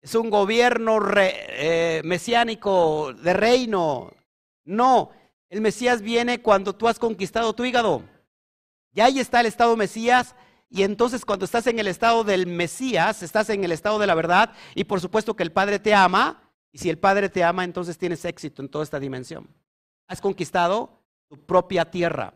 Es 0.00 0.14
un 0.14 0.30
gobierno 0.30 0.98
eh, 1.18 2.00
mesiánico 2.04 3.12
de 3.12 3.32
reino. 3.32 4.12
No, 4.64 5.10
el 5.50 5.60
Mesías 5.60 6.00
viene 6.00 6.40
cuando 6.40 6.74
tú 6.74 6.88
has 6.88 6.98
conquistado 6.98 7.54
tu 7.54 7.64
hígado. 7.64 8.02
Y 8.92 9.00
ahí 9.00 9.18
está 9.18 9.40
el 9.40 9.46
estado 9.46 9.76
Mesías. 9.76 10.34
Y 10.68 10.82
entonces 10.82 11.24
cuando 11.24 11.44
estás 11.44 11.66
en 11.66 11.78
el 11.78 11.86
estado 11.86 12.24
del 12.24 12.46
Mesías, 12.46 13.22
estás 13.22 13.50
en 13.50 13.62
el 13.64 13.72
estado 13.72 13.98
de 13.98 14.06
la 14.06 14.14
verdad. 14.14 14.52
Y 14.74 14.84
por 14.84 15.00
supuesto 15.00 15.34
que 15.34 15.42
el 15.42 15.52
Padre 15.52 15.78
te 15.78 15.94
ama. 15.94 16.42
Y 16.72 16.78
si 16.78 16.90
el 16.90 16.98
Padre 16.98 17.28
te 17.28 17.44
ama, 17.44 17.64
entonces 17.64 17.96
tienes 17.96 18.24
éxito 18.24 18.62
en 18.62 18.68
toda 18.68 18.84
esta 18.84 19.00
dimensión. 19.00 19.48
Has 20.08 20.20
conquistado 20.20 21.02
tu 21.28 21.38
propia 21.38 21.90
tierra. 21.90 22.34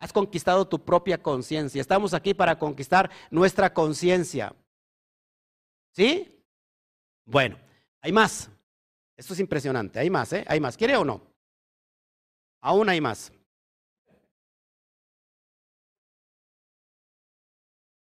Has 0.00 0.12
conquistado 0.12 0.66
tu 0.68 0.84
propia 0.84 1.22
conciencia. 1.22 1.80
Estamos 1.80 2.14
aquí 2.14 2.34
para 2.34 2.58
conquistar 2.58 3.10
nuestra 3.30 3.72
conciencia. 3.72 4.54
¿Sí? 5.92 6.44
Bueno, 7.24 7.58
hay 8.00 8.12
más. 8.12 8.50
Esto 9.16 9.34
es 9.34 9.40
impresionante. 9.40 9.98
Hay 9.98 10.10
más, 10.10 10.32
¿eh? 10.32 10.44
Hay 10.46 10.60
más. 10.60 10.76
¿Quiere 10.76 10.96
o 10.96 11.04
no? 11.04 11.22
Aún 12.60 12.88
hay 12.88 13.00
más. 13.00 13.32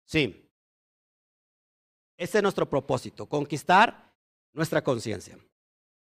Sí. 0.05 0.49
Ese 2.17 2.37
es 2.37 2.43
nuestro 2.43 2.69
propósito, 2.69 3.27
conquistar 3.27 4.13
nuestra 4.53 4.83
conciencia. 4.83 5.37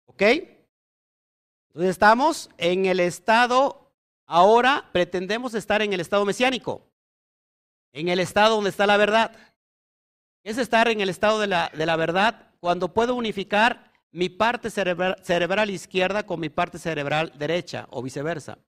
¿Ok? 0.06 0.22
Entonces 0.22 1.90
estamos 1.90 2.50
en 2.56 2.86
el 2.86 3.00
estado, 3.00 3.92
ahora 4.26 4.88
pretendemos 4.92 5.54
estar 5.54 5.82
en 5.82 5.92
el 5.92 6.00
estado 6.00 6.24
mesiánico, 6.24 6.88
en 7.92 8.08
el 8.08 8.20
estado 8.20 8.56
donde 8.56 8.70
está 8.70 8.86
la 8.86 8.96
verdad. 8.96 9.36
Es 10.44 10.56
estar 10.56 10.88
en 10.88 11.00
el 11.00 11.10
estado 11.10 11.40
de 11.40 11.46
la, 11.46 11.70
de 11.74 11.84
la 11.84 11.96
verdad 11.96 12.54
cuando 12.60 12.92
puedo 12.92 13.14
unificar 13.14 13.92
mi 14.10 14.28
parte 14.28 14.70
cerebral, 14.70 15.70
izquierda 15.70 16.24
con 16.24 16.40
mi 16.40 16.48
parte 16.48 16.78
cerebral 16.78 17.32
derecha 17.36 17.86
o 17.90 18.02
viceversa. 18.02 18.58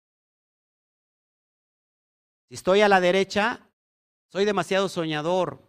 Si 2.48 2.54
estoy 2.54 2.82
a 2.82 2.88
la 2.88 3.00
derecha, 3.00 3.69
soy 4.30 4.44
demasiado 4.44 4.88
soñador, 4.88 5.60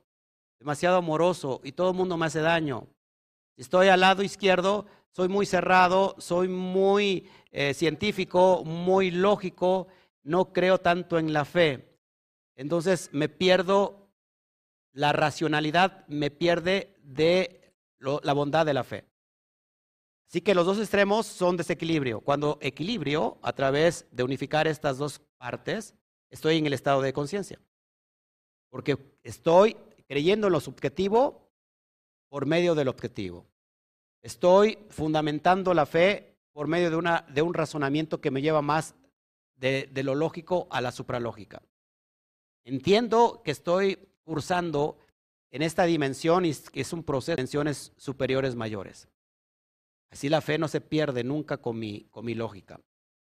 demasiado 0.59 0.97
amoroso 0.97 1.61
y 1.63 1.71
todo 1.71 1.89
el 1.89 1.97
mundo 1.97 2.15
me 2.15 2.27
hace 2.27 2.41
daño. 2.41 2.87
Estoy 3.57 3.87
al 3.87 3.99
lado 3.99 4.23
izquierdo, 4.23 4.85
soy 5.09 5.27
muy 5.27 5.45
cerrado, 5.45 6.15
soy 6.19 6.47
muy 6.47 7.27
eh, 7.51 7.73
científico, 7.73 8.63
muy 8.63 9.11
lógico, 9.11 9.87
no 10.23 10.53
creo 10.53 10.77
tanto 10.77 11.17
en 11.17 11.33
la 11.33 11.43
fe. 11.43 11.97
Entonces 12.55 13.09
me 13.11 13.29
pierdo 13.29 14.07
la 14.93 15.11
racionalidad, 15.11 16.05
me 16.07 16.29
pierde 16.29 16.95
de 17.01 17.73
la 17.99 18.33
bondad 18.33 18.65
de 18.65 18.73
la 18.73 18.83
fe. 18.83 19.05
Así 20.27 20.41
que 20.41 20.55
los 20.55 20.65
dos 20.65 20.79
extremos 20.79 21.25
son 21.25 21.57
desequilibrio. 21.57 22.21
Cuando 22.21 22.57
equilibrio, 22.61 23.39
a 23.41 23.53
través 23.53 24.05
de 24.11 24.23
unificar 24.23 24.67
estas 24.67 24.97
dos 24.97 25.19
partes, 25.37 25.95
estoy 26.29 26.57
en 26.57 26.67
el 26.67 26.73
estado 26.73 27.01
de 27.01 27.11
conciencia. 27.11 27.59
Porque 28.71 28.97
estoy 29.21 29.77
creyendo 30.07 30.47
en 30.47 30.53
lo 30.53 30.59
subjetivo 30.59 31.51
por 32.29 32.47
medio 32.47 32.73
del 32.73 32.87
objetivo. 32.87 33.45
Estoy 34.23 34.79
fundamentando 34.89 35.73
la 35.75 35.85
fe 35.85 36.37
por 36.53 36.67
medio 36.67 36.89
de, 36.89 36.95
una, 36.95 37.25
de 37.29 37.41
un 37.41 37.53
razonamiento 37.53 38.21
que 38.21 38.31
me 38.31 38.41
lleva 38.41 38.61
más 38.61 38.95
de, 39.55 39.89
de 39.91 40.03
lo 40.03 40.15
lógico 40.15 40.67
a 40.71 40.81
la 40.81 40.91
supralógica. 40.91 41.61
Entiendo 42.63 43.41
que 43.43 43.51
estoy 43.51 43.99
cursando 44.23 44.97
en 45.51 45.61
esta 45.61 45.83
dimensión 45.83 46.45
y 46.45 46.51
es 46.73 46.93
un 46.93 47.03
proceso 47.03 47.31
de 47.31 47.35
dimensiones 47.35 47.91
superiores 47.97 48.55
mayores. 48.55 49.07
Así 50.09 50.29
la 50.29 50.41
fe 50.41 50.57
no 50.57 50.67
se 50.67 50.81
pierde 50.81 51.23
nunca 51.23 51.57
con 51.57 51.77
mi, 51.77 52.05
con 52.09 52.25
mi 52.25 52.33
lógica. 52.33 52.79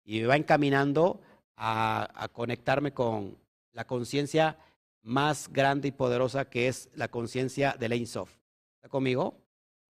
Y 0.04 0.22
me 0.22 0.28
va 0.28 0.36
encaminando 0.36 1.22
a, 1.56 2.10
a 2.14 2.28
conectarme 2.28 2.94
con 2.94 3.38
la 3.72 3.86
conciencia 3.86 4.58
más 5.04 5.50
grande 5.52 5.90
y 5.90 5.92
poderosa 5.92 6.46
que 6.46 6.68
es 6.68 6.90
la 6.96 7.08
conciencia 7.08 7.76
del 7.80 7.94
Ein 7.94 8.08
Sof. 8.08 8.32
¿Está 8.76 8.90
conmigo? 8.90 9.42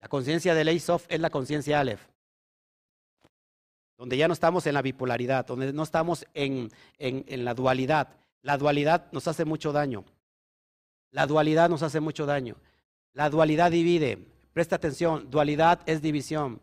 La 0.01 0.09
conciencia 0.09 0.55
de 0.55 0.65
Leisof 0.65 1.07
es 1.09 1.21
la 1.21 1.31
conciencia 1.31 1.79
Aleph. 1.79 2.09
Donde 3.99 4.17
ya 4.17 4.29
no 4.29 4.35
estamos 4.35 4.67
en 4.67 4.75
la 4.75 4.83
bipolaridad, 4.83 5.47
donde 5.47 5.73
no 5.75 5.83
estamos 5.83 6.25
en, 6.33 6.71
en, 6.99 7.45
la 7.45 7.53
dualidad. 7.53 8.17
La 8.41 8.57
dualidad 8.57 9.13
nos 9.13 9.29
hace 9.29 9.45
mucho 9.45 9.73
daño. 9.73 10.05
La 11.11 11.27
dualidad 11.27 11.69
nos 11.69 11.83
hace 11.83 12.01
mucho 12.01 12.25
daño. 12.25 12.57
La 13.13 13.29
dualidad 13.29 13.71
divide. 13.71 14.27
Presta 14.55 14.77
atención, 14.77 15.31
dualidad 15.31 15.81
es 15.85 16.01
división. 16.01 16.63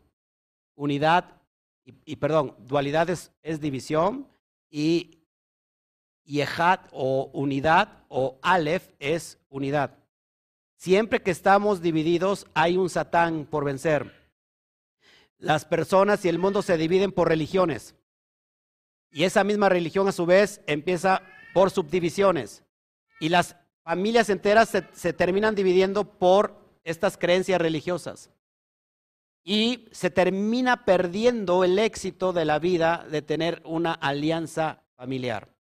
Unidad, 0.75 1.39
y, 1.85 2.15
perdón, 2.15 2.55
dualidad 2.59 3.07
es, 3.09 3.61
división 3.61 4.27
y 4.71 5.16
Yehad 6.27 6.81
o 6.91 7.31
unidad 7.33 8.03
o 8.09 8.37
Aleph 8.41 8.89
es 8.99 9.39
unidad. 9.49 9.97
Siempre 10.75 11.21
que 11.21 11.31
estamos 11.31 11.81
divididos 11.81 12.45
hay 12.53 12.77
un 12.77 12.89
Satán 12.89 13.45
por 13.45 13.63
vencer. 13.63 14.13
Las 15.39 15.65
personas 15.65 16.23
y 16.25 16.29
el 16.29 16.37
mundo 16.37 16.61
se 16.61 16.77
dividen 16.77 17.11
por 17.11 17.29
religiones. 17.29 17.95
Y 19.11 19.23
esa 19.23 19.43
misma 19.43 19.69
religión 19.69 20.07
a 20.07 20.11
su 20.11 20.25
vez 20.25 20.61
empieza 20.67 21.21
por 21.53 21.71
subdivisiones. 21.71 22.63
Y 23.19 23.29
las 23.29 23.55
familias 23.83 24.29
enteras 24.29 24.69
se, 24.93 25.13
terminan 25.13 25.55
dividiendo 25.55 26.03
por 26.03 26.55
estas 26.83 27.17
creencias 27.17 27.59
religiosas. 27.59 28.29
Y 29.43 29.87
se 29.91 30.09
termina 30.09 30.83
perdiendo 30.83 31.63
el 31.63 31.79
éxito 31.79 32.33
de 32.33 32.45
la 32.45 32.59
vida 32.59 33.07
de 33.09 33.21
tener 33.21 33.61
una 33.65 33.93
alianza 33.93 34.83
familiar. 34.95 35.56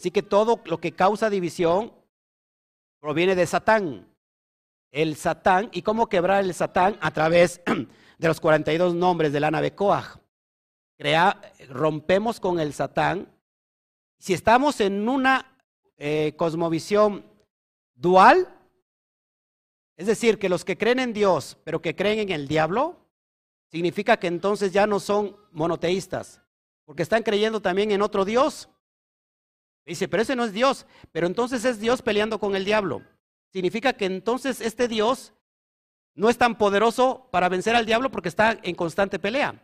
Así 0.00 0.10
que 0.10 0.22
todo 0.22 0.62
lo 0.64 0.80
que 0.80 0.92
causa 0.92 1.28
división 1.28 1.92
proviene 3.00 3.34
de 3.34 3.46
Satán. 3.46 4.08
El 4.90 5.14
Satán, 5.14 5.68
¿y 5.72 5.82
cómo 5.82 6.08
quebrar 6.08 6.42
el 6.42 6.54
Satán? 6.54 6.96
A 7.02 7.10
través 7.10 7.60
de 8.18 8.26
los 8.26 8.40
42 8.40 8.94
nombres 8.94 9.30
de 9.34 9.40
la 9.40 9.50
nave 9.50 9.74
Coaj. 9.74 10.16
rompemos 11.68 12.40
con 12.40 12.58
el 12.60 12.72
Satán 12.72 13.30
si 14.18 14.32
estamos 14.32 14.80
en 14.80 15.06
una 15.06 15.54
eh, 15.98 16.32
cosmovisión 16.34 17.26
dual, 17.94 18.48
es 19.98 20.06
decir, 20.06 20.38
que 20.38 20.48
los 20.48 20.64
que 20.64 20.78
creen 20.78 21.00
en 21.00 21.12
Dios, 21.12 21.58
pero 21.62 21.82
que 21.82 21.94
creen 21.94 22.20
en 22.20 22.30
el 22.30 22.48
diablo, 22.48 22.96
significa 23.70 24.16
que 24.16 24.28
entonces 24.28 24.72
ya 24.72 24.86
no 24.86 24.98
son 24.98 25.36
monoteístas, 25.52 26.40
porque 26.86 27.02
están 27.02 27.22
creyendo 27.22 27.60
también 27.60 27.90
en 27.90 28.00
otro 28.00 28.24
Dios. 28.24 28.69
Dice, 29.86 30.08
pero 30.08 30.22
ese 30.22 30.36
no 30.36 30.44
es 30.44 30.52
Dios, 30.52 30.86
pero 31.12 31.26
entonces 31.26 31.64
es 31.64 31.80
Dios 31.80 32.02
peleando 32.02 32.38
con 32.38 32.54
el 32.54 32.64
diablo. 32.64 33.02
Significa 33.52 33.92
que 33.92 34.06
entonces 34.06 34.60
este 34.60 34.86
Dios 34.86 35.32
no 36.14 36.28
es 36.28 36.38
tan 36.38 36.56
poderoso 36.56 37.28
para 37.30 37.48
vencer 37.48 37.74
al 37.74 37.86
diablo 37.86 38.10
porque 38.10 38.28
está 38.28 38.58
en 38.62 38.74
constante 38.74 39.18
pelea. 39.18 39.60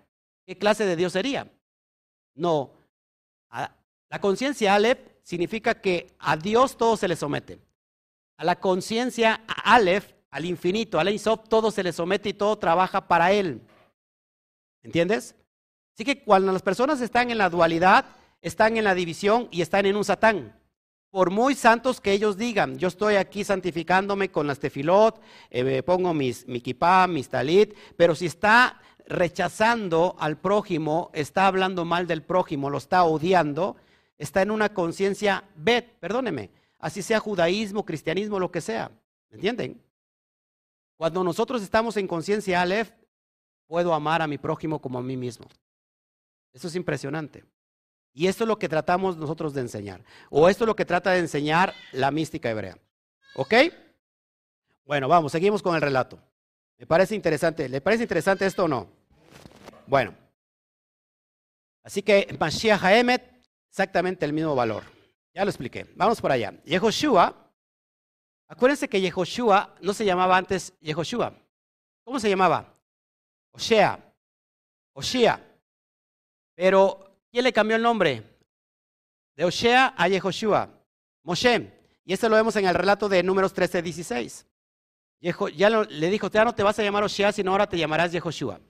¿Qué 0.46 0.56
clase 0.58 0.86
de 0.86 0.96
Dios 0.96 1.12
sería? 1.12 1.50
No, 2.34 2.72
la 3.50 4.20
conciencia 4.20 4.74
Aleph 4.74 4.98
significa 5.22 5.80
que 5.80 6.14
a 6.18 6.36
Dios 6.36 6.76
todo 6.76 6.96
se 6.96 7.08
le 7.08 7.16
somete. 7.16 7.58
A 8.36 8.44
la 8.44 8.56
conciencia 8.60 9.44
Aleph, 9.64 10.12
al 10.30 10.44
infinito, 10.44 10.98
al 10.98 11.18
Sof, 11.18 11.48
todo 11.48 11.70
se 11.70 11.82
le 11.82 11.92
somete 11.92 12.28
y 12.28 12.34
todo 12.34 12.56
trabaja 12.58 13.08
para 13.08 13.32
Él. 13.32 13.62
¿Entiendes? 14.82 15.34
Así 15.94 16.04
que 16.04 16.22
cuando 16.22 16.52
las 16.52 16.62
personas 16.62 17.00
están 17.00 17.30
en 17.30 17.38
la 17.38 17.50
dualidad, 17.50 18.04
están 18.46 18.76
en 18.76 18.84
la 18.84 18.94
división 18.94 19.48
y 19.50 19.60
están 19.60 19.86
en 19.86 19.96
un 19.96 20.04
satán. 20.04 20.56
Por 21.10 21.30
muy 21.30 21.56
santos 21.56 22.00
que 22.00 22.12
ellos 22.12 22.36
digan, 22.36 22.78
yo 22.78 22.86
estoy 22.86 23.16
aquí 23.16 23.42
santificándome 23.42 24.30
con 24.30 24.46
las 24.46 24.60
tefilot, 24.60 25.20
eh, 25.50 25.82
pongo 25.82 26.14
mis, 26.14 26.46
mi 26.46 26.60
kipá, 26.60 27.08
mis 27.08 27.28
talit, 27.28 27.74
pero 27.96 28.14
si 28.14 28.26
está 28.26 28.80
rechazando 29.08 30.14
al 30.20 30.38
prójimo, 30.38 31.10
está 31.12 31.48
hablando 31.48 31.84
mal 31.84 32.06
del 32.06 32.22
prójimo, 32.22 32.70
lo 32.70 32.78
está 32.78 33.02
odiando, 33.02 33.76
está 34.16 34.42
en 34.42 34.52
una 34.52 34.72
conciencia 34.72 35.42
bet, 35.56 35.98
perdóneme, 35.98 36.50
así 36.78 37.02
sea 37.02 37.18
judaísmo, 37.18 37.84
cristianismo, 37.84 38.38
lo 38.38 38.52
que 38.52 38.60
sea. 38.60 38.92
¿Me 39.30 39.36
entienden? 39.36 39.82
Cuando 40.96 41.24
nosotros 41.24 41.62
estamos 41.62 41.96
en 41.96 42.06
conciencia 42.06 42.62
Aleph, 42.62 42.92
puedo 43.66 43.92
amar 43.92 44.22
a 44.22 44.28
mi 44.28 44.38
prójimo 44.38 44.80
como 44.80 45.00
a 45.00 45.02
mí 45.02 45.16
mismo. 45.16 45.48
Eso 46.52 46.68
es 46.68 46.76
impresionante. 46.76 47.44
Y 48.16 48.28
esto 48.28 48.44
es 48.44 48.48
lo 48.48 48.58
que 48.58 48.66
tratamos 48.66 49.18
nosotros 49.18 49.52
de 49.52 49.60
enseñar. 49.60 50.02
O 50.30 50.48
esto 50.48 50.64
es 50.64 50.66
lo 50.66 50.74
que 50.74 50.86
trata 50.86 51.10
de 51.10 51.18
enseñar 51.18 51.74
la 51.92 52.10
mística 52.10 52.48
hebrea. 52.48 52.78
¿Ok? 53.34 53.52
Bueno, 54.86 55.06
vamos, 55.06 55.32
seguimos 55.32 55.62
con 55.62 55.74
el 55.74 55.82
relato. 55.82 56.18
Me 56.78 56.86
parece 56.86 57.14
interesante. 57.14 57.68
¿Le 57.68 57.82
parece 57.82 58.04
interesante 58.04 58.46
esto 58.46 58.64
o 58.64 58.68
no? 58.68 58.88
Bueno. 59.86 60.14
Así 61.82 62.00
que 62.00 62.34
Mashiach 62.40 62.82
Haemet 62.82 63.22
exactamente 63.68 64.24
el 64.24 64.32
mismo 64.32 64.54
valor. 64.54 64.84
Ya 65.34 65.44
lo 65.44 65.50
expliqué. 65.50 65.86
Vamos 65.94 66.18
por 66.18 66.32
allá. 66.32 66.54
Yehoshua, 66.64 67.52
acuérdense 68.48 68.88
que 68.88 68.98
Yehoshua 68.98 69.74
no 69.82 69.92
se 69.92 70.06
llamaba 70.06 70.38
antes 70.38 70.72
Yehoshua. 70.80 71.34
¿Cómo 72.02 72.18
se 72.18 72.30
llamaba? 72.30 72.72
Oshea. 73.52 74.00
Oshea. 74.94 75.38
Pero, 76.54 77.05
¿quién 77.30 77.44
le 77.44 77.52
cambió 77.52 77.76
el 77.76 77.82
nombre? 77.82 78.22
De 79.36 79.44
Oshea 79.44 79.94
a 79.96 80.08
Yehoshua. 80.08 80.70
Moshe. 81.22 81.72
Y 82.04 82.12
esto 82.12 82.28
lo 82.28 82.36
vemos 82.36 82.54
en 82.56 82.66
el 82.66 82.74
relato 82.74 83.08
de 83.08 83.22
Números 83.22 83.52
13, 83.52 83.82
16. 83.82 84.46
ya 85.20 85.70
le 85.70 86.10
dijo, 86.10 86.28
ya 86.28 86.44
no 86.44 86.54
te 86.54 86.62
vas 86.62 86.78
a 86.78 86.82
llamar 86.82 87.04
Oshea, 87.04 87.32
sino 87.32 87.50
ahora 87.50 87.68
te 87.68 87.78
llamarás 87.78 88.12
Yehoshua. 88.12 88.60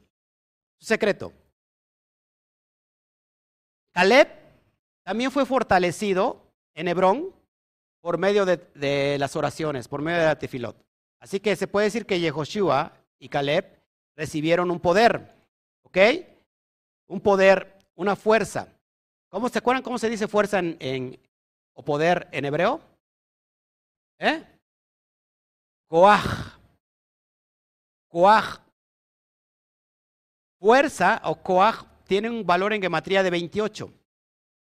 Secreto. 0.78 1.32
Caleb 3.92 4.28
también 5.02 5.30
fue 5.30 5.46
fortalecido 5.46 6.52
en 6.74 6.88
Hebrón 6.88 7.34
por 8.00 8.18
medio 8.18 8.44
de, 8.44 9.16
las 9.18 9.36
oraciones, 9.36 9.88
por 9.88 10.02
medio 10.02 10.18
de 10.18 10.26
la 10.26 10.38
tefilot. 10.38 10.76
Así 11.18 11.40
que 11.40 11.57
se 11.57 11.66
puede 11.66 11.86
decir 11.86 12.07
que 12.07 12.20
Yehoshua 12.20 12.92
y 13.18 13.28
Caleb 13.28 13.80
recibieron 14.14 14.70
un 14.70 14.80
poder, 14.80 15.34
¿ok? 15.82 15.98
Un 17.09 17.20
poder, 17.20 17.75
una 17.97 18.14
fuerza. 18.14 18.68
¿Cómo 19.28 19.49
se 19.49 19.59
acuerdan 19.59 19.82
cómo 19.82 19.99
se 19.99 20.09
dice 20.09 20.28
fuerza 20.28 20.61
en, 20.61 21.18
o 21.74 21.84
poder 21.84 22.28
en 22.30 22.44
hebreo? 22.44 22.80
¿Eh? 24.18 24.44
Koach. 25.88 26.59
Koach. 28.09 28.61
Fuerza 30.59 31.20
o 31.24 31.42
koach 31.42 31.84
tiene 32.07 32.30
un 32.30 32.47
valor 32.47 32.72
en 32.72 32.80
gematría 32.80 33.22
de 33.22 33.30
28. 33.30 33.92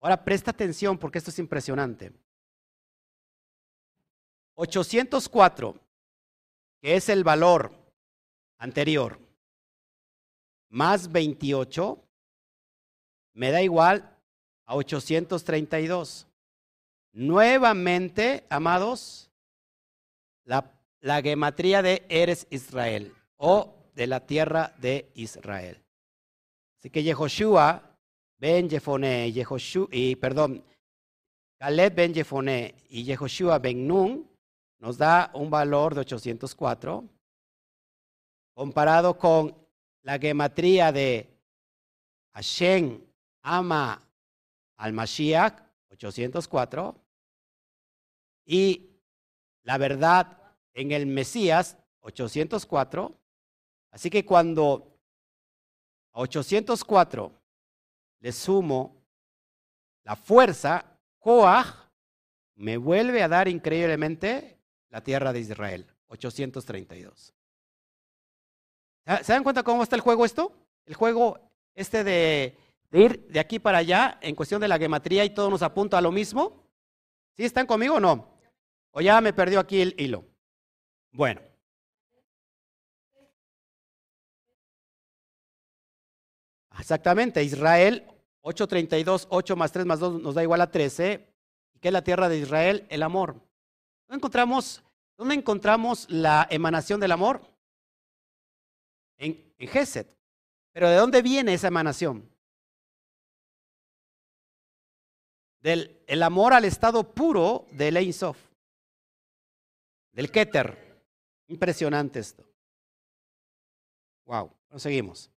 Ahora 0.00 0.24
presta 0.24 0.50
atención 0.50 0.98
porque 0.98 1.18
esto 1.18 1.30
es 1.30 1.38
impresionante. 1.38 2.12
804, 4.54 5.74
que 6.82 6.96
es 6.96 7.08
el 7.08 7.24
valor 7.24 7.72
anterior, 8.58 9.18
más 10.68 11.10
28, 11.10 12.09
me 13.34 13.50
da 13.50 13.62
igual 13.62 14.16
a 14.66 14.76
832. 14.76 16.26
Nuevamente, 17.12 18.46
amados, 18.50 19.30
la, 20.44 20.72
la 21.00 21.20
gematría 21.22 21.82
de 21.82 22.04
Eres 22.08 22.46
Israel 22.50 23.12
o 23.36 23.74
de 23.94 24.06
la 24.06 24.20
tierra 24.26 24.74
de 24.78 25.10
Israel. 25.14 25.82
Así 26.78 26.90
que 26.90 27.02
Yehoshua 27.02 27.96
ben 28.38 28.70
Jefone 28.70 29.28
y 29.90 30.16
perdón, 30.16 30.64
Caleb 31.58 31.94
ben 31.94 32.14
Jefone 32.14 32.74
y 32.88 33.04
Yehoshua 33.04 33.58
ben 33.58 33.86
Nun 33.86 34.30
nos 34.78 34.96
da 34.96 35.30
un 35.34 35.50
valor 35.50 35.94
de 35.94 36.00
804 36.00 37.04
comparado 38.54 39.18
con 39.18 39.54
la 40.02 40.18
gematría 40.18 40.90
de 40.90 41.28
Hashem 42.32 43.00
ama 43.42 44.06
al 44.76 44.92
Mashiach 44.92 45.62
804 45.90 46.94
y 48.46 48.90
la 49.62 49.78
verdad 49.78 50.38
en 50.74 50.92
el 50.92 51.06
Mesías 51.06 51.76
804 52.00 53.18
así 53.90 54.10
que 54.10 54.24
cuando 54.24 54.98
a 56.12 56.20
804 56.20 57.32
le 58.20 58.32
sumo 58.32 59.00
la 60.04 60.16
fuerza, 60.16 60.84
Coaj 61.18 61.90
me 62.56 62.76
vuelve 62.76 63.22
a 63.22 63.28
dar 63.28 63.48
increíblemente 63.48 64.58
la 64.88 65.02
tierra 65.02 65.32
de 65.32 65.40
Israel, 65.40 65.86
832. 66.08 67.34
¿Se 69.22 69.32
dan 69.32 69.42
cuenta 69.42 69.62
cómo 69.62 69.82
está 69.82 69.96
el 69.96 70.02
juego 70.02 70.24
esto? 70.24 70.52
El 70.84 70.94
juego 70.94 71.38
este 71.74 72.04
de, 72.04 72.56
de 72.90 73.00
ir 73.00 73.26
de 73.28 73.40
aquí 73.40 73.58
para 73.58 73.78
allá 73.78 74.18
en 74.20 74.34
cuestión 74.34 74.60
de 74.60 74.68
la 74.68 74.78
gematría 74.78 75.24
y 75.24 75.30
todo 75.30 75.50
nos 75.50 75.62
apunta 75.62 75.98
a 75.98 76.00
lo 76.00 76.12
mismo? 76.12 76.68
¿Sí 77.36 77.44
están 77.44 77.66
conmigo 77.66 77.96
o 77.96 78.00
no? 78.00 78.38
¿O 78.90 79.00
ya 79.00 79.20
me 79.20 79.32
perdió 79.32 79.60
aquí 79.60 79.80
el 79.80 79.94
hilo? 79.98 80.24
Bueno. 81.12 81.40
Exactamente, 86.78 87.42
Israel 87.44 88.06
8.32, 88.42 89.26
8 89.28 89.56
más 89.56 89.72
3 89.72 89.86
más 89.86 90.00
2 90.00 90.22
nos 90.22 90.34
da 90.34 90.42
igual 90.42 90.60
a 90.60 90.70
13. 90.70 91.26
¿Qué 91.80 91.88
es 91.88 91.92
la 91.92 92.02
tierra 92.02 92.28
de 92.28 92.38
Israel? 92.38 92.86
El 92.88 93.02
amor. 93.02 93.34
¿Dónde 94.08 94.18
encontramos, 94.18 94.82
dónde 95.16 95.34
encontramos 95.34 96.06
la 96.10 96.46
emanación 96.50 97.00
del 97.00 97.12
amor? 97.12 97.42
En, 99.18 99.54
en 99.58 99.68
Geset. 99.68 100.16
Pero 100.72 100.88
¿de 100.88 100.96
dónde 100.96 101.22
viene 101.22 101.54
esa 101.54 101.68
emanación? 101.68 102.28
Del 105.60 106.02
el 106.06 106.22
amor 106.22 106.54
al 106.54 106.64
estado 106.64 107.12
puro 107.12 107.66
del 107.72 107.96
Ein 107.96 108.12
Sof, 108.12 108.38
del 110.12 110.30
Keter. 110.30 110.90
Impresionante 111.48 112.20
esto. 112.20 112.44
Wow, 114.24 114.52
seguimos. 114.76 115.30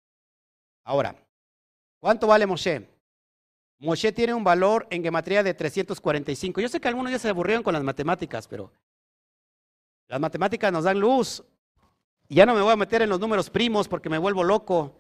Ahora, 0.85 1.17
¿cuánto 2.01 2.27
vale 2.27 2.47
Moshe? 2.47 2.89
Moshe 3.79 4.13
tiene 4.13 4.35
un 4.35 4.45
valor 4.45 4.87
en 4.91 5.03
gematría 5.03 5.43
de 5.43 5.55
345. 5.55 6.61
Yo 6.61 6.69
sé 6.69 6.81
que 6.81 6.89
algunos 6.89 7.11
ya 7.11 7.19
se 7.19 7.29
aburrieron 7.29 7.63
con 7.63 7.73
las 7.73 7.83
matemáticas, 7.83 8.47
pero 8.47 8.71
las 10.09 10.21
matemáticas 10.21 10.73
nos 10.73 10.85
dan 10.85 11.01
luz. 11.01 11.43
Y 12.29 12.37
ya 12.37 12.47
no 12.47 12.55
me 12.55 12.63
voy 12.63 12.73
a 12.73 12.77
meter 12.77 13.03
en 13.03 13.09
los 13.09 13.19
números 13.19 13.51
primos 13.51 13.89
porque 13.89 14.09
me 14.09 14.19
vuelvo 14.19 14.45
loco. 14.45 14.95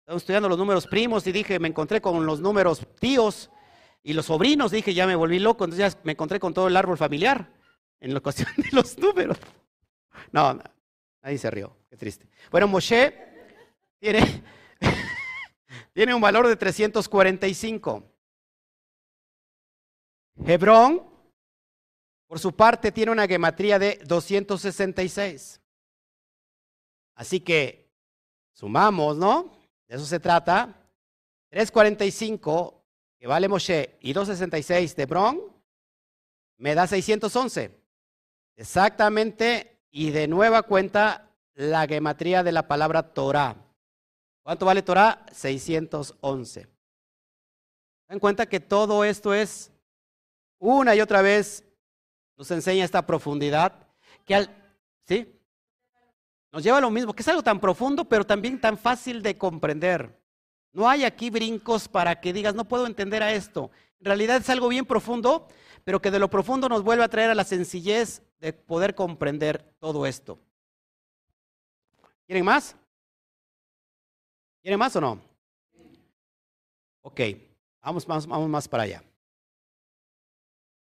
Estaba 0.00 0.16
estudiando 0.16 0.48
los 0.48 0.58
números 0.58 0.86
primos 0.86 1.26
y 1.26 1.32
dije, 1.32 1.58
me 1.58 1.68
encontré 1.68 2.00
con 2.00 2.24
los 2.26 2.40
números 2.40 2.86
tíos 2.98 3.50
y 4.06 4.12
los 4.12 4.26
sobrinos. 4.26 4.70
Dije, 4.70 4.94
ya 4.94 5.04
me 5.04 5.16
volví 5.16 5.40
loco. 5.40 5.64
Entonces 5.64 5.92
ya 5.92 6.00
me 6.04 6.12
encontré 6.12 6.38
con 6.38 6.54
todo 6.54 6.68
el 6.68 6.76
árbol 6.76 6.96
familiar 6.96 7.52
en 7.98 8.14
la 8.14 8.20
cuestión 8.20 8.48
de 8.56 8.68
los 8.70 8.96
números. 8.98 9.36
No, 10.30 10.60
nadie 11.22 11.38
se 11.38 11.50
rió. 11.50 11.76
Qué 11.90 11.96
triste. 11.96 12.28
Bueno, 12.52 12.68
Moshe 12.68 13.12
tiene, 13.98 14.44
tiene 15.92 16.14
un 16.14 16.20
valor 16.20 16.46
de 16.46 16.54
345. 16.54 18.04
Hebrón, 20.46 21.02
por 22.28 22.38
su 22.38 22.54
parte, 22.54 22.92
tiene 22.92 23.10
una 23.10 23.26
gematría 23.26 23.76
de 23.80 24.00
266. 24.04 25.60
Así 27.16 27.40
que 27.40 27.90
sumamos, 28.52 29.16
¿no? 29.16 29.58
De 29.88 29.96
eso 29.96 30.06
se 30.06 30.20
trata. 30.20 30.80
345, 31.48 32.75
que 33.18 33.26
vale 33.26 33.48
Moshe, 33.48 33.96
y 34.00 34.12
266 34.12 34.96
de 34.96 35.02
Hebrón, 35.02 35.40
me 36.58 36.74
da 36.74 36.86
611. 36.86 37.70
Exactamente, 38.56 39.78
y 39.90 40.10
de 40.10 40.28
nueva 40.28 40.62
cuenta, 40.62 41.30
la 41.54 41.86
gematría 41.86 42.42
de 42.42 42.52
la 42.52 42.68
palabra 42.68 43.02
Torah. 43.02 43.56
¿Cuánto 44.42 44.66
vale 44.66 44.82
Torah? 44.82 45.24
611. 45.32 46.68
Dan 48.08 48.18
cuenta 48.20 48.46
que 48.46 48.60
todo 48.60 49.04
esto 49.04 49.34
es 49.34 49.72
una 50.58 50.94
y 50.94 51.00
otra 51.00 51.22
vez 51.22 51.64
nos 52.36 52.50
enseña 52.50 52.84
esta 52.84 53.06
profundidad 53.06 53.86
que 54.24 54.34
al, 54.34 54.54
¿sí? 55.06 55.32
Nos 56.52 56.62
lleva 56.62 56.78
a 56.78 56.80
lo 56.80 56.90
mismo, 56.90 57.12
que 57.12 57.22
es 57.22 57.28
algo 57.28 57.42
tan 57.42 57.60
profundo, 57.60 58.04
pero 58.04 58.24
también 58.24 58.60
tan 58.60 58.78
fácil 58.78 59.22
de 59.22 59.36
comprender. 59.36 60.18
No 60.76 60.86
hay 60.86 61.04
aquí 61.04 61.30
brincos 61.30 61.88
para 61.88 62.20
que 62.20 62.34
digas, 62.34 62.54
no 62.54 62.66
puedo 62.66 62.86
entender 62.86 63.22
a 63.22 63.32
esto. 63.32 63.70
En 63.98 64.04
realidad 64.04 64.36
es 64.36 64.50
algo 64.50 64.68
bien 64.68 64.84
profundo, 64.84 65.48
pero 65.84 66.02
que 66.02 66.10
de 66.10 66.18
lo 66.18 66.28
profundo 66.28 66.68
nos 66.68 66.82
vuelve 66.82 67.02
a 67.02 67.08
traer 67.08 67.30
a 67.30 67.34
la 67.34 67.44
sencillez 67.44 68.20
de 68.40 68.52
poder 68.52 68.94
comprender 68.94 69.74
todo 69.78 70.04
esto. 70.04 70.38
¿Quieren 72.26 72.44
más? 72.44 72.76
¿Quieren 74.60 74.78
más 74.78 74.94
o 74.96 75.00
no? 75.00 75.18
Ok, 77.00 77.22
vamos, 77.80 78.04
vamos, 78.04 78.26
vamos 78.26 78.48
más 78.50 78.68
para 78.68 78.82
allá. 78.82 79.02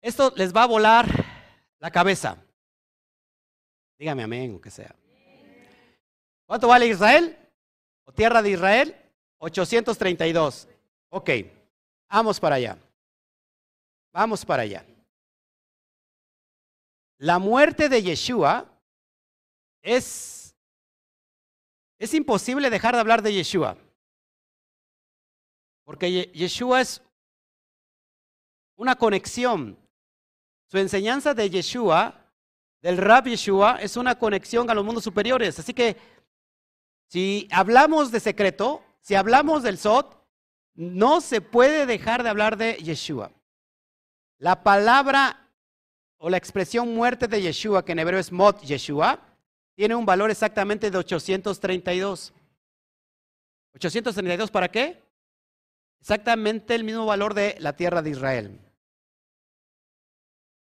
Esto 0.01 0.33
les 0.35 0.51
va 0.55 0.63
a 0.63 0.67
volar 0.67 1.05
la 1.77 1.91
cabeza. 1.91 2.43
Dígame 3.99 4.23
amén, 4.23 4.55
o 4.55 4.59
que 4.59 4.71
sea. 4.71 4.95
¿Cuánto 6.47 6.67
vale 6.67 6.87
Israel? 6.87 7.37
¿O 8.05 8.11
tierra 8.11 8.41
de 8.41 8.49
Israel? 8.49 9.03
832. 9.39 10.67
Ok, 11.09 11.29
vamos 12.09 12.39
para 12.39 12.55
allá. 12.55 12.77
Vamos 14.13 14.45
para 14.45 14.63
allá. 14.63 14.85
La 17.17 17.39
muerte 17.39 17.89
de 17.89 18.01
Yeshua 18.01 18.67
es, 19.81 20.55
es 21.99 22.13
imposible 22.13 22.69
dejar 22.69 22.93
de 22.93 23.01
hablar 23.01 23.21
de 23.21 23.33
Yeshua. 23.33 23.77
Porque 25.83 26.31
Yeshua 26.33 26.81
es 26.81 27.01
una 28.75 28.95
conexión 28.95 29.77
su 30.69 30.77
enseñanza 30.77 31.33
de 31.33 31.49
Yeshua, 31.49 32.13
del 32.81 32.97
Rab 32.97 33.25
Yeshua, 33.25 33.77
es 33.81 33.95
una 33.95 34.19
conexión 34.19 34.69
a 34.69 34.73
los 34.73 34.83
mundos 34.83 35.03
superiores. 35.03 35.57
Así 35.59 35.73
que 35.73 35.95
si 37.07 37.47
hablamos 37.51 38.11
de 38.11 38.19
secreto, 38.19 38.83
si 39.07 39.15
hablamos 39.15 39.63
del 39.63 39.77
Sot, 39.77 40.21
no 40.75 41.21
se 41.21 41.39
puede 41.39 41.85
dejar 41.85 42.23
de 42.23 42.29
hablar 42.29 42.57
de 42.57 42.73
Yeshua. 42.73 43.31
La 44.37 44.63
palabra 44.63 45.49
o 46.17 46.29
la 46.29 46.35
expresión 46.35 46.93
muerte 46.93 47.29
de 47.29 47.41
Yeshua, 47.41 47.85
que 47.85 47.93
en 47.93 47.99
hebreo 47.99 48.19
es 48.19 48.33
Mot 48.33 48.59
Yeshua, 48.63 49.21
tiene 49.77 49.95
un 49.95 50.05
valor 50.05 50.29
exactamente 50.29 50.91
de 50.91 50.97
832. 50.97 52.33
¿832 53.75 54.51
para 54.51 54.69
qué? 54.69 55.01
Exactamente 56.01 56.75
el 56.75 56.83
mismo 56.83 57.05
valor 57.05 57.33
de 57.33 57.55
la 57.59 57.77
tierra 57.77 58.01
de 58.01 58.09
Israel. 58.09 58.59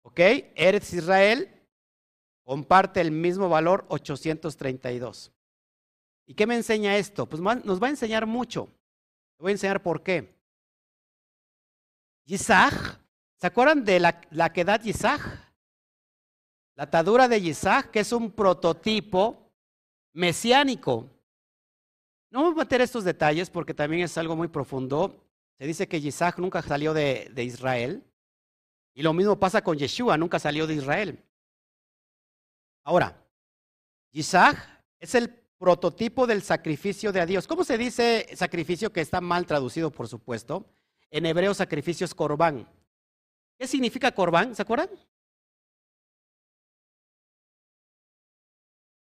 ¿Ok? 0.03 0.19
Eretz 0.53 0.93
Israel 0.93 1.49
comparte 2.43 3.01
el 3.01 3.09
mismo 3.09 3.49
valor 3.49 3.87
832. 3.89 5.31
¿Y 6.27 6.35
qué 6.35 6.45
me 6.45 6.55
enseña 6.55 6.95
esto? 6.97 7.25
Pues 7.25 7.41
nos 7.41 7.81
va 7.81 7.87
a 7.87 7.89
enseñar 7.89 8.27
mucho. 8.27 8.67
Te 9.37 9.43
voy 9.43 9.51
a 9.51 9.53
enseñar 9.53 9.81
por 9.81 10.03
qué. 10.03 10.37
Yisach, 12.25 12.99
¿se 13.37 13.47
acuerdan 13.47 13.83
de 13.83 13.99
la, 13.99 14.21
la 14.31 14.49
da 14.49 14.77
Yisach? 14.77 15.21
La 16.75 16.83
atadura 16.83 17.27
de 17.27 17.41
Yisach, 17.41 17.89
que 17.89 18.01
es 18.01 18.11
un 18.11 18.29
prototipo 18.31 19.49
mesiánico. 20.13 21.09
No 22.29 22.43
voy 22.43 22.51
a 22.51 22.55
meter 22.55 22.81
estos 22.81 23.05
detalles 23.05 23.49
porque 23.49 23.73
también 23.73 24.03
es 24.03 24.17
algo 24.17 24.35
muy 24.35 24.49
profundo. 24.49 25.23
Se 25.57 25.65
dice 25.65 25.87
que 25.87 26.01
Yisach 26.01 26.37
nunca 26.37 26.61
salió 26.61 26.93
de 26.93 27.43
Israel. 27.43 28.03
Y 28.93 29.03
lo 29.03 29.13
mismo 29.13 29.39
pasa 29.39 29.63
con 29.63 29.77
Yeshua, 29.77 30.17
nunca 30.17 30.39
salió 30.39 30.67
de 30.67 30.73
Israel. 30.73 31.23
Ahora, 32.83 33.23
Isaac 34.11 34.57
es 34.99 35.13
el 35.13 35.29
prototipo 35.57 36.27
del 36.27 36.41
sacrificio 36.41 37.11
de 37.11 37.25
Dios. 37.25 37.47
¿Cómo 37.47 37.63
se 37.63 37.77
dice 37.77 38.27
sacrificio 38.35 38.91
que 38.91 39.01
está 39.01 39.21
mal 39.21 39.45
traducido, 39.45 39.91
por 39.91 40.07
supuesto? 40.07 40.65
En 41.09 41.25
hebreo 41.25 41.53
sacrificio 41.53 42.05
es 42.05 42.13
corbán. 42.13 42.67
¿Qué 43.57 43.67
significa 43.67 44.11
corbán? 44.11 44.55
¿Se 44.55 44.61
acuerdan? 44.61 44.89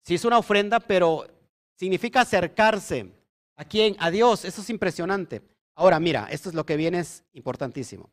Sí, 0.03 0.15
es 0.15 0.25
una 0.25 0.39
ofrenda, 0.39 0.81
pero 0.81 1.27
significa 1.75 2.23
acercarse. 2.23 3.13
¿A 3.57 3.65
quién? 3.65 3.95
A 3.99 4.11
Dios. 4.11 4.45
Eso 4.45 4.63
es 4.63 4.71
impresionante. 4.71 5.43
Ahora, 5.75 6.01
mira, 6.01 6.29
esto 6.31 6.49
es 6.49 6.55
lo 6.55 6.65
que 6.65 6.77
viene, 6.77 7.01
es 7.01 7.25
importantísimo. 7.33 8.11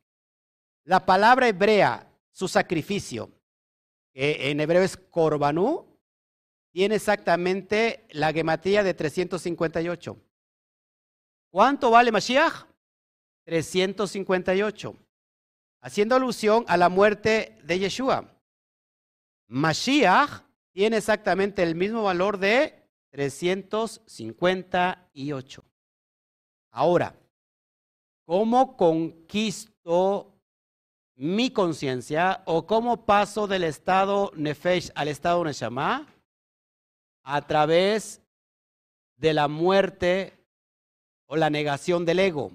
La 0.84 1.06
palabra 1.06 1.48
hebrea, 1.48 2.12
su 2.32 2.48
sacrificio, 2.48 3.32
que 4.14 4.52
en 4.52 4.60
hebreo 4.60 4.84
es 4.84 4.98
korbanú, 4.98 5.95
tiene 6.76 6.96
exactamente 6.96 8.06
la 8.10 8.34
gematría 8.34 8.84
de 8.84 8.94
358. 8.94 10.18
¿Cuánto 11.50 11.90
vale 11.90 12.12
Mashiach? 12.12 12.68
358. 13.46 14.94
Haciendo 15.80 16.18
alusión 16.18 16.66
a 16.68 16.76
la 16.76 16.90
muerte 16.90 17.58
de 17.64 17.80
Yeshua. 17.80 18.30
Mashiach 19.48 20.44
tiene 20.74 20.98
exactamente 20.98 21.64
el 21.64 21.76
mismo 21.76 22.04
valor 22.04 22.38
de 22.38 22.84
358. 23.12 25.64
Ahora, 26.72 27.16
¿cómo 28.26 28.76
conquisto 28.76 30.34
mi 31.16 31.52
conciencia 31.52 32.44
o 32.46 32.68
cómo 32.68 33.06
paso 33.06 33.48
del 33.48 33.64
estado 33.64 34.34
nefesh 34.36 34.92
al 34.94 35.08
estado 35.08 35.42
neshama 35.46 36.12
a 37.26 37.42
través 37.42 38.22
de 39.18 39.34
la 39.34 39.48
muerte 39.48 40.34
o 41.26 41.36
la 41.36 41.50
negación 41.50 42.06
del 42.06 42.20
ego. 42.20 42.52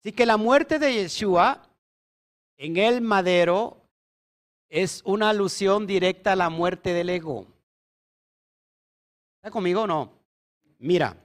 Así 0.00 0.12
que 0.12 0.26
la 0.26 0.38
muerte 0.38 0.78
de 0.78 0.94
Yeshua 0.94 1.68
en 2.56 2.78
el 2.78 3.02
madero 3.02 3.82
es 4.68 5.02
una 5.04 5.30
alusión 5.30 5.86
directa 5.86 6.32
a 6.32 6.36
la 6.36 6.50
muerte 6.50 6.92
del 6.92 7.10
ego. 7.10 7.46
¿Está 9.36 9.50
conmigo 9.50 9.82
o 9.82 9.86
no? 9.86 10.12
Mira, 10.78 11.16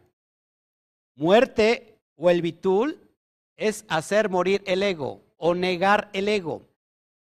muerte 1.15 1.97
o 2.15 2.29
el 2.29 2.41
bitul 2.41 3.09
es 3.55 3.85
hacer 3.87 4.29
morir 4.29 4.63
el 4.65 4.83
ego 4.83 5.21
o 5.37 5.55
negar 5.55 6.09
el 6.13 6.27
ego. 6.27 6.61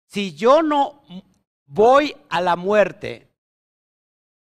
Si 0.06 0.34
yo 0.34 0.62
no 0.62 1.02
voy 1.66 2.16
a 2.30 2.40
la 2.40 2.56
muerte, 2.56 3.29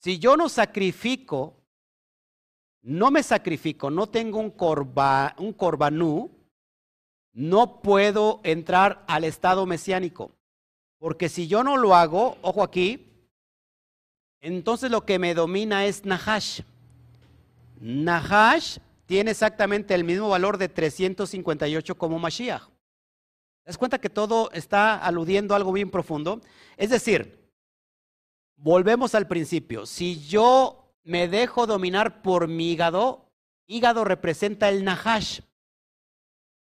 si 0.03 0.19
yo 0.19 0.35
no 0.35 0.49
sacrifico, 0.49 1.53
no 2.81 3.09
me 3.09 3.23
sacrifico, 3.23 3.89
no 3.89 4.07
tengo 4.07 4.37
un, 4.39 4.51
corba, 4.51 5.33
un 5.37 5.53
corbanú, 5.53 6.29
no 7.31 7.81
puedo 7.81 8.41
entrar 8.43 9.05
al 9.07 9.23
estado 9.23 9.65
mesiánico. 9.65 10.31
Porque 10.99 11.29
si 11.29 11.47
yo 11.47 11.63
no 11.63 11.77
lo 11.77 11.95
hago, 11.95 12.37
ojo 12.41 12.63
aquí, 12.63 13.13
entonces 14.41 14.91
lo 14.91 15.05
que 15.05 15.19
me 15.19 15.33
domina 15.33 15.85
es 15.85 16.03
Nahash. 16.03 16.63
Nahash 17.79 18.79
tiene 19.05 19.31
exactamente 19.31 19.93
el 19.93 20.03
mismo 20.03 20.27
valor 20.27 20.57
de 20.57 20.67
358 20.67 21.95
como 21.95 22.19
Mashiach. 22.19 22.63
¿Te 22.65 23.67
das 23.67 23.77
cuenta 23.77 23.99
que 23.99 24.09
todo 24.09 24.51
está 24.51 24.97
aludiendo 24.97 25.53
a 25.53 25.57
algo 25.57 25.71
bien 25.71 25.89
profundo? 25.89 26.41
Es 26.75 26.89
decir, 26.89 27.42
volvemos 28.55 29.15
al 29.15 29.27
principio. 29.27 29.85
Si 29.85 30.25
yo 30.25 30.95
me 31.03 31.27
dejo 31.27 31.67
dominar 31.67 32.21
por 32.21 32.47
mi 32.47 32.71
hígado, 32.71 33.29
hígado 33.67 34.03
representa 34.03 34.69
el 34.69 34.83
Nahash. 34.83 35.41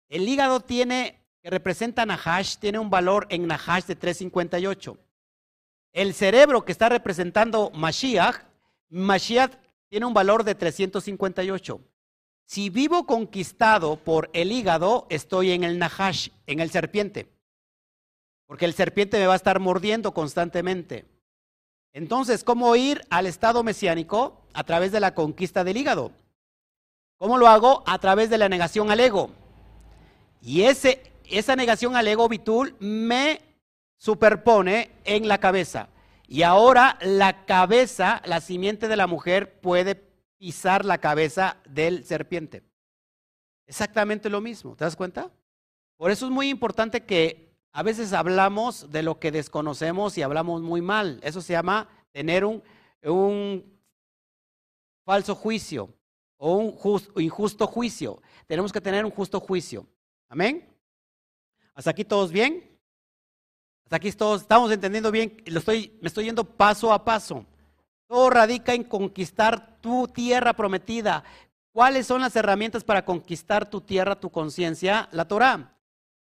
El 0.09 0.29
hígado 0.29 0.61
tiene, 0.61 1.27
que 1.43 1.51
representa 1.51 2.07
Nahash, 2.07 2.57
tiene 2.57 2.79
un 2.79 2.91
valor 2.91 3.27
en 3.31 3.47
Nahash 3.47 3.85
de 3.85 3.97
358. 3.97 4.97
El 5.93 6.15
cerebro 6.15 6.65
que 6.65 6.73
está 6.73 6.89
representando 6.89 7.71
Mashiach, 7.71 8.45
Mashiach 8.89 9.53
tiene 9.89 10.07
un 10.07 10.15
valor 10.15 10.45
de 10.45 10.55
358. 10.55 11.81
Si 12.47 12.69
vivo 12.69 13.07
conquistado 13.07 13.97
por 13.97 14.31
el 14.33 14.53
hígado, 14.53 15.07
estoy 15.09 15.53
en 15.53 15.65
el 15.65 15.79
Nahash, 15.79 16.29
en 16.47 16.61
el 16.61 16.71
serpiente. 16.71 17.29
Porque 18.47 18.67
el 18.67 18.75
serpiente 18.75 19.19
me 19.19 19.27
va 19.27 19.33
a 19.33 19.37
estar 19.37 19.61
mordiendo 19.61 20.13
constantemente. 20.13 21.07
Entonces, 21.95 22.43
¿cómo 22.43 22.75
ir 22.75 23.01
al 23.09 23.27
estado 23.27 23.63
mesiánico? 23.63 24.43
A 24.53 24.65
través 24.65 24.91
de 24.91 24.99
la 24.99 25.15
conquista 25.15 25.63
del 25.63 25.77
hígado. 25.77 26.11
¿Cómo 27.19 27.39
lo 27.39 27.47
hago? 27.47 27.85
A 27.87 27.99
través 28.01 28.29
de 28.31 28.37
la 28.37 28.49
negación 28.49 28.91
al 28.91 28.99
ego. 28.99 29.31
Y 30.43 30.63
esa 30.63 31.57
negación 31.57 31.95
al 31.95 32.09
ego 32.09 32.29
bitul 32.29 32.77
me 32.81 33.41
superpone 33.97 34.91
en 35.05 35.29
la 35.29 35.39
cabeza. 35.39 35.89
Y 36.27 36.43
ahora 36.43 36.99
la 37.01 37.45
cabeza, 37.47 38.21
la 38.25 38.41
simiente 38.41 38.89
de 38.89 38.97
la 38.97 39.07
mujer 39.07 39.61
puede 39.61 39.95
pisar 40.37 40.85
la 40.85 40.99
cabeza 40.99 41.59
del 41.65 42.05
serpiente. 42.05 42.65
Exactamente 43.67 44.29
lo 44.29 44.41
mismo, 44.41 44.75
¿te 44.75 44.85
das 44.85 44.97
cuenta? 44.97 45.31
Por 45.97 46.11
eso 46.11 46.27
es 46.27 46.33
muy 46.33 46.49
importante 46.49 47.05
que 47.05 47.54
a 47.77 47.83
veces 47.83 48.13
hablamos 48.13 48.93
de 48.93 49.03
lo 49.03 49.19
que 49.19 49.33
desconocemos 49.33 50.17
y 50.17 50.23
hablamos 50.23 50.63
muy 50.63 50.81
mal. 50.81 51.19
Eso 51.25 51.41
se 51.41 51.55
llama 51.55 51.89
tener 52.13 52.45
un, 52.45 52.63
un 53.03 53.65
falso 55.05 55.35
juicio 55.35 55.93
o 56.37 56.55
un 56.55 56.79
injusto 57.17 57.67
juicio. 57.67 58.23
Tenemos 58.47 58.73
que 58.73 58.81
tener 58.81 59.05
un 59.05 59.11
justo 59.11 59.41
juicio. 59.41 59.89
Amén. 60.29 60.65
¿Hasta 61.75 61.91
aquí 61.91 62.05
todos 62.05 62.31
bien? 62.31 62.63
Hasta 63.83 63.97
aquí 63.97 64.13
todos 64.13 64.43
estamos 64.43 64.71
entendiendo 64.71 65.11
bien, 65.11 65.43
lo 65.47 65.59
estoy, 65.59 65.99
me 66.01 66.07
estoy 66.07 66.27
yendo 66.27 66.45
paso 66.45 66.93
a 66.93 67.05
paso. 67.05 67.45
Todo 68.07 68.31
radica 68.31 68.73
en 68.73 68.85
conquistar 68.85 69.81
tu 69.81 70.07
tierra 70.07 70.53
prometida. 70.53 71.25
¿Cuáles 71.73 72.07
son 72.07 72.21
las 72.21 72.37
herramientas 72.37 72.85
para 72.85 73.05
conquistar 73.05 73.69
tu 73.69 73.81
tierra, 73.81 74.21
tu 74.21 74.31
conciencia? 74.31 75.09
La 75.11 75.27
Torah. 75.27 75.74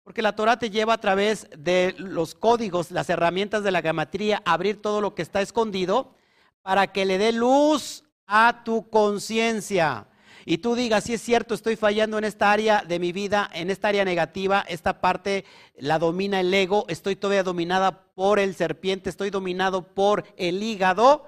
Porque 0.09 0.23
la 0.23 0.35
Torah 0.35 0.57
te 0.57 0.71
lleva 0.71 0.93
a 0.93 0.99
través 0.99 1.47
de 1.55 1.93
los 1.99 2.33
códigos, 2.33 2.89
las 2.89 3.11
herramientas 3.11 3.63
de 3.63 3.69
la 3.69 3.83
gematría, 3.83 4.41
a 4.43 4.53
abrir 4.53 4.81
todo 4.81 5.01
lo 5.01 5.13
que 5.13 5.21
está 5.21 5.39
escondido 5.39 6.15
para 6.63 6.87
que 6.91 7.05
le 7.05 7.19
dé 7.19 7.31
luz 7.31 8.05
a 8.25 8.63
tu 8.65 8.89
conciencia 8.89 10.07
y 10.45 10.57
tú 10.57 10.73
digas, 10.73 11.03
si 11.03 11.13
es 11.13 11.21
cierto, 11.21 11.53
estoy 11.53 11.75
fallando 11.75 12.17
en 12.17 12.23
esta 12.23 12.51
área 12.51 12.81
de 12.81 12.97
mi 12.97 13.11
vida, 13.11 13.51
en 13.53 13.69
esta 13.69 13.89
área 13.89 14.03
negativa, 14.03 14.65
esta 14.67 14.99
parte 14.99 15.45
la 15.77 15.99
domina 15.99 16.39
el 16.39 16.51
ego, 16.51 16.85
estoy 16.87 17.15
todavía 17.15 17.43
dominada 17.43 18.07
por 18.15 18.39
el 18.39 18.55
serpiente, 18.55 19.11
estoy 19.11 19.29
dominado 19.29 19.93
por 19.93 20.23
el 20.37 20.63
hígado, 20.63 21.27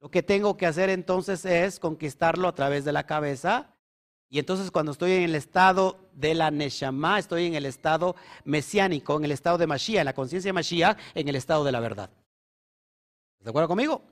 lo 0.00 0.10
que 0.10 0.24
tengo 0.24 0.56
que 0.56 0.66
hacer 0.66 0.90
entonces 0.90 1.44
es 1.44 1.78
conquistarlo 1.78 2.48
a 2.48 2.56
través 2.56 2.84
de 2.84 2.90
la 2.90 3.06
cabeza. 3.06 3.70
Y 4.28 4.40
entonces 4.40 4.72
cuando 4.72 4.90
estoy 4.90 5.12
en 5.12 5.22
el 5.22 5.36
estado 5.36 6.05
de 6.16 6.34
la 6.34 6.50
Neshama, 6.50 7.18
estoy 7.18 7.46
en 7.46 7.54
el 7.54 7.66
estado 7.66 8.16
mesiánico, 8.44 9.16
en 9.16 9.26
el 9.26 9.32
estado 9.32 9.58
de 9.58 9.66
Mashiach, 9.66 10.00
en 10.00 10.06
la 10.06 10.14
conciencia 10.14 10.48
de 10.48 10.54
Mashiach, 10.54 10.98
en 11.14 11.28
el 11.28 11.36
estado 11.36 11.62
de 11.62 11.72
la 11.72 11.80
verdad. 11.80 12.10
¿De 13.40 13.50
acuerdo 13.50 13.68
conmigo? 13.68 14.02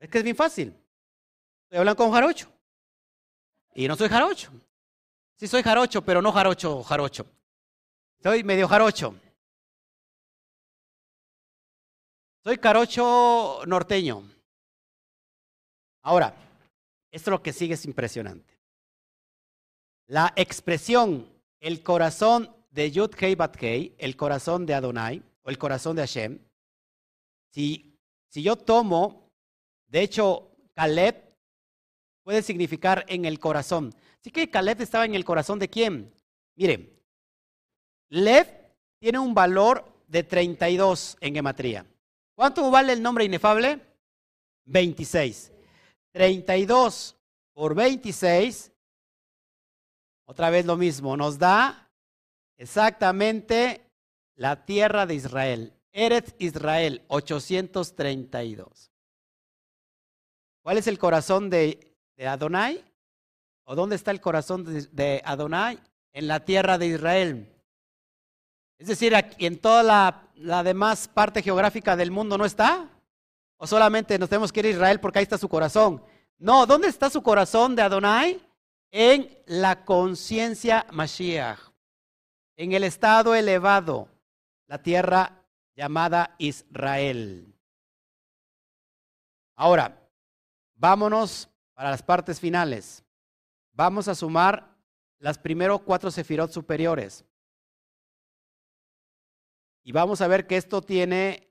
Es 0.00 0.10
que 0.10 0.18
es 0.18 0.24
bien 0.24 0.36
fácil. 0.36 0.74
Estoy 1.64 1.78
hablando 1.78 1.96
con 1.96 2.12
Jarocho. 2.12 2.48
Y 3.74 3.86
no 3.86 3.94
soy 3.94 4.08
jarocho. 4.08 4.50
Sí 5.36 5.46
soy 5.46 5.62
jarocho, 5.62 6.02
pero 6.02 6.20
no 6.20 6.32
jarocho, 6.32 6.82
jarocho. 6.82 7.26
Soy 8.20 8.42
medio 8.42 8.66
jarocho. 8.66 9.14
Soy 12.42 12.58
carocho 12.58 13.60
norteño. 13.66 14.24
Ahora, 16.02 16.34
esto 17.12 17.30
lo 17.30 17.40
que 17.40 17.52
sigue 17.52 17.74
es 17.74 17.84
impresionante. 17.84 18.47
La 20.08 20.32
expresión, 20.36 21.30
el 21.60 21.82
corazón 21.82 22.50
de 22.70 22.90
Yud 22.90 23.10
Kei 23.10 23.34
Bat 23.34 23.54
Kei, 23.54 23.94
el 23.98 24.16
corazón 24.16 24.64
de 24.64 24.72
Adonai, 24.72 25.22
o 25.42 25.50
el 25.50 25.58
corazón 25.58 25.96
de 25.96 26.02
Hashem, 26.02 26.38
si, 27.52 27.94
si 28.30 28.42
yo 28.42 28.56
tomo, 28.56 29.30
de 29.86 30.00
hecho, 30.00 30.50
Caleb 30.74 31.36
puede 32.22 32.40
significar 32.40 33.04
en 33.06 33.26
el 33.26 33.38
corazón. 33.38 33.94
Así 34.18 34.30
que 34.30 34.48
Caleb 34.48 34.80
estaba 34.80 35.04
en 35.04 35.14
el 35.14 35.26
corazón 35.26 35.58
de 35.58 35.68
quién? 35.68 36.10
Mire, 36.56 36.98
Lev 38.08 38.46
tiene 38.98 39.18
un 39.18 39.34
valor 39.34 39.84
de 40.06 40.22
32 40.22 41.18
en 41.20 41.34
gematría. 41.34 41.86
¿Cuánto 42.34 42.70
vale 42.70 42.94
el 42.94 43.02
nombre 43.02 43.26
inefable? 43.26 43.80
26. 44.64 45.52
32 46.12 47.14
por 47.52 47.74
26, 47.74 48.72
otra 50.28 50.50
vez 50.50 50.66
lo 50.66 50.76
mismo, 50.76 51.16
nos 51.16 51.38
da 51.38 51.88
exactamente 52.58 53.80
la 54.36 54.66
tierra 54.66 55.06
de 55.06 55.14
Israel. 55.14 55.72
Eretz 55.90 56.34
Israel, 56.38 57.02
832. 57.08 58.90
¿Cuál 60.62 60.76
es 60.76 60.86
el 60.86 60.98
corazón 60.98 61.48
de 61.48 61.94
Adonai? 62.18 62.84
¿O 63.64 63.74
dónde 63.74 63.96
está 63.96 64.10
el 64.10 64.20
corazón 64.20 64.66
de 64.92 65.22
Adonai? 65.24 65.78
En 66.12 66.28
la 66.28 66.44
tierra 66.44 66.76
de 66.76 66.88
Israel. 66.88 67.50
Es 68.78 68.88
decir, 68.88 69.16
aquí 69.16 69.46
en 69.46 69.58
toda 69.58 69.82
la, 69.82 70.28
la 70.34 70.62
demás 70.62 71.08
parte 71.08 71.42
geográfica 71.42 71.96
del 71.96 72.10
mundo 72.10 72.36
no 72.36 72.44
está. 72.44 72.86
¿O 73.56 73.66
solamente 73.66 74.18
nos 74.18 74.28
tenemos 74.28 74.52
que 74.52 74.60
ir 74.60 74.66
a 74.66 74.70
Israel 74.70 75.00
porque 75.00 75.20
ahí 75.20 75.22
está 75.22 75.38
su 75.38 75.48
corazón? 75.48 76.04
No, 76.36 76.66
¿dónde 76.66 76.88
está 76.88 77.08
su 77.08 77.22
corazón 77.22 77.74
de 77.74 77.80
Adonai? 77.80 78.46
En 78.90 79.38
la 79.46 79.84
conciencia 79.84 80.86
Mashiach, 80.92 81.58
en 82.56 82.72
el 82.72 82.84
estado 82.84 83.34
elevado, 83.34 84.08
la 84.66 84.82
tierra 84.82 85.44
llamada 85.76 86.34
Israel. 86.38 87.54
Ahora, 89.56 90.08
vámonos 90.74 91.48
para 91.74 91.90
las 91.90 92.02
partes 92.02 92.40
finales. 92.40 93.04
Vamos 93.72 94.08
a 94.08 94.14
sumar 94.14 94.76
las 95.18 95.38
primeros 95.38 95.82
cuatro 95.82 96.10
sefirot 96.10 96.50
superiores. 96.50 97.24
Y 99.84 99.92
vamos 99.92 100.20
a 100.20 100.28
ver 100.28 100.46
que 100.46 100.56
esto 100.56 100.82
tiene 100.82 101.48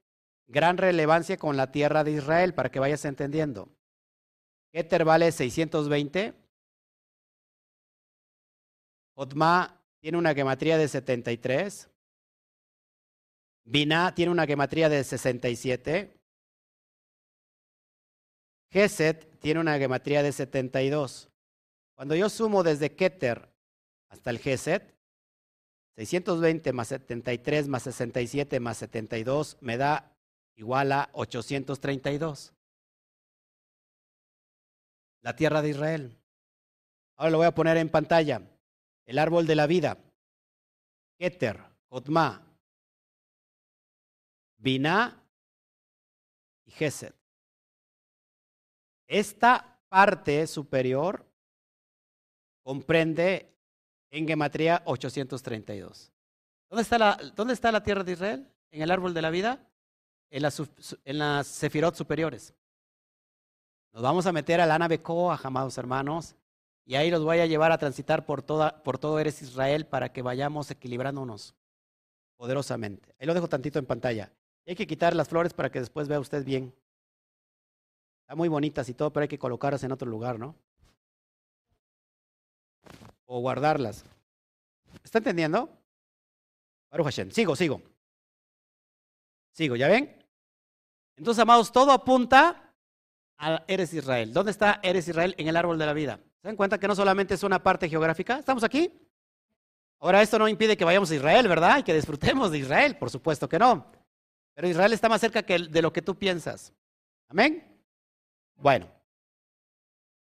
gran 0.48 0.78
relevancia 0.78 1.38
con 1.38 1.58
la 1.58 1.72
tierra 1.72 2.04
de 2.04 2.12
Israel, 2.12 2.54
para 2.54 2.70
que 2.70 2.80
vayas 2.80 3.06
entendiendo. 3.06 3.70
Keter 4.72 5.06
vale 5.06 5.32
620. 5.32 6.47
Otma 9.20 9.84
tiene 10.00 10.20
una 10.20 10.36
gematría 10.36 10.78
de 10.78 10.88
73. 10.88 11.90
Binah 13.64 14.14
tiene 14.14 14.32
una 14.32 14.46
gematría 14.46 14.90
de 14.90 15.04
67. 15.04 16.16
Geset 18.70 19.40
tiene 19.40 19.60
una 19.60 19.80
gematría 19.80 20.22
de 20.22 20.32
72. 20.32 21.32
Cuando 21.96 22.14
yo 22.14 22.30
sumo 22.30 22.62
desde 22.62 22.96
Keter 22.96 23.52
hasta 24.10 24.30
el 24.30 24.38
Geset, 24.38 24.96
620 25.96 26.72
más 26.74 26.90
73 26.90 27.68
más 27.70 27.84
67 27.84 28.60
más 28.60 28.78
72 28.78 29.58
me 29.62 29.78
da 29.78 30.16
igual 30.56 30.92
a 30.92 31.10
832. 31.14 32.54
La 35.24 35.36
tierra 35.36 35.64
de 35.64 35.70
Israel. 35.70 36.16
Ahora 37.16 37.32
lo 37.32 37.38
voy 37.40 37.48
a 37.48 37.56
poner 37.56 37.78
en 37.78 37.90
pantalla. 37.90 38.48
El 39.08 39.18
árbol 39.18 39.48
de 39.48 39.56
la 39.56 39.66
vida, 39.66 39.98
Keter, 41.18 41.60
Otma, 41.90 42.46
Binah 44.58 45.24
y 46.66 46.72
Gesed. 46.72 47.14
Esta 49.08 49.80
parte 49.88 50.46
superior 50.46 51.26
comprende 52.62 53.58
en 54.12 54.28
gematría 54.28 54.82
832. 54.86 56.12
¿Dónde 56.70 56.84
está 56.84 56.98
la, 56.98 57.18
dónde 57.34 57.54
está 57.54 57.72
la 57.72 57.82
tierra 57.82 58.04
de 58.04 58.12
Israel? 58.12 58.52
¿En 58.72 58.82
el 58.82 58.92
árbol 58.92 59.14
de 59.14 59.22
la 59.22 59.30
vida? 59.30 59.66
En 60.30 60.42
las, 60.42 61.48
sefirot 61.48 61.96
superiores. 61.96 62.54
Nos 63.94 64.04
vamos 64.04 64.26
a 64.26 64.34
meter 64.34 64.60
al 64.60 64.72
Anabecoa, 64.72 65.40
amados 65.42 65.78
hermanos, 65.78 66.36
y 66.88 66.96
ahí 66.96 67.12
los 67.12 67.22
voy 67.22 67.40
a 67.40 67.46
llevar 67.46 67.74
a 67.74 67.78
transitar 67.78 68.26
por, 68.26 68.42
toda, 68.42 68.82
por 68.82 68.98
todo 68.98 69.20
Eres 69.20 69.42
Israel 69.42 69.86
para 69.86 70.14
que 70.14 70.22
vayamos 70.22 70.72
equilibrándonos 70.72 71.54
poderosamente. 72.38 73.14
Ahí 73.20 73.28
lo 73.28 73.34
dejo 73.34 73.50
tantito 73.50 73.78
en 73.78 73.86
pantalla. 73.86 74.32
hay 74.66 74.74
que 74.74 74.88
quitar 74.88 75.14
las 75.14 75.28
flores 75.28 75.54
para 75.54 75.70
que 75.70 75.82
después 75.82 76.08
vea 76.08 76.18
usted 76.22 76.46
bien. 76.46 76.74
Están 78.22 78.38
muy 78.38 78.48
bonitas 78.48 78.88
y 78.88 78.94
todo, 78.94 79.12
pero 79.12 79.24
hay 79.24 79.28
que 79.28 79.38
colocarlas 79.38 79.84
en 79.84 79.92
otro 79.92 80.10
lugar, 80.10 80.40
¿no? 80.40 80.56
O 83.26 83.42
guardarlas. 83.42 84.06
¿Está 85.04 85.18
entendiendo? 85.18 85.70
Baruch 86.90 87.08
Hashem. 87.08 87.32
Sigo, 87.32 87.58
sigo. 87.58 87.82
Sigo, 89.52 89.76
¿ya 89.76 89.90
ven? 89.90 90.24
Entonces, 91.18 91.42
amados, 91.42 91.70
todo 91.70 91.92
apunta 91.92 92.74
a 93.38 93.66
Eres 93.68 93.94
Israel. 93.94 94.32
¿Dónde 94.32 94.52
está 94.52 94.80
Eres 94.82 95.10
Israel? 95.10 95.36
En 95.38 95.50
el 95.50 95.58
árbol 95.58 95.78
de 95.78 95.86
la 95.86 95.92
vida. 95.92 96.22
¿Se 96.42 96.48
dan 96.48 96.56
cuenta 96.56 96.80
que 96.80 96.88
no 96.88 96.96
solamente 96.96 97.34
es 97.34 97.44
una 97.44 97.62
parte 97.62 97.90
geográfica? 97.90 98.40
¿Estamos 98.40 98.64
aquí? 98.64 98.92
Ahora, 100.00 100.22
esto 100.22 100.38
no 100.38 100.48
impide 100.48 100.78
que 100.78 100.86
vayamos 100.86 101.10
a 101.10 101.16
Israel, 101.16 101.48
¿verdad? 101.48 101.80
Y 101.80 101.84
que 101.84 101.94
disfrutemos 101.94 102.52
de 102.52 102.60
Israel, 102.60 102.98
por 102.98 103.10
supuesto 103.10 103.50
que 103.50 103.58
no. 103.58 103.92
Pero 104.54 104.68
Israel 104.68 104.94
está 104.94 105.10
más 105.10 105.22
cerca 105.22 105.44
que 105.44 105.58
de 105.58 105.82
lo 105.82 105.92
que 105.92 106.02
tú 106.02 106.16
piensas. 106.16 106.74
Amén. 107.30 107.82
Bueno. 108.56 108.88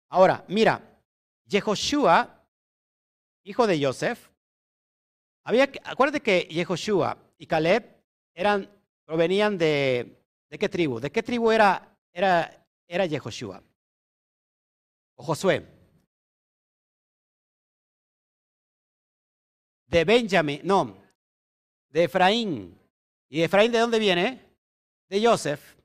Ahora, 0.09 0.45
mira, 0.49 1.01
Yehoshua, 1.47 2.45
hijo 3.45 3.67
de 3.67 3.83
Joseph, 3.83 4.29
había, 5.45 5.71
acuérdate 5.85 6.21
que 6.21 6.43
Yehoshua 6.51 7.17
y 7.39 7.47
Caleb 7.47 8.03
eran, 8.35 8.71
provenían 9.05 9.57
de, 9.57 10.23
¿de 10.51 10.59
qué 10.59 10.69
tribu? 10.69 11.01
¿De 11.01 11.11
qué 11.11 11.23
tribu 11.23 11.51
era, 11.51 11.97
era, 12.13 12.67
era 12.87 13.07
Yehoshua? 13.07 13.63
O 15.17 15.25
Josué. 15.25 15.67
De 19.93 20.07
Benjamín, 20.07 20.63
no, 20.65 20.97
de 21.91 22.05
Efraín. 22.05 22.79
¿Y 23.29 23.43
Efraín 23.43 23.71
de 23.71 23.79
dónde 23.79 23.99
viene? 23.99 24.43
De 25.11 25.25
Joseph. 25.25 25.77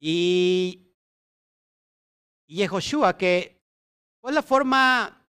Y, 0.00 0.92
Yehoshua, 2.48 3.16
que 3.16 3.62
¿cuál 4.20 4.34
la 4.34 4.42
forma, 4.42 5.24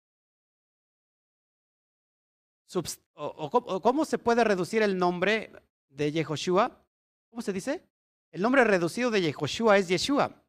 o, 3.15 3.81
cómo 3.81 4.05
se 4.05 4.19
puede 4.19 4.43
reducir 4.43 4.83
el 4.83 4.95
nombre 4.95 5.51
de 5.89 6.11
Yehoshua? 6.11 6.85
¿Cómo 7.31 7.41
se 7.41 7.53
dice? 7.53 7.83
El 8.29 8.43
nombre 8.43 8.63
reducido 8.63 9.09
de 9.09 9.21
Yehoshua 9.21 9.79
es 9.79 9.87
Yeshua. 9.87 10.45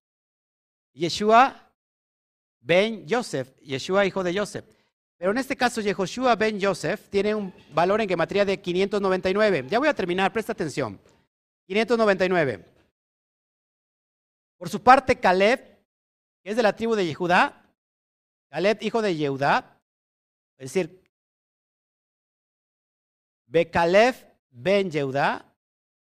Yeshua 0.93 1.73
ben 2.61 3.07
Joseph, 3.09 3.59
Yeshua 3.61 4.05
hijo 4.05 4.23
de 4.23 4.39
Joseph. 4.39 4.82
Pero 5.23 5.31
en 5.31 5.39
este 5.39 5.57
caso, 5.57 5.81
Yehoshua 5.81 6.35
ben 6.35 6.61
Joseph 6.61 7.09
tiene 7.09 7.33
un 7.33 7.55
valor 7.73 8.01
en 8.01 8.09
gematría 8.09 8.45
de 8.45 8.61
599. 8.61 9.67
Ya 9.69 9.79
voy 9.79 9.87
a 9.87 9.95
terminar, 9.95 10.33
presta 10.33 10.51
atención. 10.51 11.01
599. 11.69 12.65
Por 14.59 14.69
su 14.69 14.83
parte, 14.83 15.15
Caleb, 15.21 15.61
que 16.43 16.51
es 16.51 16.57
de 16.57 16.63
la 16.65 16.75
tribu 16.75 16.97
de 16.97 17.07
Yehudá, 17.07 17.73
Caleb, 18.51 18.79
hijo 18.81 19.01
de 19.01 19.15
Yehudá, 19.15 19.81
es 20.59 20.73
decir, 20.73 21.05
Becaleb 23.47 24.17
ben 24.51 24.91
Yehudá, 24.91 25.55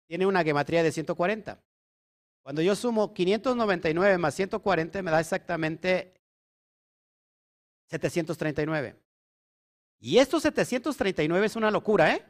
tiene 0.08 0.26
una 0.26 0.44
gematría 0.44 0.82
de 0.82 0.92
140. 0.92 1.62
Cuando 2.42 2.64
yo 2.64 2.76
sumo 2.76 3.14
599 3.14 4.18
más 4.18 4.34
140, 4.34 5.04
me 5.04 5.12
da 5.12 5.20
exactamente 5.20 6.15
739. 7.88 9.00
Y 10.00 10.18
estos 10.18 10.44
739 10.44 11.46
es 11.46 11.56
una 11.56 11.72
locura, 11.72 12.14
¿eh? 12.14 12.26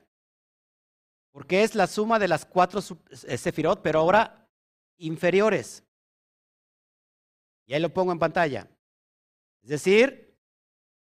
Porque 1.32 1.64
es 1.64 1.76
la 1.76 1.88
suma 1.88 2.20
de 2.20 2.28
las 2.28 2.46
cuatro 2.46 2.82
eh, 3.28 3.38
sefirot, 3.38 3.82
pero 3.82 4.00
ahora 4.00 4.48
inferiores. 4.98 5.84
Y 7.66 7.74
ahí 7.74 7.82
lo 7.82 7.94
pongo 7.94 8.12
en 8.12 8.20
pantalla. 8.20 8.70
Es 9.62 9.70
decir, 9.70 10.38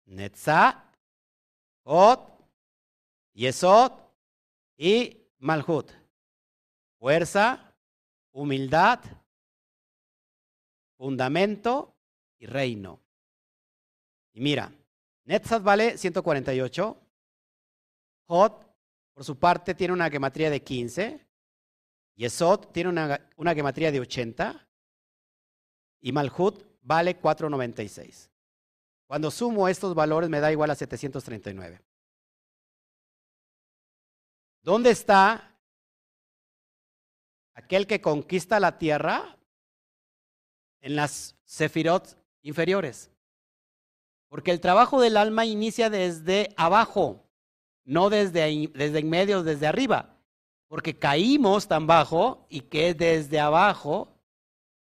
Netzah, 0.05 0.91
Hot, 1.83 2.33
Yesod 3.33 3.91
y 4.77 5.27
Malhut. 5.39 5.91
Fuerza, 6.99 7.75
humildad, 8.31 8.99
fundamento 10.97 11.97
y 12.37 12.45
reino. 12.45 13.01
Y 14.34 14.41
mira, 14.41 14.71
Netzat 15.25 15.63
vale 15.63 15.97
148. 15.97 16.99
Hot, 18.27 18.75
por 19.13 19.23
su 19.23 19.38
parte, 19.38 19.75
tiene 19.75 19.93
una 19.93 20.09
gematría 20.09 20.49
de 20.49 20.61
15. 20.61 21.25
Yesod 22.15 22.67
tiene 22.71 22.89
una, 22.89 23.29
una 23.38 23.53
gematría 23.53 23.91
de 23.91 23.99
80. 23.99 24.67
Y 26.01 26.11
Malhut 26.11 26.65
vale 26.81 27.15
496. 27.15 28.29
Cuando 29.07 29.29
sumo 29.29 29.67
estos 29.67 29.93
valores 29.93 30.29
me 30.29 30.39
da 30.39 30.51
igual 30.51 30.71
a 30.71 30.75
739. 30.75 31.81
¿Dónde 34.63 34.91
está 34.91 35.55
aquel 37.53 37.86
que 37.86 38.01
conquista 38.01 38.59
la 38.59 38.77
tierra? 38.77 39.38
En 40.81 40.95
las 40.95 41.36
sefirot 41.45 42.17
inferiores. 42.41 43.12
Porque 44.34 44.49
el 44.49 44.61
trabajo 44.61 44.99
del 44.99 45.17
alma 45.17 45.45
inicia 45.45 45.91
desde 45.91 46.55
abajo, 46.57 47.23
no 47.86 48.09
desde, 48.09 48.67
desde 48.73 48.97
en 48.97 49.07
medio, 49.07 49.43
desde 49.43 49.67
arriba. 49.67 50.17
Porque 50.67 50.97
caímos 50.97 51.67
tan 51.67 51.86
bajo 51.86 52.47
y 52.49 52.61
que 52.61 52.95
desde 52.95 53.39
abajo 53.39 54.07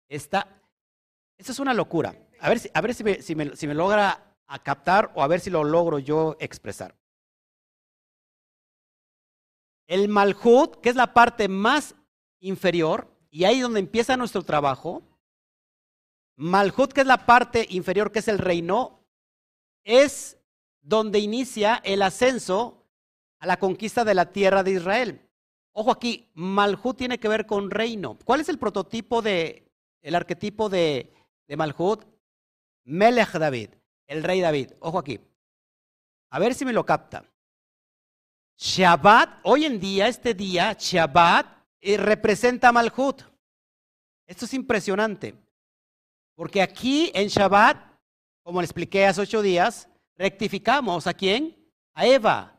está... 0.09 0.61
Eso 1.37 1.53
es 1.53 1.59
una 1.59 1.73
locura. 1.73 2.13
A 2.41 2.49
ver, 2.49 2.59
si, 2.59 2.69
a 2.73 2.81
ver 2.81 2.93
si, 2.93 3.05
me, 3.05 3.21
si, 3.21 3.35
me, 3.35 3.55
si 3.55 3.67
me 3.67 3.73
logra 3.73 4.35
captar 4.63 5.13
o 5.15 5.23
a 5.23 5.27
ver 5.27 5.39
si 5.39 5.49
lo 5.49 5.63
logro 5.63 5.97
yo 5.97 6.35
expresar. 6.41 6.93
El 9.87 10.09
Malhut, 10.09 10.81
que 10.81 10.89
es 10.89 10.97
la 10.97 11.13
parte 11.13 11.47
más 11.47 11.95
inferior, 12.41 13.07
y 13.29 13.45
ahí 13.45 13.61
donde 13.61 13.79
empieza 13.79 14.17
nuestro 14.17 14.43
trabajo. 14.43 15.03
Malhut, 16.35 16.91
que 16.91 16.99
es 16.99 17.07
la 17.07 17.25
parte 17.25 17.65
inferior, 17.69 18.11
que 18.11 18.19
es 18.19 18.27
el 18.27 18.39
reino, 18.39 18.97
es 19.87 20.37
donde 20.81 21.19
inicia 21.19 21.81
el 21.83 22.01
ascenso 22.01 22.85
a 23.39 23.47
la 23.47 23.57
conquista 23.57 24.03
de 24.03 24.13
la 24.13 24.31
tierra 24.31 24.61
de 24.61 24.71
Israel. 24.71 25.21
Ojo 25.71 25.91
aquí, 25.91 26.29
Malhut 26.33 26.97
tiene 26.97 27.19
que 27.19 27.29
ver 27.29 27.45
con 27.45 27.71
reino. 27.71 28.17
¿Cuál 28.25 28.41
es 28.41 28.49
el 28.49 28.59
prototipo 28.59 29.21
de, 29.21 29.71
el 30.01 30.15
arquetipo 30.15 30.67
de, 30.69 31.13
de 31.47 31.57
Malhut? 31.57 32.03
Melech 32.83 33.31
David, 33.31 33.69
el 34.07 34.23
rey 34.23 34.41
David. 34.41 34.73
Ojo 34.79 34.99
aquí. 34.99 35.19
A 36.31 36.39
ver 36.39 36.53
si 36.53 36.65
me 36.65 36.73
lo 36.73 36.85
capta. 36.85 37.23
Shabbat, 38.57 39.39
hoy 39.43 39.65
en 39.65 39.79
día, 39.79 40.07
este 40.07 40.33
día, 40.33 40.75
Shabbat, 40.77 41.45
eh, 41.79 41.95
representa 41.95 42.71
Malhut. 42.73 43.21
Esto 44.25 44.45
es 44.45 44.53
impresionante. 44.53 45.35
Porque 46.35 46.61
aquí 46.61 47.09
en 47.13 47.29
Shabbat 47.29 47.86
como 48.47 48.61
le 48.61 48.65
expliqué 48.65 49.05
hace 49.05 49.19
ocho 49.19 49.41
días, 49.41 49.89
rectificamos 50.15 51.05
a 51.05 51.13
quién? 51.13 51.53
A 51.93 52.05
Eva, 52.05 52.57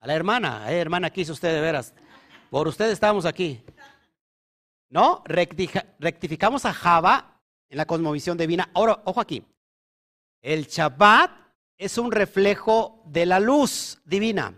a 0.00 0.06
la 0.06 0.14
hermana. 0.14 0.72
Eh, 0.72 0.78
hermana, 0.78 1.10
quiso 1.10 1.34
usted 1.34 1.52
de 1.52 1.60
veras. 1.60 1.92
Por 2.48 2.66
usted 2.66 2.90
estamos 2.90 3.26
aquí. 3.26 3.62
¿No? 4.88 5.22
rectificamos 5.26 6.64
a 6.64 6.72
Java 6.72 7.38
en 7.68 7.76
la 7.76 7.84
cosmovisión 7.84 8.38
divina. 8.38 8.70
Ahora, 8.72 9.02
ojo 9.04 9.20
aquí. 9.20 9.44
El 10.40 10.68
Shabbat 10.68 11.30
es 11.76 11.98
un 11.98 12.12
reflejo 12.12 13.02
de 13.04 13.26
la 13.26 13.38
luz 13.38 14.00
divina. 14.06 14.54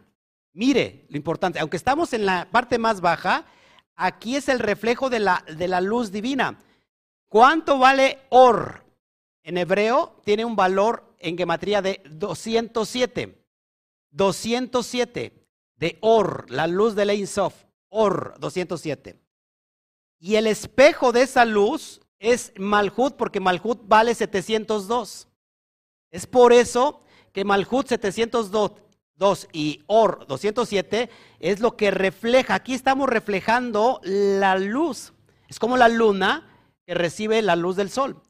Mire 0.53 1.07
lo 1.09 1.17
importante, 1.17 1.59
aunque 1.59 1.77
estamos 1.77 2.13
en 2.13 2.25
la 2.25 2.49
parte 2.53 2.79
más 2.79 3.01
baja, 3.01 3.47
aquí 3.97 4.37
es 4.37 4.49
el 4.49 4.61
reflejo 4.61 5.11
de 5.11 5.19
la, 5.19 5.45
de 5.57 5.67
la 5.67 5.81
luz 5.81 6.13
divina. 6.13 6.57
¿Cuánto 7.27 7.81
vale 7.81 8.21
Or? 8.29 8.88
En 9.49 9.57
hebreo 9.57 10.21
tiene 10.27 10.45
un 10.45 10.57
valor 10.57 11.15
en 11.19 11.39
gematría 11.39 11.81
de 11.81 12.03
207. 12.11 13.43
207 14.11 15.47
de 15.77 15.99
Or, 16.03 16.51
la 16.51 16.67
luz 16.67 16.95
de 16.95 17.11
Ein 17.11 17.27
Sof, 17.27 17.65
Or 17.89 18.35
207. 18.41 19.19
Y 20.19 20.35
el 20.35 20.47
espejo 20.47 21.13
de 21.13 21.23
esa 21.23 21.47
luz 21.47 22.03
es 22.19 22.53
Malhut, 22.59 23.17
porque 23.17 23.41
Malhut 23.41 23.81
vale 23.89 24.15
702. 24.15 25.29
Es 26.11 26.27
por 26.27 26.53
eso 26.53 27.01
que 27.33 27.47
Malhut 27.47 27.87
702 27.87 29.49
y 29.55 29.83
Or 29.87 30.27
207 30.27 31.09
es 31.41 31.61
lo 31.61 31.75
que 31.75 31.91
refleja. 31.91 32.55
Aquí 32.57 32.75
estamos 32.75 33.09
reflejando 33.09 34.03
la 34.03 34.59
luz. 34.59 35.15
Es 35.49 35.59
como 35.59 35.79
la 35.79 35.89
luna 35.89 36.55
que 36.85 36.93
recibe 36.93 37.41
la 37.41 37.57
luz 37.57 37.77
del 37.77 37.89
sol. 37.89 38.21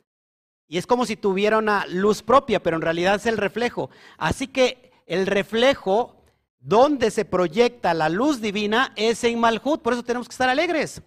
Y 0.68 0.76
es 0.76 0.86
como 0.86 1.06
si 1.06 1.16
tuviera 1.16 1.58
una 1.58 1.86
luz 1.86 2.22
propia, 2.22 2.62
pero 2.62 2.76
en 2.76 2.82
realidad 2.82 3.14
es 3.14 3.26
el 3.26 3.38
reflejo. 3.38 3.88
Así 4.18 4.46
que 4.46 4.92
el 5.06 5.26
reflejo 5.26 6.22
donde 6.60 7.10
se 7.10 7.24
proyecta 7.24 7.94
la 7.94 8.10
luz 8.10 8.40
divina 8.40 8.92
es 8.94 9.24
en 9.24 9.40
Malhut. 9.40 9.80
Por 9.80 9.94
eso 9.94 10.04
tenemos 10.04 10.28
que 10.28 10.32
estar 10.32 10.48
alegres. 10.48 11.02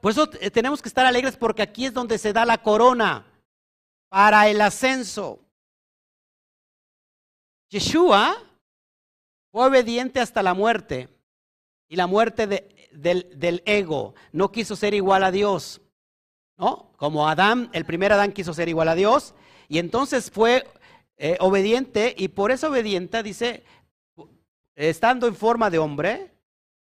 Por 0.00 0.12
eso 0.12 0.30
eh, 0.40 0.50
tenemos 0.50 0.80
que 0.80 0.88
estar 0.88 1.04
alegres 1.04 1.36
porque 1.36 1.62
aquí 1.62 1.86
es 1.86 1.92
donde 1.92 2.16
se 2.16 2.32
da 2.32 2.46
la 2.46 2.62
corona 2.62 3.26
para 4.08 4.48
el 4.48 4.60
ascenso. 4.60 5.40
Yeshua 7.68 8.36
fue 9.50 9.66
obediente 9.66 10.20
hasta 10.20 10.42
la 10.42 10.54
muerte 10.54 11.08
y 11.88 11.96
la 11.96 12.06
muerte 12.06 12.46
del, 12.46 13.38
del, 13.38 13.62
ego. 13.66 14.14
No 14.32 14.52
quiso 14.52 14.76
ser 14.76 14.94
igual 14.94 15.24
a 15.24 15.30
Dios. 15.30 15.80
¿No? 16.58 16.92
Como 16.96 17.28
Adán, 17.28 17.68
el 17.72 17.84
primer 17.84 18.12
Adán 18.12 18.32
quiso 18.32 18.54
ser 18.54 18.68
igual 18.68 18.88
a 18.88 18.94
Dios 18.94 19.34
y 19.68 19.78
entonces 19.78 20.30
fue 20.30 20.66
eh, 21.18 21.36
obediente 21.40 22.14
y 22.16 22.28
por 22.28 22.50
eso 22.50 22.68
obediente 22.68 23.22
dice, 23.22 23.64
estando 24.74 25.26
en 25.26 25.34
forma 25.34 25.70
de 25.70 25.78
hombre, 25.78 26.32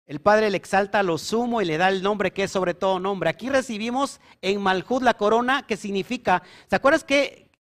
el 0.07 0.21
Padre 0.21 0.51
le 0.51 0.59
exalta 0.59 1.03
lo 1.03 1.17
sumo 1.17 1.63
y 1.63 1.65
le 1.65 1.79
da 1.79 1.89
el 1.89 2.03
nombre 2.03 2.33
que 2.33 2.45
es 2.45 2.51
sobre 2.51 2.75
todo 2.75 3.01
nombre. 3.01 3.31
Aquí 3.31 3.49
recibimos 3.49 4.21
en 4.43 4.61
Malhud 4.61 5.03
la 5.03 5.15
corona 5.15 5.67
que 5.67 5.77
significa, 5.77 6.43
¿se 6.69 6.77
acuerdas 6.77 7.05
qué, 7.05 7.51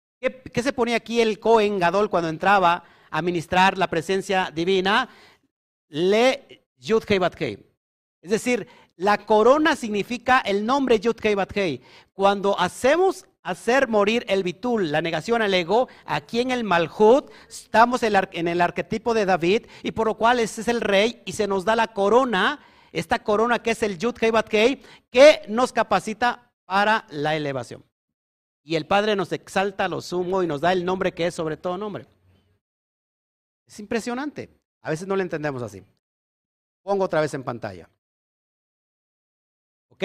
se 0.54 0.72
ponía 0.72 0.96
aquí 0.96 1.20
el 1.20 1.38
Cohen 1.38 1.78
Gadol 1.78 2.10
cuando 2.10 2.28
entraba 2.28 2.84
a 3.10 3.22
ministrar 3.22 3.78
la 3.78 3.88
presencia 3.88 4.50
divina? 4.54 5.08
Le 5.88 6.66
Yud 6.76 7.04
Hei 7.08 7.58
Es 8.20 8.30
decir, 8.30 8.68
la 8.96 9.26
corona 9.26 9.76
significa 9.76 10.40
el 10.40 10.64
nombre 10.64 11.00
Yud 11.00 11.16
Hei 11.22 11.82
Cuando 12.12 12.58
hacemos 12.58 13.26
hacer 13.42 13.88
morir 13.88 14.24
el 14.28 14.42
bitul, 14.42 14.90
la 14.90 15.02
negación 15.02 15.42
al 15.42 15.52
ego, 15.52 15.88
aquí 16.06 16.40
en 16.40 16.50
el 16.50 16.64
Malhut, 16.64 17.30
estamos 17.48 18.02
en 18.02 18.48
el 18.48 18.60
arquetipo 18.60 19.12
de 19.12 19.26
David, 19.26 19.66
y 19.82 19.92
por 19.92 20.06
lo 20.06 20.16
cual 20.16 20.40
ese 20.40 20.62
es 20.62 20.68
el 20.68 20.80
rey, 20.80 21.22
y 21.26 21.32
se 21.32 21.46
nos 21.46 21.64
da 21.64 21.76
la 21.76 21.88
corona, 21.88 22.60
esta 22.92 23.22
corona 23.22 23.60
que 23.60 23.72
es 23.72 23.82
el 23.82 23.98
Yud 23.98 24.16
Hei 24.20 24.30
Bat 24.30 24.48
que 24.48 25.42
nos 25.48 25.72
capacita 25.72 26.52
para 26.64 27.04
la 27.10 27.34
elevación. 27.34 27.84
Y 28.62 28.76
el 28.76 28.86
Padre 28.86 29.14
nos 29.14 29.30
exalta 29.32 29.88
lo 29.88 30.00
sumo 30.00 30.42
y 30.42 30.46
nos 30.46 30.62
da 30.62 30.72
el 30.72 30.84
nombre 30.84 31.12
que 31.12 31.26
es 31.26 31.34
sobre 31.34 31.58
todo 31.58 31.76
nombre. 31.76 32.06
Es 33.66 33.78
impresionante. 33.78 34.48
A 34.80 34.90
veces 34.90 35.06
no 35.06 35.16
lo 35.16 35.22
entendemos 35.22 35.62
así. 35.62 35.82
Pongo 36.82 37.04
otra 37.04 37.20
vez 37.20 37.34
en 37.34 37.42
pantalla. 37.42 37.90
¿Ok? 39.94 40.04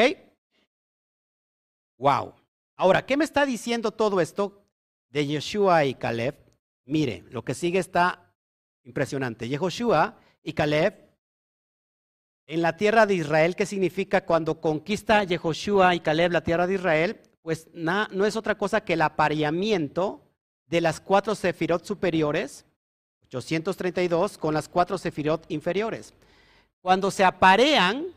Wow. 1.98 2.34
Ahora, 2.76 3.06
¿qué 3.06 3.18
me 3.18 3.26
está 3.26 3.46
diciendo 3.46 3.92
todo 3.92 4.22
esto 4.22 4.64
de 5.10 5.28
Yeshua 5.28 5.86
y 5.86 5.96
Caleb? 5.96 6.36
Mire, 6.86 7.26
lo 7.30 7.44
que 7.44 7.54
sigue 7.54 7.80
está 7.80 8.34
impresionante. 8.84 9.50
Yeshua 9.50 10.18
y 10.42 10.54
Caleb 10.54 11.10
en 12.50 12.64
la 12.64 12.76
tierra 12.76 13.06
de 13.06 13.14
Israel, 13.14 13.56
¿qué 13.56 13.68
significa 13.68 14.26
cuando 14.26 14.60
conquista 14.60 15.24
Yehoshua 15.24 15.94
y 15.94 16.00
Caleb 16.00 16.32
la 16.32 16.42
tierra 16.42 16.66
de 16.66 16.74
Israel? 16.74 17.22
Pues 17.44 17.68
no 17.74 18.26
es 18.26 18.36
otra 18.36 18.58
cosa 18.58 18.82
que 18.82 18.94
el 18.94 19.04
apareamiento 19.04 20.24
de 20.66 20.82
las 20.82 21.00
cuatro 21.00 21.36
sefirot 21.36 21.86
superiores, 21.86 22.66
832, 23.28 24.40
con 24.40 24.56
las 24.56 24.68
cuatro 24.68 24.98
sefirot 24.98 25.46
inferiores. 25.50 26.16
Cuando 26.82 27.12
se 27.12 27.24
aparean, 27.24 28.08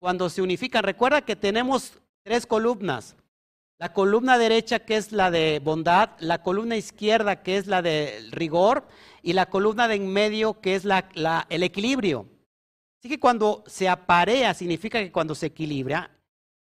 cuando 0.00 0.30
se 0.30 0.42
unifican, 0.42 0.82
recuerda 0.82 1.20
que 1.20 1.36
tenemos 1.36 1.92
tres 2.24 2.46
columnas, 2.46 3.16
la 3.78 3.92
columna 3.92 4.38
derecha 4.38 4.80
que 4.80 4.96
es 4.96 5.12
la 5.12 5.30
de 5.30 5.60
bondad, 5.62 6.10
la 6.18 6.42
columna 6.42 6.76
izquierda 6.76 7.42
que 7.42 7.58
es 7.58 7.66
la 7.66 7.82
de 7.82 8.28
rigor 8.30 8.86
y 9.22 9.34
la 9.34 9.46
columna 9.46 9.88
de 9.88 9.96
en 9.96 10.08
medio 10.08 10.60
que 10.60 10.74
es 10.74 10.84
la, 10.84 11.46
el 11.48 11.62
equilibrio. 11.62 12.26
Así 12.98 13.08
que 13.08 13.20
cuando 13.20 13.62
se 13.66 13.88
aparea 13.88 14.52
significa 14.54 14.98
que 14.98 15.12
cuando 15.12 15.34
se 15.34 15.46
equilibra, 15.46 16.10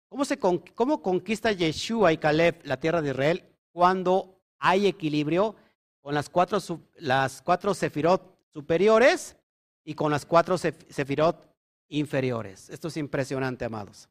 ¿cómo, 0.08 0.24
se, 0.24 0.38
cómo 0.38 1.02
conquista 1.02 1.52
Yeshua 1.52 2.12
y 2.12 2.18
Caleb 2.18 2.60
la 2.64 2.78
tierra 2.78 3.00
de 3.00 3.10
Israel? 3.10 3.44
Cuando 3.72 4.38
hay 4.58 4.86
equilibrio 4.86 5.56
con 6.02 6.14
las 6.14 6.28
cuatro, 6.28 6.58
las 6.96 7.42
cuatro 7.42 7.74
sefirot 7.74 8.38
superiores 8.52 9.36
y 9.84 9.94
con 9.94 10.10
las 10.10 10.26
cuatro 10.26 10.58
sefirot 10.58 11.45
inferiores. 11.88 12.70
Esto 12.70 12.88
es 12.88 12.96
impresionante, 12.96 13.64
amados. 13.64 14.08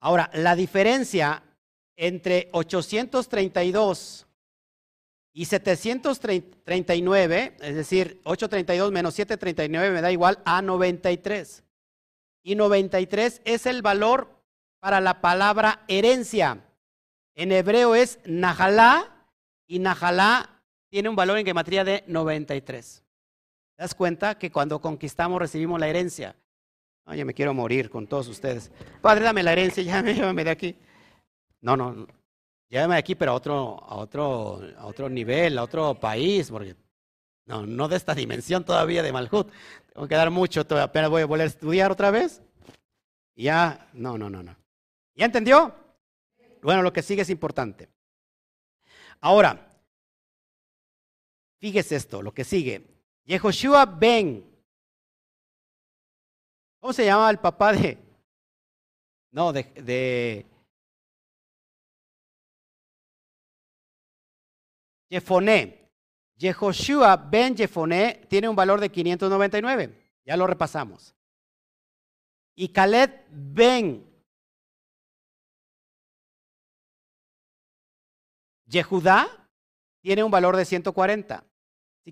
Ahora, 0.00 0.30
la 0.34 0.54
diferencia 0.54 1.42
entre 1.96 2.48
832 2.52 4.26
y 5.32 5.44
739, 5.44 7.56
es 7.60 7.74
decir, 7.74 8.20
832 8.24 8.92
menos 8.92 9.14
739 9.14 9.94
me 9.94 10.00
da 10.00 10.12
igual 10.12 10.40
a 10.44 10.62
93. 10.62 11.64
Y 12.42 12.54
93 12.54 13.42
es 13.44 13.66
el 13.66 13.82
valor 13.82 14.38
para 14.80 15.00
la 15.00 15.20
palabra 15.20 15.84
herencia. 15.88 16.64
En 17.34 17.52
hebreo 17.52 17.94
es 17.94 18.20
Najalá 18.24 19.26
y 19.66 19.80
Najalá 19.80 20.62
tiene 20.88 21.08
un 21.08 21.16
valor 21.16 21.38
en 21.38 21.46
gematría 21.46 21.84
de 21.84 22.04
93. 22.06 23.04
¿Te 23.78 23.84
das 23.84 23.94
cuenta 23.94 24.36
que 24.36 24.50
cuando 24.50 24.80
conquistamos 24.80 25.38
recibimos 25.38 25.78
la 25.78 25.86
herencia? 25.86 26.34
Oye, 27.06 27.24
me 27.24 27.32
quiero 27.32 27.54
morir 27.54 27.88
con 27.88 28.08
todos 28.08 28.26
ustedes. 28.26 28.72
Padre, 29.00 29.22
dame 29.22 29.44
la 29.44 29.52
herencia, 29.52 30.02
llévame, 30.02 30.42
de 30.42 30.50
aquí. 30.50 30.76
No, 31.60 31.76
no, 31.76 32.08
llévame 32.68 32.96
de 32.96 32.98
aquí, 32.98 33.14
pero 33.14 33.30
a 33.30 33.34
otro, 33.34 33.80
a 33.84 33.94
otro, 33.94 34.60
a 34.78 34.84
otro 34.84 35.08
nivel, 35.08 35.56
a 35.56 35.62
otro 35.62 35.94
país, 35.94 36.50
porque 36.50 36.74
no, 37.46 37.66
no 37.66 37.86
de 37.86 37.94
esta 37.94 38.16
dimensión 38.16 38.64
todavía 38.64 39.00
de 39.00 39.12
Malhut. 39.12 39.48
Tengo 39.94 40.08
que 40.08 40.14
dar 40.16 40.32
mucho, 40.32 40.62
apenas 40.62 41.08
voy 41.08 41.22
a 41.22 41.26
volver 41.26 41.44
a 41.44 41.48
estudiar 41.48 41.92
otra 41.92 42.10
vez. 42.10 42.42
Ya, 43.36 43.88
no, 43.92 44.18
no, 44.18 44.28
no, 44.28 44.42
no. 44.42 44.56
¿Ya 45.14 45.26
entendió? 45.26 45.72
Bueno, 46.62 46.82
lo 46.82 46.92
que 46.92 47.02
sigue 47.02 47.22
es 47.22 47.30
importante. 47.30 47.88
Ahora, 49.20 49.78
fíjese 51.60 51.94
esto, 51.94 52.22
lo 52.22 52.34
que 52.34 52.42
sigue. 52.42 52.97
Yehoshua 53.28 53.84
ben 53.84 54.42
¿Cómo 56.80 56.92
se 56.94 57.04
llama 57.04 57.28
el 57.28 57.38
papá 57.38 57.72
de... 57.72 57.98
No, 59.32 59.52
de... 59.52 59.64
de 59.64 60.46
Jefoné. 65.10 65.90
Yehoshua 66.36 67.16
ben 67.16 67.54
Jefoné 67.56 68.26
tiene 68.28 68.48
un 68.48 68.56
valor 68.56 68.80
de 68.80 68.90
599. 68.90 70.20
Ya 70.24 70.36
lo 70.36 70.46
repasamos. 70.46 71.14
Y 72.54 72.68
Caleb 72.68 73.26
ben 73.30 74.08
Yehudá 78.66 79.48
tiene 80.00 80.24
un 80.24 80.30
valor 80.30 80.56
de 80.56 80.64
140. 80.64 81.47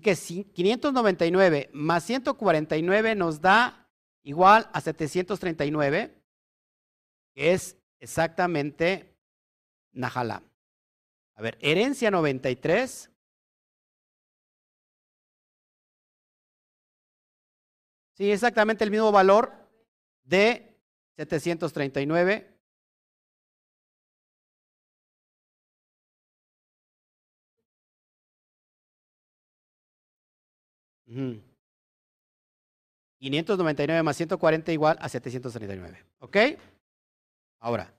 Así 0.05 0.43
que 0.43 0.53
599 0.53 1.71
más 1.73 2.03
149 2.03 3.15
nos 3.15 3.41
da 3.41 3.89
igual 4.21 4.69
a 4.71 4.81
739, 4.81 6.21
que 7.33 7.53
es 7.53 7.77
exactamente 7.99 9.17
Najalá. 9.93 10.43
A 11.35 11.41
ver, 11.41 11.57
herencia 11.61 12.11
93. 12.11 13.09
Sí, 18.13 18.31
exactamente 18.31 18.83
el 18.83 18.91
mismo 18.91 19.11
valor 19.11 19.53
de 20.23 20.79
739. 21.15 22.56
Uh 31.07 31.39
599 33.19 34.03
más 34.03 34.15
140 34.17 34.71
igual 34.71 34.97
a 35.01 35.09
739. 35.09 36.05
¿Ok? 36.19 36.37
Ahora, 37.59 37.91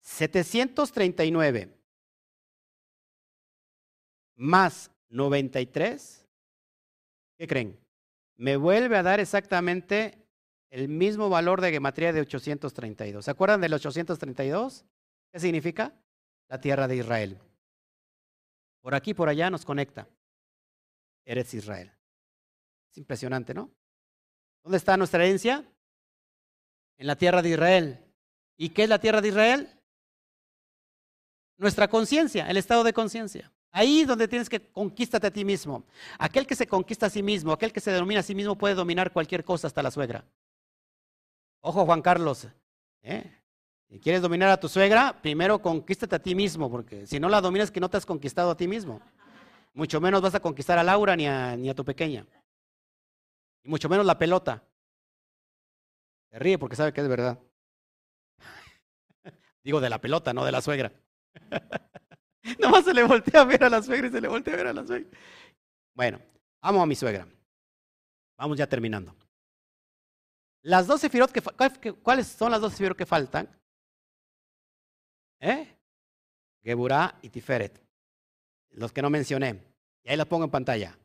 739 0.00 1.72
más 4.36 4.90
93, 5.08 6.26
¿qué 7.38 7.46
creen? 7.46 7.78
Me 8.36 8.56
vuelve 8.56 8.98
a 8.98 9.02
dar 9.02 9.18
exactamente 9.18 10.26
el 10.70 10.88
mismo 10.88 11.30
valor 11.30 11.62
de 11.62 11.72
gematría 11.72 12.12
de 12.12 12.20
832. 12.20 13.24
¿Se 13.24 13.30
acuerdan 13.30 13.62
del 13.62 13.72
832? 13.72 14.84
¿Qué 15.32 15.40
significa? 15.40 15.94
La 16.48 16.60
tierra 16.60 16.86
de 16.86 16.96
Israel. 16.96 17.38
Por 18.82 18.94
aquí, 18.94 19.14
por 19.14 19.30
allá 19.30 19.48
nos 19.48 19.64
conecta. 19.64 20.06
Eres 21.26 21.52
Israel. 21.52 21.92
Es 22.90 22.96
impresionante, 22.96 23.52
¿no? 23.52 23.70
¿Dónde 24.62 24.78
está 24.78 24.96
nuestra 24.96 25.22
herencia? 25.22 25.64
En 26.96 27.06
la 27.06 27.16
tierra 27.16 27.42
de 27.42 27.50
Israel. 27.50 28.04
¿Y 28.56 28.70
qué 28.70 28.84
es 28.84 28.88
la 28.88 29.00
tierra 29.00 29.20
de 29.20 29.28
Israel? 29.28 29.68
Nuestra 31.58 31.88
conciencia, 31.88 32.48
el 32.48 32.56
estado 32.56 32.84
de 32.84 32.92
conciencia. 32.92 33.52
Ahí 33.72 34.04
donde 34.04 34.28
tienes 34.28 34.48
que 34.48 34.70
conquistarte 34.70 35.26
a 35.26 35.30
ti 35.30 35.44
mismo. 35.44 35.84
Aquel 36.18 36.46
que 36.46 36.54
se 36.54 36.66
conquista 36.66 37.06
a 37.06 37.10
sí 37.10 37.22
mismo, 37.22 37.52
aquel 37.52 37.72
que 37.72 37.80
se 37.80 37.90
denomina 37.90 38.20
a 38.20 38.22
sí 38.22 38.34
mismo 38.34 38.56
puede 38.56 38.74
dominar 38.74 39.12
cualquier 39.12 39.44
cosa 39.44 39.66
hasta 39.66 39.82
la 39.82 39.90
suegra. 39.90 40.24
Ojo, 41.60 41.84
Juan 41.84 42.00
Carlos. 42.00 42.46
¿eh? 43.02 43.30
Si 43.88 43.98
quieres 43.98 44.22
dominar 44.22 44.48
a 44.50 44.60
tu 44.60 44.68
suegra, 44.68 45.20
primero 45.20 45.60
conquístate 45.60 46.16
a 46.16 46.22
ti 46.22 46.34
mismo, 46.34 46.70
porque 46.70 47.06
si 47.06 47.20
no 47.20 47.28
la 47.28 47.40
dominas 47.40 47.70
que 47.70 47.80
no 47.80 47.90
te 47.90 47.96
has 47.96 48.06
conquistado 48.06 48.50
a 48.50 48.56
ti 48.56 48.66
mismo. 48.66 49.02
Mucho 49.76 50.00
menos 50.00 50.22
vas 50.22 50.34
a 50.34 50.40
conquistar 50.40 50.78
a 50.78 50.82
Laura 50.82 51.14
ni 51.14 51.28
a, 51.28 51.74
tu 51.74 51.84
pequeña. 51.84 52.26
Y 53.62 53.68
mucho 53.68 53.90
menos 53.90 54.06
la 54.06 54.16
pelota. 54.16 54.64
Se 56.30 56.38
ríe 56.38 56.58
porque 56.58 56.76
sabe 56.76 56.94
que 56.94 57.02
es 57.02 57.08
verdad. 57.08 57.38
Digo 59.62 59.78
de 59.82 59.90
la 59.90 60.00
pelota, 60.00 60.32
no 60.32 60.46
de 60.46 60.52
la 60.52 60.62
suegra. 60.62 60.90
Nomás 62.58 62.86
se 62.86 62.94
le 62.94 63.04
voltea 63.04 63.42
a 63.42 63.44
ver 63.44 63.64
a 63.64 63.68
la 63.68 63.82
suegra 63.82 64.08
y 64.08 64.10
se 64.10 64.20
le 64.22 64.28
voltea 64.28 64.54
a 64.54 64.56
ver 64.56 64.66
a 64.68 64.72
la 64.72 64.86
suegra. 64.86 65.10
Bueno, 65.94 66.22
amo 66.62 66.82
a 66.82 66.86
mi 66.86 66.94
suegra. 66.94 67.28
Vamos 68.38 68.56
ya 68.56 68.66
terminando. 68.66 69.14
Las 70.62 70.86
dos 70.86 71.02
sefirot 71.02 71.30
que, 71.30 71.92
¿cuáles 71.92 72.28
son 72.28 72.50
las 72.50 72.62
dos 72.62 72.72
sefirot 72.72 72.96
que 72.96 73.04
faltan? 73.04 73.46
¿Eh? 75.38 75.76
Geburah 76.62 77.18
y 77.20 77.28
Tiferet. 77.28 77.85
Los 78.76 78.92
que 78.92 79.02
no 79.02 79.10
mencioné. 79.10 79.62
Y 80.04 80.10
ahí 80.10 80.16
las 80.16 80.26
pongo 80.26 80.44
en 80.44 80.50
pantalla. 80.50 80.96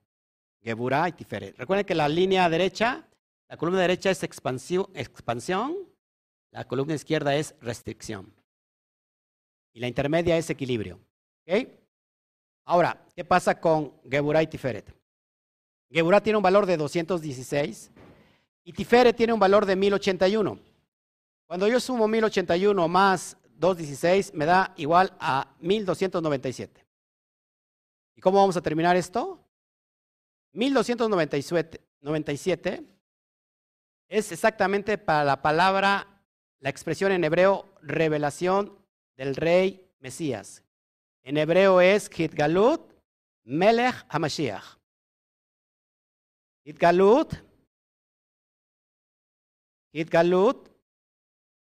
Geburah 0.61 1.09
y 1.09 1.13
Tiferet. 1.13 1.57
Recuerden 1.57 1.85
que 1.85 1.95
la 1.95 2.07
línea 2.07 2.47
derecha, 2.49 3.07
la 3.47 3.57
columna 3.57 3.81
derecha 3.81 4.11
es 4.11 4.21
expansión, 4.23 5.75
la 6.51 6.65
columna 6.65 6.93
izquierda 6.93 7.35
es 7.35 7.55
restricción. 7.61 8.31
Y 9.73 9.79
la 9.79 9.87
intermedia 9.87 10.37
es 10.37 10.49
equilibrio. 10.49 10.99
Ahora, 12.65 13.03
¿qué 13.15 13.23
pasa 13.23 13.59
con 13.59 13.93
Geburah 14.09 14.43
y 14.43 14.47
Tiferet? 14.47 14.93
Geburah 15.89 16.21
tiene 16.21 16.37
un 16.37 16.43
valor 16.43 16.65
de 16.65 16.77
216 16.77 17.89
y 18.65 18.73
Tiferet 18.73 19.15
tiene 19.15 19.33
un 19.33 19.39
valor 19.39 19.65
de 19.65 19.75
1081. 19.75 20.59
Cuando 21.47 21.67
yo 21.67 21.79
sumo 21.79 22.07
1081 22.07 22.87
más 22.87 23.37
216 23.55 24.33
me 24.33 24.45
da 24.45 24.73
igual 24.75 25.13
a 25.19 25.55
1297. 25.59 26.90
¿Y 28.21 28.23
cómo 28.23 28.37
vamos 28.37 28.55
a 28.55 28.61
terminar 28.61 28.95
esto? 28.95 29.43
1297 30.53 32.85
es 34.09 34.31
exactamente 34.31 34.99
para 34.99 35.23
la 35.23 35.41
palabra, 35.41 36.21
la 36.59 36.69
expresión 36.69 37.11
en 37.13 37.23
hebreo, 37.23 37.73
revelación 37.81 38.77
del 39.17 39.35
rey 39.35 39.91
Mesías. 39.97 40.63
En 41.23 41.35
hebreo 41.35 41.81
es 41.81 42.11
Hitgalut 42.15 42.93
Melech 43.43 44.05
HaMashiach. 44.07 44.77
Hitgalut, 46.63 47.33
Hitgalut 49.93 50.69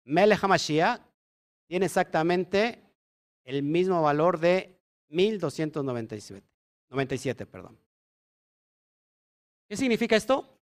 Melech 0.03 0.43
HaMashiach 0.43 1.01
tiene 1.65 1.87
exactamente 1.87 2.83
el 3.45 3.63
mismo 3.63 4.03
valor 4.03 4.39
de 4.39 4.79
1297. 5.09 6.50
97, 6.91 7.45
perdón. 7.45 7.79
¿Qué 9.67 9.77
significa 9.77 10.17
esto? 10.17 10.59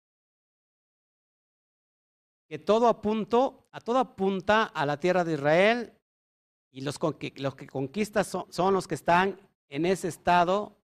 Que 2.48 2.60
todo 2.60 2.86
apunto, 2.86 3.66
a 3.72 3.80
todo 3.80 3.98
apunta 3.98 4.64
a 4.64 4.86
la 4.86 5.00
tierra 5.00 5.24
de 5.24 5.34
Israel 5.34 5.98
y 6.70 6.82
los, 6.82 6.98
los 7.36 7.54
que 7.56 7.66
conquistan 7.66 8.24
son, 8.24 8.72
los 8.72 8.86
que 8.86 8.94
están 8.94 9.40
en 9.68 9.84
ese 9.84 10.06
estado 10.06 10.78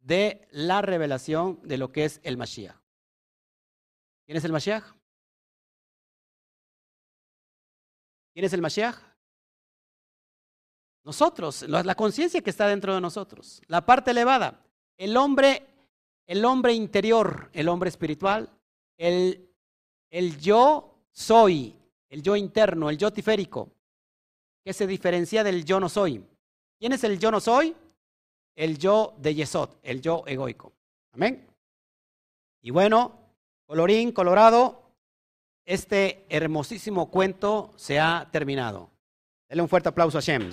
de 0.00 0.48
la 0.50 0.80
revelación 0.80 1.60
de 1.62 1.76
lo 1.76 1.92
que 1.92 2.06
es 2.06 2.20
el 2.24 2.38
Mashiach. 2.38 2.76
¿Quién 4.24 4.38
es 4.38 4.44
el 4.44 4.52
Mashiach? 4.52 4.84
¿Quién 8.32 8.46
es 8.46 8.52
el 8.54 8.62
Mashiach? 8.62 8.96
Nosotros, 11.06 11.62
la 11.68 11.94
conciencia 11.94 12.40
que 12.40 12.50
está 12.50 12.66
dentro 12.66 12.92
de 12.92 13.00
nosotros, 13.00 13.62
la 13.68 13.86
parte 13.86 14.10
elevada, 14.10 14.60
el 14.98 15.16
hombre, 15.16 15.64
el 16.26 16.44
hombre 16.44 16.72
interior, 16.72 17.48
el 17.52 17.68
hombre 17.68 17.90
espiritual, 17.90 18.50
el, 18.98 19.48
el 20.10 20.36
yo 20.40 20.98
soy, 21.12 21.76
el 22.08 22.22
yo 22.22 22.34
interno, 22.34 22.90
el 22.90 22.98
yo 22.98 23.12
tiférico, 23.12 23.70
que 24.64 24.72
se 24.72 24.88
diferencia 24.88 25.44
del 25.44 25.64
yo 25.64 25.78
no 25.78 25.88
soy. 25.88 26.24
¿Quién 26.76 26.92
es 26.92 27.04
el 27.04 27.20
yo 27.20 27.30
no 27.30 27.38
soy? 27.38 27.76
El 28.56 28.76
yo 28.76 29.14
de 29.18 29.32
Yesod, 29.36 29.70
el 29.84 30.02
yo 30.02 30.24
egoico. 30.26 30.72
Amén. 31.12 31.46
Y 32.62 32.72
bueno, 32.72 33.12
colorín 33.64 34.10
colorado, 34.10 34.90
este 35.64 36.26
hermosísimo 36.28 37.12
cuento 37.12 37.72
se 37.76 38.00
ha 38.00 38.28
terminado. 38.32 38.90
Denle 39.48 39.62
un 39.62 39.68
fuerte 39.68 39.88
aplauso 39.90 40.18
a 40.18 40.20
Shem. 40.20 40.50